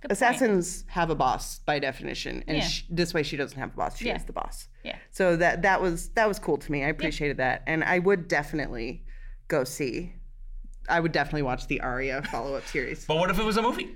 Good 0.01 0.09
point. 0.09 0.12
Assassins 0.12 0.85
have 0.88 1.11
a 1.11 1.14
boss 1.14 1.61
by 1.61 1.79
definition, 1.79 2.42
and 2.46 2.59
Yeah. 2.59 2.66
sh- 2.66 2.85
this 2.90 3.14
way 3.14 3.22
she 3.22 3.37
doesn't 3.37 3.59
have 3.59 3.72
a 3.72 3.77
boss. 3.77 3.98
She 3.98 4.07
Yeah. 4.07 4.16
is 4.16 4.25
the 4.25 4.33
boss. 4.33 4.68
Yeah. 4.83 4.96
So 5.11 5.37
that 5.37 5.62
that 5.62 5.81
was 5.81 6.09
that 6.11 6.27
was 6.29 6.38
cool 6.38 6.59
to 6.59 6.72
me. 6.72 6.85
I 6.85 6.88
appreciated 6.88 7.37
that, 7.38 7.62
and 7.66 7.85
I 7.85 7.98
would 7.98 8.29
definitely 8.29 9.05
go 9.48 9.64
see. 9.64 10.14
I 10.88 10.98
would 10.98 11.12
definitely 11.12 11.42
watch 11.42 11.68
the 11.68 11.81
Arya 11.81 12.22
follow 12.22 12.57
up 12.57 12.66
series. 12.66 13.05
But 13.05 13.16
what 13.16 13.31
if 13.31 13.38
it 13.38 13.44
was 13.44 13.57
a 13.57 13.62
movie? 13.62 13.94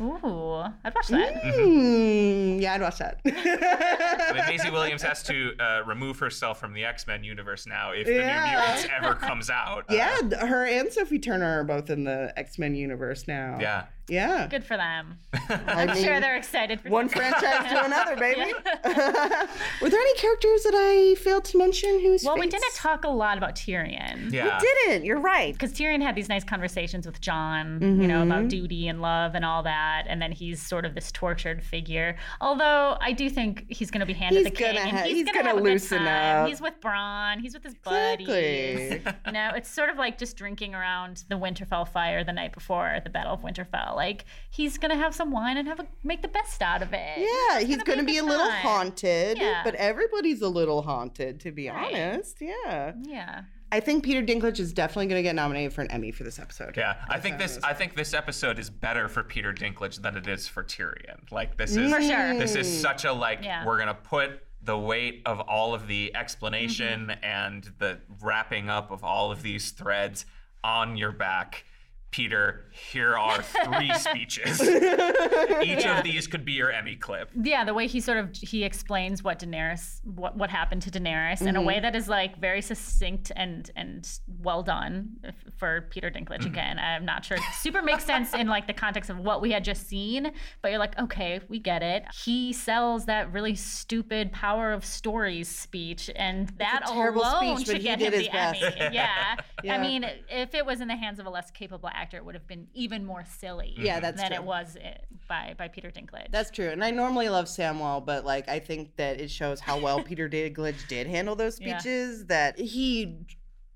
Ooh, 0.00 0.54
I'd 0.84 0.94
watch 0.94 1.08
that. 1.08 1.42
Hmm, 1.44 2.58
yeah, 2.60 2.74
I'd 2.74 2.80
watch 2.80 2.98
that. 2.98 3.20
I 3.26 4.32
mean, 4.32 4.44
Maisie 4.46 4.70
Williams 4.70 5.02
has 5.02 5.22
to 5.24 5.52
uh, 5.60 5.82
remove 5.86 6.18
herself 6.18 6.58
from 6.58 6.72
the 6.72 6.84
X 6.84 7.06
Men 7.06 7.22
universe 7.24 7.66
now 7.66 7.92
if 7.92 8.06
the 8.06 8.14
Yeah. 8.14 8.44
New 8.44 8.58
Mutants 8.58 8.88
ever 8.96 9.14
comes 9.14 9.50
out. 9.50 9.84
Uh, 9.90 9.94
yeah, 9.94 10.16
th- 10.20 10.32
her 10.42 10.66
and 10.66 10.92
Sophie 10.92 11.18
Turner 11.18 11.60
are 11.60 11.64
both 11.64 11.90
in 11.90 12.04
the 12.04 12.32
X 12.36 12.58
Men 12.58 12.74
universe 12.74 13.28
now. 13.28 13.58
yeah. 13.60 13.84
Yeah. 14.12 14.46
Good 14.48 14.64
for 14.64 14.76
them. 14.76 15.18
I 15.48 15.60
I'm 15.66 15.86
mean, 15.88 16.04
sure 16.04 16.20
they're 16.20 16.36
excited 16.36 16.80
for 16.80 16.90
one 16.90 17.08
franchise 17.08 17.70
to 17.70 17.84
another, 17.84 18.16
baby. 18.26 18.52
Were 18.84 19.88
there 19.88 20.00
any 20.00 20.14
characters 20.14 20.62
that 20.64 20.74
I 20.74 21.14
failed 21.20 21.44
to 21.46 21.58
mention? 21.58 22.00
Who's 22.00 22.22
Well, 22.24 22.36
we 22.38 22.46
didn't 22.48 22.74
talk 22.74 23.04
a 23.04 23.08
lot 23.08 23.38
about 23.38 23.54
Tyrion. 23.54 24.32
Yeah. 24.32 24.58
We 24.60 24.66
Didn't 24.86 25.04
you're 25.04 25.20
right? 25.20 25.52
because 25.52 25.72
Tyrion 25.72 26.02
had 26.02 26.14
these 26.14 26.28
nice 26.28 26.44
conversations 26.44 27.06
with 27.06 27.20
Jon, 27.20 27.78
you 27.80 27.88
Mm-hmm. 27.88 28.06
know, 28.06 28.22
about 28.22 28.48
duty 28.48 28.88
and 28.88 29.00
love 29.02 29.34
and 29.34 29.44
all 29.44 29.62
that, 29.62 30.04
and 30.08 30.20
then 30.20 30.32
he's 30.32 30.60
sort 30.60 30.84
of 30.84 30.94
this 30.94 31.10
tortured 31.12 31.62
figure. 31.62 32.16
Although 32.40 32.96
I 33.00 33.12
do 33.12 33.28
think 33.30 33.64
he's 33.68 33.90
going 33.90 34.00
to 34.00 34.06
be 34.06 34.12
handed 34.12 34.38
He's 34.38 34.44
the 34.44 34.50
king, 34.50 34.74
gonna 34.74 34.88
and 34.88 34.98
ha- 34.98 35.04
he's, 35.04 35.16
he's 35.16 35.24
going 35.26 35.34
to 35.34 35.38
gonna 35.40 35.48
have 35.48 35.56
a 35.58 35.60
good 35.62 35.72
loosen 35.72 35.98
time. 35.98 36.42
up. 36.42 36.48
He's 36.48 36.60
with 36.60 36.80
Bronn. 36.80 37.40
He's 37.40 37.54
with 37.54 37.62
his 37.64 37.74
Exactly. 37.74 38.26
buddies. 38.26 39.02
you 39.26 39.32
know, 39.32 39.50
it's 39.56 39.70
sort 39.70 39.88
of 39.90 39.96
like 39.96 40.18
just 40.18 40.36
drinking 40.36 40.74
around 40.74 41.24
the 41.28 41.36
Winterfell 41.36 41.88
fire 41.88 42.24
the 42.24 42.32
night 42.32 42.52
before 42.52 42.98
the 43.04 43.10
Battle 43.10 43.34
of 43.34 43.40
Winterfell. 43.42 43.94
Like 44.02 44.24
he's 44.50 44.78
going 44.78 44.90
to 44.90 44.96
have 44.96 45.14
some 45.14 45.30
wine 45.30 45.56
and 45.58 45.68
have 45.68 45.78
a, 45.80 45.86
make 46.02 46.22
the 46.22 46.28
best 46.28 46.60
out 46.60 46.82
of 46.82 46.92
it. 46.92 47.18
Yeah, 47.18 47.60
he's 47.60 47.76
gonna 47.76 47.84
going 47.84 47.98
to 48.00 48.04
be 48.04 48.12
be 48.12 48.18
a 48.18 48.22
a 48.24 48.26
little 48.32 48.50
haunted, 48.50 49.38
Yeah. 49.38 49.60
but 49.64 49.74
everybody's 49.76 50.42
a 50.42 50.48
little 50.48 50.82
haunted, 50.82 51.38
to 51.40 51.52
be 51.52 51.68
Right. 51.68 51.94
honest. 51.94 52.38
Yeah. 52.40 52.92
Yeah. 53.02 53.42
I 53.70 53.80
think 53.80 54.04
Peter 54.04 54.20
Dinklage 54.22 54.58
is 54.60 54.72
definitely 54.72 55.06
going 55.06 55.18
to 55.18 55.22
get 55.22 55.34
nominated 55.34 55.72
for 55.72 55.80
an 55.82 55.90
Emmy 55.90 56.10
for 56.12 56.24
this 56.24 56.38
episode. 56.38 56.76
Yeah, 56.76 56.96
I 57.08 57.18
think 57.20 57.38
this. 57.38 57.58
I 57.64 57.72
think 57.72 57.94
this 57.96 58.12
episode 58.12 58.58
is 58.58 58.68
better 58.68 59.08
for 59.08 59.22
Peter 59.22 59.52
Dinklage 59.52 60.02
than 60.02 60.14
it 60.16 60.26
is 60.26 60.46
for 60.46 60.62
Tyrion. 60.64 61.30
Like 61.30 61.56
this 61.56 61.74
is. 61.76 61.90
For 61.90 62.02
sure. 62.02 62.38
This 62.38 62.54
is 62.54 62.68
such 62.80 63.04
a 63.06 63.12
like. 63.12 63.38
Yeah. 63.42 63.64
We're 63.64 63.78
gonna 63.78 63.94
put 63.94 64.30
the 64.64 64.78
weight 64.78 65.22
of 65.26 65.40
all 65.40 65.72
of 65.74 65.86
the 65.86 66.14
explanation 66.14 67.06
Mm-hmm. 67.06 67.24
and 67.24 67.72
the 67.78 67.98
wrapping 68.20 68.68
up 68.68 68.90
of 68.90 69.02
all 69.04 69.32
of 69.32 69.42
these 69.42 69.70
threads 69.70 70.26
on 70.62 70.96
your 70.98 71.12
back. 71.12 71.64
Peter, 72.12 72.66
here 72.70 73.16
are 73.16 73.42
three 73.64 73.92
speeches. 73.94 74.62
Each 75.62 75.86
of 75.86 76.04
these 76.04 76.26
could 76.26 76.44
be 76.44 76.52
your 76.52 76.70
Emmy 76.70 76.94
clip. 76.94 77.30
yeah, 77.42 77.64
the 77.64 77.74
way 77.74 77.86
he 77.86 78.00
sort 78.00 78.18
of 78.18 78.36
he 78.36 78.62
explains 78.64 79.24
what 79.24 79.40
Daenerys 79.40 80.04
what 80.04 80.36
what 80.36 80.50
happened 80.50 80.82
to 80.82 80.90
Daenerys 80.90 81.40
in 81.40 81.48
a 81.48 81.58
mm-hmm. 81.58 81.66
way 81.66 81.80
that 81.80 81.96
is 81.96 82.08
like 82.08 82.38
very 82.38 82.60
succinct 82.60 83.32
and 83.34 83.70
and 83.76 84.20
well 84.42 84.62
done 84.62 85.16
for 85.56 85.88
Peter 85.90 86.10
Dinklage 86.10 86.40
mm-hmm. 86.40 86.48
again. 86.48 86.78
I'm 86.78 87.06
not 87.06 87.24
sure 87.24 87.38
super 87.54 87.82
makes 87.82 88.04
sense 88.04 88.34
in 88.34 88.46
like 88.46 88.66
the 88.66 88.74
context 88.74 89.08
of 89.08 89.18
what 89.18 89.40
we 89.40 89.50
had 89.50 89.64
just 89.64 89.88
seen, 89.88 90.32
but 90.60 90.70
you're 90.70 90.78
like, 90.78 90.98
okay, 91.00 91.40
we 91.48 91.58
get 91.58 91.82
it. 91.82 92.04
He 92.24 92.52
sells 92.52 93.06
that 93.06 93.32
really 93.32 93.54
stupid 93.54 94.32
power 94.32 94.72
of 94.72 94.84
stories 94.84 95.48
speech 95.48 96.10
and 96.14 96.48
that 96.58 96.82
terrible 96.86 97.22
alone 97.22 97.56
speech, 97.56 97.66
but 97.66 97.72
should 97.72 97.82
he 97.82 97.88
get 97.88 97.98
did 97.98 98.12
him 98.12 98.20
his 98.20 98.26
the 98.26 98.32
best. 98.32 98.62
Emmy. 98.62 98.94
Yeah. 98.94 99.36
Yeah. 99.62 99.76
I 99.76 99.78
mean, 99.78 100.04
if 100.28 100.56
it 100.56 100.66
was 100.66 100.80
in 100.80 100.88
the 100.88 100.96
hands 100.96 101.20
of 101.20 101.26
a 101.26 101.30
less 101.30 101.52
capable 101.52 101.88
actor, 101.88 102.01
it 102.12 102.24
would 102.24 102.34
have 102.34 102.46
been 102.46 102.66
even 102.74 103.04
more 103.04 103.24
silly 103.24 103.74
Yeah, 103.78 104.00
that's 104.00 104.20
than 104.20 104.30
true. 104.30 104.40
it 104.40 104.44
was 104.44 104.76
uh, 104.76 104.90
by 105.28 105.54
by 105.56 105.68
Peter 105.68 105.90
Dinklage. 105.90 106.30
That's 106.30 106.50
true. 106.50 106.68
And 106.70 106.82
I 106.84 106.90
normally 106.90 107.28
love 107.28 107.46
Samwell, 107.46 108.04
but 108.04 108.24
like 108.24 108.48
I 108.48 108.58
think 108.58 108.96
that 108.96 109.20
it 109.20 109.30
shows 109.30 109.60
how 109.60 109.78
well 109.80 110.02
Peter 110.10 110.28
Dinklage 110.28 110.86
did 110.88 111.06
handle 111.06 111.34
those 111.36 111.60
Yeah. 111.60 111.78
speeches 111.78 112.26
that 112.26 112.58
he 112.58 113.24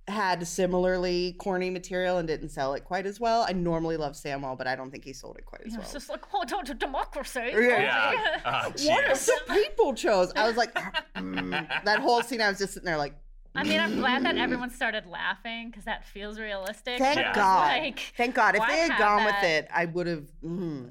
had 0.08 0.46
similarly 0.46 1.32
corny 1.40 1.68
material 1.68 2.18
and 2.18 2.28
didn't 2.28 2.50
sell 2.50 2.74
it 2.74 2.84
quite 2.84 3.06
as 3.06 3.18
well. 3.18 3.44
I 3.48 3.52
normally 3.52 3.96
love 3.96 4.12
Samwell, 4.12 4.56
but 4.56 4.68
I 4.68 4.76
don't 4.76 4.90
think 4.92 5.04
he 5.04 5.12
sold 5.12 5.36
it 5.36 5.44
quite 5.44 5.62
as 5.62 5.74
It's 5.74 5.82
well. 5.82 5.92
just 5.94 6.08
like, 6.08 6.24
hold 6.26 6.52
on 6.52 6.64
to 6.66 6.74
democracy. 6.74 7.40
Yeah. 7.52 8.12
Yeah. 8.12 8.40
Oh, 8.44 8.72
What 8.86 9.04
if 9.10 9.26
the 9.26 9.40
people 9.52 9.94
chose? 9.94 10.32
I 10.36 10.46
was 10.46 10.56
like, 10.56 10.72
mm. 11.16 11.50
that 11.84 11.98
whole 11.98 12.22
scene. 12.22 12.40
I 12.40 12.48
was 12.48 12.58
just 12.58 12.74
sitting 12.74 12.86
there 12.86 12.96
like, 12.98 13.14
I 13.56 13.64
mean, 13.64 13.80
I'm 13.80 13.96
glad 13.96 14.24
that 14.24 14.36
everyone 14.36 14.70
started 14.70 15.06
laughing 15.06 15.70
because 15.70 15.84
that 15.84 16.04
feels 16.04 16.38
realistic. 16.38 16.98
thank 16.98 17.16
but 17.16 17.24
it 17.24 17.28
was 17.28 17.36
God, 17.36 17.60
Like, 17.60 18.00
thank 18.16 18.34
God. 18.34 18.54
If 18.56 18.66
they 18.66 18.78
had 18.78 18.98
gone 18.98 19.24
that? 19.24 19.42
with 19.42 19.50
it, 19.50 19.68
I 19.72 19.86
would 19.86 20.06
have. 20.06 20.24
Mm, 20.44 20.90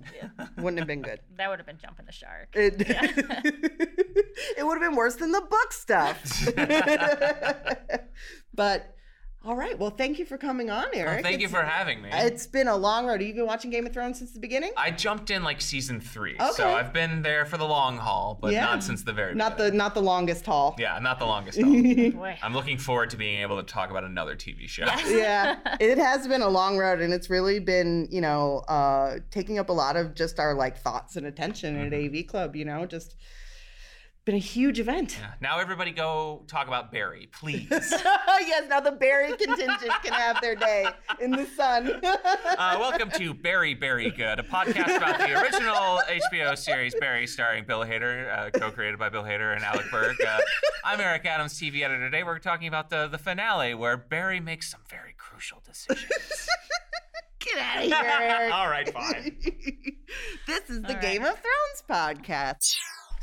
wouldn't 0.57 0.79
have 0.79 0.87
been 0.87 1.01
good. 1.01 1.19
that 1.37 1.49
would 1.49 1.59
have 1.59 1.65
been 1.67 1.77
jumping 1.77 2.05
the 2.05 2.11
shark. 2.11 2.49
It, 2.53 2.75
it 4.57 4.65
would 4.65 4.81
have 4.81 4.81
been 4.81 4.95
worse 4.95 5.15
than 5.15 5.31
the 5.31 5.41
book 5.41 5.73
stuff. 5.73 6.21
but 8.53 8.94
all 9.45 9.55
right. 9.55 9.77
Well, 9.77 9.91
thank 9.91 10.17
you 10.17 10.25
for 10.25 10.37
coming 10.37 10.69
on, 10.69 10.85
Erik. 10.93 11.05
Well, 11.07 11.21
thank 11.23 11.41
you 11.41 11.47
for 11.47 11.61
having 11.61 12.01
me. 12.01 12.09
It's 12.11 12.47
been 12.47 12.67
a 12.67 12.75
long 12.75 13.05
road. 13.05 13.21
Have 13.21 13.27
you 13.27 13.33
been 13.35 13.45
watching 13.45 13.69
Game 13.69 13.85
of 13.85 13.93
Thrones 13.93 14.17
since 14.17 14.31
the 14.31 14.39
beginning? 14.39 14.71
I 14.75 14.91
jumped 14.91 15.29
in 15.29 15.43
like 15.43 15.61
season 15.61 15.99
three, 16.01 16.33
Okay. 16.35 16.49
so 16.53 16.69
I've 16.73 16.91
been 16.93 17.21
there 17.21 17.45
for 17.45 17.57
the 17.57 17.65
long 17.65 17.97
haul, 17.97 18.37
but 18.41 18.51
Yeah. 18.53 18.61
not 18.65 18.83
since 18.83 19.03
the 19.03 19.13
very 19.13 19.35
Not 19.35 19.57
the 19.57 19.71
not 19.71 19.93
the 19.93 20.01
longest 20.01 20.45
haul. 20.45 20.75
yeah, 20.79 20.97
not 20.99 21.19
the 21.19 21.25
longest. 21.25 21.61
haul. 21.61 22.35
I'm 22.41 22.53
looking 22.53 22.77
forward 22.77 23.11
to 23.11 23.17
being 23.17 23.41
able 23.41 23.57
to 23.57 23.63
talk 23.63 23.91
about 23.91 24.03
another 24.03 24.35
TV 24.35 24.67
show. 24.67 24.85
yeah, 25.07 25.57
it 25.79 25.97
has 25.97 26.27
been 26.27 26.41
a 26.41 26.49
long 26.49 26.77
road, 26.77 26.99
and 27.01 27.13
it's 27.13 27.29
really 27.29 27.59
been, 27.59 28.07
you 28.09 28.21
know, 28.21 28.59
uh, 28.67 29.17
taking 29.31 29.59
up 29.59 29.69
a 29.69 29.73
lot 29.73 29.95
of 29.95 30.15
just 30.15 30.39
our 30.39 30.53
like 30.55 30.77
thoughts 30.77 31.15
and 31.15 31.25
attention 31.25 31.75
at 31.77 31.91
Mm-hmm. 31.91 32.15
AV 32.17 32.27
Club. 32.27 32.55
You 32.55 32.65
know, 32.65 32.85
just 32.85 33.15
been 34.25 34.35
a 34.35 34.39
huge 34.39 34.79
event. 34.79 35.19
Now 35.39 35.59
everybody 35.59 35.91
go 35.91 36.41
talk 36.47 36.67
about 36.67 36.91
Barry, 36.91 37.29
please. 37.31 37.67
yes, 37.69 38.67
now 38.67 38.79
the 38.79 38.91
Barry 38.91 39.37
contingent 39.37 39.91
can 40.03 40.13
have 40.13 40.41
their 40.41 40.55
day 40.55 40.87
in 41.21 41.31
the 41.31 41.45
sun. 41.45 42.01
Uh, 42.57 42.77
welcome 42.79 43.11
to 43.11 43.33
Barry 43.33 43.73
Barry 43.73 44.09
Good, 44.09 44.39
a 44.39 44.43
podcast 44.43 44.95
about 44.95 45.19
the 45.19 45.39
original 45.39 45.99
HBO 46.07 46.57
series 46.57 46.95
Barry, 46.95 47.27
starring 47.27 47.65
Bill 47.65 47.81
Hader, 47.81 48.31
uh, 48.31 48.49
co-created 48.51 48.97
by 48.97 49.09
Bill 49.09 49.23
Hader 49.23 49.53
and 49.53 49.63
Alec 49.63 49.85
Berg. 49.91 50.15
Uh, 50.25 50.39
I'm 50.83 50.99
Erik 51.01 51.25
Adams, 51.25 51.59
TV 51.59 51.81
editor. 51.83 52.05
Today 52.05 52.23
we're 52.23 52.39
talking 52.39 52.67
about 52.67 52.89
the 52.89 53.07
the 53.07 53.17
finale 53.17 53.73
where 53.73 53.97
Barry 53.97 54.39
makes 54.39 54.71
some 54.71 54.79
very 54.89 55.13
crucial 55.17 55.61
decisions. 55.65 56.09
Get 57.39 57.57
out 57.57 57.77
of 57.77 57.83
here. 57.83 57.95
Erik. 58.03 58.53
All 58.53 58.69
right, 58.69 58.93
fine. 58.93 59.37
this 60.47 60.69
is 60.69 60.81
the 60.81 60.95
All 60.95 61.01
Game 61.01 61.23
of 61.23 61.37
Thrones 61.37 61.83
podcast. 61.89 62.75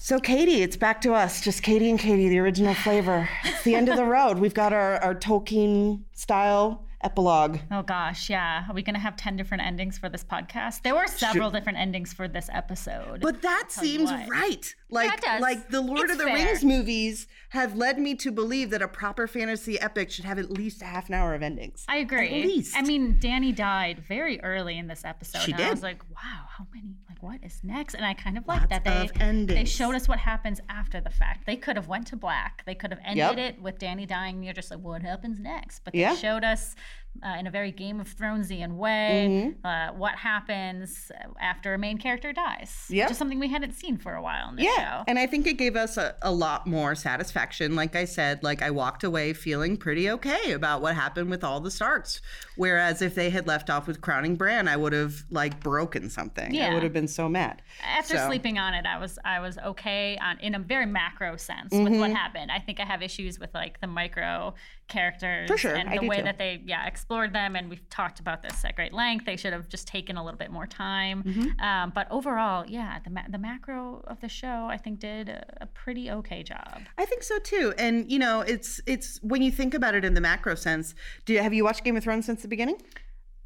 So, 0.05 0.19
Katie, 0.19 0.63
it's 0.63 0.77
back 0.77 1.01
to 1.03 1.13
us. 1.15 1.41
Just 1.41 1.63
Katie 1.63 1.89
and 1.89 1.97
Katie, 1.97 2.29
the 2.29 2.41
original 2.41 2.75
flavor. 2.75 3.29
It's 3.45 3.63
the 3.63 3.77
end 3.77 3.89
of 3.89 3.95
the 3.95 4.05
road. 4.05 4.37
We've 4.37 4.53
got 4.53 4.73
our, 4.73 4.97
our 4.97 5.15
Tolkien 5.15 6.03
style 6.13 6.85
epilogue. 7.03 7.61
Oh 7.71 7.83
gosh, 7.83 8.29
yeah. 8.29 8.65
Are 8.69 8.75
we 8.75 8.83
gonna 8.83 8.99
have 8.99 9.15
ten 9.15 9.37
different 9.37 9.63
endings 9.63 9.99
for 9.99 10.09
this 10.09 10.25
podcast? 10.25 10.83
There 10.83 10.97
were 10.97 11.07
several 11.07 11.53
different 11.53 11.79
endings 11.79 12.13
for 12.13 12.27
this 12.27 12.51
episode. 12.53 13.21
But 13.21 13.43
that 13.43 13.71
seems 13.71 14.11
right. 14.11 14.75
Like, 14.91 15.15
it 15.15 15.21
does. 15.21 15.41
like 15.41 15.69
the 15.69 15.81
Lord 15.81 16.01
It's 16.01 16.13
of 16.13 16.19
the 16.19 16.25
fair. 16.25 16.35
Rings 16.35 16.65
movies 16.65 17.29
have 17.51 17.77
led 17.77 18.01
me 18.01 18.17
to 18.17 18.33
believe 18.33 18.71
that 18.71 18.83
a 18.83 18.89
proper 18.89 19.29
fantasy 19.29 19.81
epic 19.81 20.11
should 20.11 20.25
have 20.25 20.41
at 20.41 20.51
least 20.51 20.83
a 20.83 20.85
half 20.85 21.11
an 21.11 21.15
hour 21.15 21.33
of 21.33 21.43
endings. 21.43 21.85
I 21.87 21.99
agree. 21.99 22.27
At 22.27 22.47
least. 22.49 22.77
I 22.77 22.83
mean, 22.83 23.19
Dany 23.21 23.55
died 23.55 24.01
very 24.01 24.41
early 24.43 24.79
in 24.79 24.89
this 24.89 25.05
episode. 25.05 25.43
She 25.43 25.53
and 25.53 25.61
I 25.63 25.71
was 25.71 25.85
like, 25.85 26.03
wow, 26.11 26.47
how 26.59 26.67
many? 26.75 26.97
What 27.23 27.39
is 27.45 27.61
next? 27.63 27.95
And 27.95 28.05
I 28.05 28.15
kind 28.15 28.37
of 28.37 28.49
like 28.49 28.69
that 28.69 28.83
they 28.83 29.09
they 29.47 29.65
showed 29.65 29.95
us 29.95 30.09
what 30.09 30.19
happens 30.19 30.61
after 30.69 31.01
the 31.01 31.09
fact. 31.09 31.47
They 31.47 31.55
could 31.55 31.77
have 31.77 31.87
went 31.87 32.09
to 32.09 32.17
black. 32.17 32.65
They 32.67 32.75
could 32.75 32.91
have 32.91 32.99
ended 33.05 33.17
Yep. 33.19 33.39
it 33.39 33.63
with 33.63 33.79
Dany 33.79 34.09
dying. 34.09 34.35
and 34.37 34.45
You're 34.45 34.53
just 34.55 34.73
like, 34.73 34.81
what 34.81 35.03
happens 35.03 35.39
next? 35.39 35.85
But 35.85 35.93
they 35.93 36.01
Yeah. 36.01 36.17
showed 36.17 36.43
us. 36.43 36.75
Uh, 37.23 37.37
in 37.39 37.47
a 37.47 37.51
very 37.51 37.71
Game 37.71 38.01
of 38.01 38.09
Thronesian 38.17 38.77
way, 38.77 39.53
Mm-hmm. 39.63 39.67
uh, 39.67 39.93
what 39.99 40.15
happens 40.17 41.13
after 41.41 41.75
a 41.75 41.79
main 41.79 41.99
character 41.99 42.33
dies? 42.33 42.87
Yep. 42.89 43.09
Just 43.09 43.19
something 43.19 43.39
we 43.39 43.49
hadn't 43.49 43.75
seen 43.75 43.99
for 43.99 44.15
a 44.15 44.23
while 44.23 44.49
in 44.49 44.57
this 44.57 44.65
Yeah. 44.65 44.99
show. 45.01 45.05
And 45.07 45.19
I 45.19 45.27
think 45.27 45.47
it 45.47 45.59
gave 45.59 45.77
us 45.77 45.99
a, 45.99 46.17
a 46.23 46.33
lot 46.33 46.67
more 46.67 46.95
satisfaction. 46.95 47.77
Like 47.77 47.95
I 47.95 48.07
said, 48.07 48.43
like 48.43 48.63
I 48.63 48.71
walked 48.71 49.05
away 49.05 49.35
feeling 49.35 49.77
pretty 49.77 50.11
okay 50.11 50.53
about 50.53 50.81
what 50.81 50.95
happened 50.95 51.29
with 51.31 51.45
all 51.45 51.61
the 51.61 51.71
Starks. 51.71 52.23
Whereas 52.57 53.03
if 53.03 53.15
they 53.15 53.29
had 53.31 53.47
left 53.47 53.69
off 53.71 53.87
with 53.87 54.01
crowning 54.01 54.35
Bran, 54.37 54.67
I 54.67 54.77
would 54.77 54.95
have 54.95 55.15
like 55.31 55.61
broken 55.61 56.09
something. 56.09 56.53
Yeah. 56.55 56.71
I 56.71 56.75
would 56.75 56.83
have 56.83 56.93
been 56.95 57.09
so 57.09 57.29
mad. 57.29 57.61
After 57.85 58.17
So- 58.17 58.27
sleeping 58.27 58.59
on 58.59 58.73
it, 58.75 58.87
I 58.87 58.99
was 58.99 59.19
I 59.25 59.39
was 59.41 59.59
okay 59.59 60.17
on 60.19 60.39
in 60.41 60.55
a 60.55 60.59
very 60.59 60.87
macro 60.87 61.37
sense 61.37 61.71
with 61.73 61.83
Mm-hmm. 61.83 62.01
what 62.01 62.11
happened. 62.11 62.51
I 62.51 62.59
think 62.59 62.81
I 62.81 62.85
have 62.85 63.03
issues 63.03 63.39
with 63.39 63.53
like 63.55 63.81
the 63.81 63.87
micro 63.87 64.55
characters 64.89 65.49
For 65.49 65.57
sure, 65.57 65.75
and 65.75 65.89
I 65.89 65.99
the 65.99 66.07
way 66.07 66.17
too. 66.19 66.23
that 66.25 66.39
they 66.39 66.61
yeah 66.67 66.87
explored 67.03 67.33
them, 67.33 67.57
and 67.57 67.69
we've 67.69 67.89
talked 67.91 68.21
about 68.21 68.43
this 68.43 68.65
at 68.65 68.77
great 68.77 68.93
length. 68.93 69.27
They 69.27 69.35
should 69.37 69.53
have 69.53 69.69
just 69.69 69.89
taken 69.89 70.17
a 70.17 70.25
little 70.25 70.39
bit 70.39 70.53
more 70.53 70.69
time. 70.69 71.25
Mm-hmm. 71.25 71.61
Um, 71.61 71.91
but 71.93 72.07
overall, 72.13 72.65
yeah, 72.69 73.01
the 73.03 73.11
ma- 73.11 73.29
the 73.29 73.39
macro 73.39 74.05
of 74.07 74.21
the 74.21 74.29
show 74.29 74.69
I 74.71 74.77
think 74.77 75.01
did 75.01 75.29
a, 75.29 75.45
a 75.63 75.67
pretty 75.67 76.13
okay 76.13 76.45
job. 76.45 76.81
I 76.97 77.05
think 77.05 77.25
so 77.25 77.41
too. 77.41 77.75
And 77.77 78.09
you 78.11 78.21
know, 78.21 78.43
it's 78.43 78.81
it's 78.87 79.19
when 79.21 79.43
you 79.43 79.51
think 79.51 79.75
about 79.75 79.97
it 79.97 80.05
in 80.05 80.15
the 80.15 80.21
macro 80.21 80.55
sense. 80.55 80.95
Do 81.25 81.33
you, 81.33 81.41
have 81.41 81.53
you 81.53 81.65
watched 81.65 81.83
Game 81.83 81.97
of 81.97 82.05
Thrones 82.05 82.25
since 82.25 82.41
the 82.43 82.49
beginning? 82.49 82.81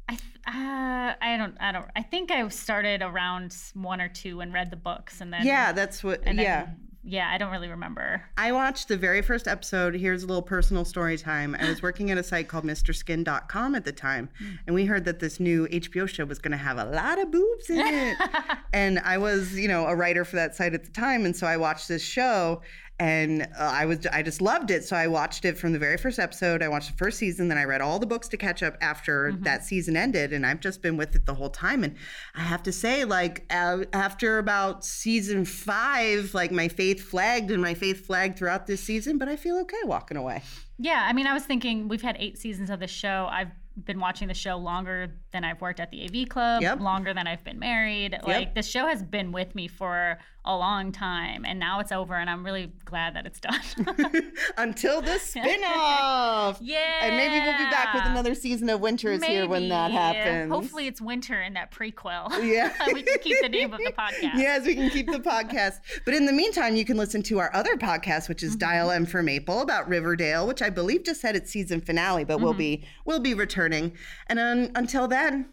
I 0.07 0.13
th- 0.13 0.39
uh, 0.47 1.13
I 1.19 1.35
don't 1.39 1.57
I 1.59 1.71
don't 1.71 1.87
I 1.95 2.03
think 2.03 2.29
I 2.29 2.47
started 2.49 3.01
around 3.01 3.55
one 3.73 3.99
or 3.99 4.07
two 4.07 4.39
and 4.41 4.53
read 4.53 4.69
the 4.69 4.77
books 4.77 5.19
and 5.19 5.33
then 5.33 5.43
Yeah, 5.45 5.71
that's 5.71 6.03
what. 6.03 6.21
yeah. 6.31 6.67
Yeah 7.07 7.29
I 7.31 7.37
don't 7.37 7.51
really 7.51 7.69
remember. 7.69 8.21
I 8.37 8.51
watched 8.51 8.89
the 8.89 8.97
very 8.97 9.21
first 9.21 9.47
episode. 9.47 9.95
Here's 9.95 10.23
a 10.23 10.27
little 10.27 10.41
personal 10.41 10.85
story 10.85 11.17
time. 11.17 11.55
I 11.59 11.69
was 11.69 11.81
working 11.81 12.11
at 12.11 12.17
a 12.17 12.23
site 12.23 12.47
called 12.47 12.65
MrSkin.com 12.65 13.75
at 13.75 13.85
the 13.85 13.91
time, 13.91 14.29
hmm. 14.37 14.55
and 14.67 14.75
we 14.75 14.85
heard 14.85 15.05
that 15.05 15.19
this 15.19 15.39
new 15.39 15.67
HBO 15.67 16.07
show 16.07 16.25
was 16.25 16.39
going 16.39 16.51
to 16.51 16.57
have 16.57 16.77
a 16.77 16.85
lot 16.85 17.19
of 17.19 17.31
boobs 17.31 17.69
in 17.69 17.79
it. 17.79 18.17
and 18.73 18.99
I 18.99 19.17
was, 19.17 19.57
you 19.57 19.67
know, 19.67 19.85
a 19.87 19.95
writer 19.95 20.25
for 20.25 20.35
that 20.35 20.55
site 20.55 20.73
at 20.73 20.83
the 20.83 20.91
time, 20.91 21.25
and 21.25 21.35
so 21.35 21.47
I 21.47 21.57
watched 21.57 21.87
this 21.87 22.03
show, 22.03 22.61
and 22.99 23.43
uh, 23.43 23.47
I 23.59 23.85
was, 23.85 24.05
I 24.07 24.23
just 24.23 24.41
loved 24.41 24.71
it. 24.71 24.83
So 24.83 24.95
I 24.95 25.07
watched 25.07 25.45
it 25.45 25.57
from 25.57 25.71
the 25.71 25.79
very 25.79 25.97
first 25.97 26.17
episode. 26.17 26.63
I 26.63 26.67
watched 26.67 26.91
the 26.91 26.97
first 26.97 27.19
season, 27.19 27.47
then 27.47 27.57
I 27.57 27.63
read 27.63 27.81
all 27.81 27.99
the 27.99 28.05
books 28.05 28.27
to 28.29 28.37
catch 28.37 28.63
up 28.63 28.75
after 28.81 29.33
that 29.41 29.63
season 29.63 29.95
ended, 29.95 30.33
and 30.33 30.45
I've 30.45 30.59
just 30.59 30.81
been 30.81 30.97
with 30.97 31.15
it 31.15 31.25
the 31.25 31.33
whole 31.35 31.49
time. 31.49 31.83
And 31.83 31.95
I 32.35 32.41
have 32.41 32.63
to 32.63 32.71
say, 32.71 33.05
like 33.05 33.45
uh, 33.49 33.83
after 33.93 34.39
about 34.39 34.83
season 34.83 35.45
five, 35.45 36.33
like 36.33 36.51
my 36.51 36.67
faith 36.67 37.01
flagged, 37.01 37.51
and 37.51 37.61
my 37.61 37.73
faith 37.73 38.05
flagged 38.05 38.37
throughout 38.37 38.67
this 38.67 38.81
season, 38.81 39.17
but 39.17 39.27
I 39.29 39.35
feel 39.35 39.57
okay 39.59 39.77
walking 39.83 40.17
away. 40.17 40.41
Yeah, 40.79 41.05
I 41.07 41.13
mean, 41.13 41.27
I 41.27 41.33
was 41.33 41.43
thinking 41.43 41.87
we've 41.87 42.01
had 42.01 42.17
eight 42.19 42.37
seasons 42.37 42.69
of 42.69 42.79
the 42.79 42.87
show. 42.87 43.27
I've 43.31 43.51
been 43.85 43.99
watching 43.99 44.27
the 44.27 44.33
show 44.33 44.57
longer 44.57 45.11
than 45.31 45.43
I've 45.43 45.61
worked 45.61 45.79
at 45.79 45.91
the 45.91 46.03
AV 46.05 46.27
Club, 46.29 46.61
Yep. 46.61 46.79
longer 46.79 47.13
than 47.13 47.27
I've 47.27 47.43
been 47.43 47.59
married. 47.59 48.17
Like, 48.25 48.55
the 48.55 48.63
show 48.63 48.87
has 48.87 49.03
been 49.03 49.31
with 49.31 49.53
me 49.55 49.67
for 49.67 50.17
a 50.45 50.55
long 50.55 50.91
time, 50.93 51.43
and 51.45 51.59
now 51.59 51.79
it's 51.81 51.91
over, 51.91 52.15
and 52.15 52.29
I'm 52.29 52.43
really 52.45 52.71
glad 52.85 53.15
that 53.17 53.25
it's 53.25 53.39
done. 53.39 53.59
Until 54.57 55.01
the 55.01 55.19
spin-off. 55.19 56.59
yeah. 56.61 56.77
And 57.01 57.17
maybe 57.17 57.33
we'll 57.43 57.57
be 57.57 57.69
back 57.69 57.93
with 57.93 58.05
another 58.05 58.33
season 58.33 58.69
of 58.69 58.79
Winter 58.79 59.11
is 59.11 59.23
here 59.23 59.47
when 59.47 59.69
that 59.69 59.91
happens. 59.91 60.51
Hopefully, 60.51 60.87
it's 60.87 61.01
winter 61.01 61.41
in 61.41 61.53
that 61.53 61.71
prequel. 61.71 62.29
Yeah. 62.43 62.71
we 62.93 63.03
can 63.03 63.19
keep 63.19 63.41
the 63.41 63.49
name 63.49 63.73
of 63.73 63.79
the 63.79 63.91
podcast. 63.97 64.37
Yes, 64.37 64.65
we 64.65 64.75
can 64.75 64.89
keep 64.89 65.11
the 65.11 65.19
podcast. 65.19 65.81
But 66.05 66.13
in 66.13 66.25
the 66.25 66.33
meantime, 66.33 66.75
you 66.75 66.85
can 66.85 66.95
listen 66.97 67.21
to 67.23 67.39
our 67.39 67.53
other 67.53 67.75
podcast, 67.75 68.29
which 68.29 68.41
is 68.43 68.47
Mm-hmm. 68.51 68.57
Dial 68.59 68.91
M 68.91 69.05
for 69.05 69.21
Maple 69.21 69.61
about 69.61 69.87
Riverdale, 69.89 70.47
which 70.47 70.61
I 70.61 70.69
believe 70.69 71.03
just 71.03 71.21
had 71.21 71.35
its 71.35 71.51
season 71.51 71.81
finale, 71.81 72.23
but 72.23 72.35
Mm-hmm. 72.37 72.43
we'll 72.43 72.53
be 72.53 72.85
we'll 73.05 73.19
be 73.19 73.33
returning. 73.33 73.66
And 73.73 74.39
un, 74.39 74.71
until 74.75 75.07
then, 75.07 75.49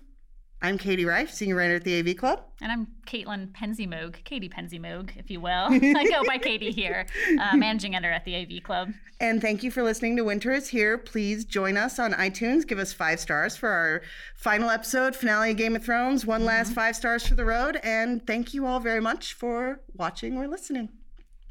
I'm 0.64 0.78
Katie 0.78 1.04
Rife, 1.04 1.30
senior 1.30 1.56
writer 1.56 1.74
at 1.74 1.84
the 1.84 1.98
AV 1.98 2.16
Club. 2.16 2.40
And 2.62 2.72
I'm 2.72 2.86
Caitlin 3.06 3.52
PenzeyMoog, 3.52 4.24
Caity 4.24 4.50
PenzeyMoog, 4.50 5.10
if 5.18 5.30
you 5.30 5.38
will. 5.38 5.50
I 5.70 6.06
go 6.08 6.24
by 6.26 6.38
Katie 6.38 6.70
here, 6.70 7.04
uh, 7.38 7.54
managing 7.54 7.94
editor 7.94 8.12
at 8.12 8.24
the 8.24 8.34
AV 8.34 8.62
Club. 8.62 8.90
And 9.20 9.42
thank 9.42 9.62
you 9.62 9.70
for 9.70 9.82
listening 9.82 10.16
to 10.16 10.24
Winter 10.24 10.52
is 10.52 10.68
Here. 10.68 10.96
Please 10.96 11.44
join 11.44 11.76
us 11.76 11.98
on 11.98 12.14
iTunes. 12.14 12.66
Give 12.66 12.78
us 12.78 12.94
five 12.94 13.20
stars 13.20 13.58
for 13.58 13.68
our 13.68 14.02
final 14.36 14.70
episode, 14.70 15.14
finale 15.14 15.50
of 15.50 15.58
Game 15.58 15.76
of 15.76 15.84
Thrones. 15.84 16.24
One 16.24 16.46
last 16.46 16.72
five 16.72 16.96
stars 16.96 17.26
for 17.26 17.34
the 17.34 17.44
road. 17.44 17.78
And 17.82 18.26
thank 18.26 18.54
you 18.54 18.64
all 18.64 18.80
very 18.80 19.00
much 19.00 19.34
for 19.34 19.82
watching 19.92 20.38
or 20.38 20.48
listening. 20.48 20.88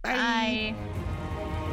Bye. 0.01 0.73
Bye. 0.75 1.72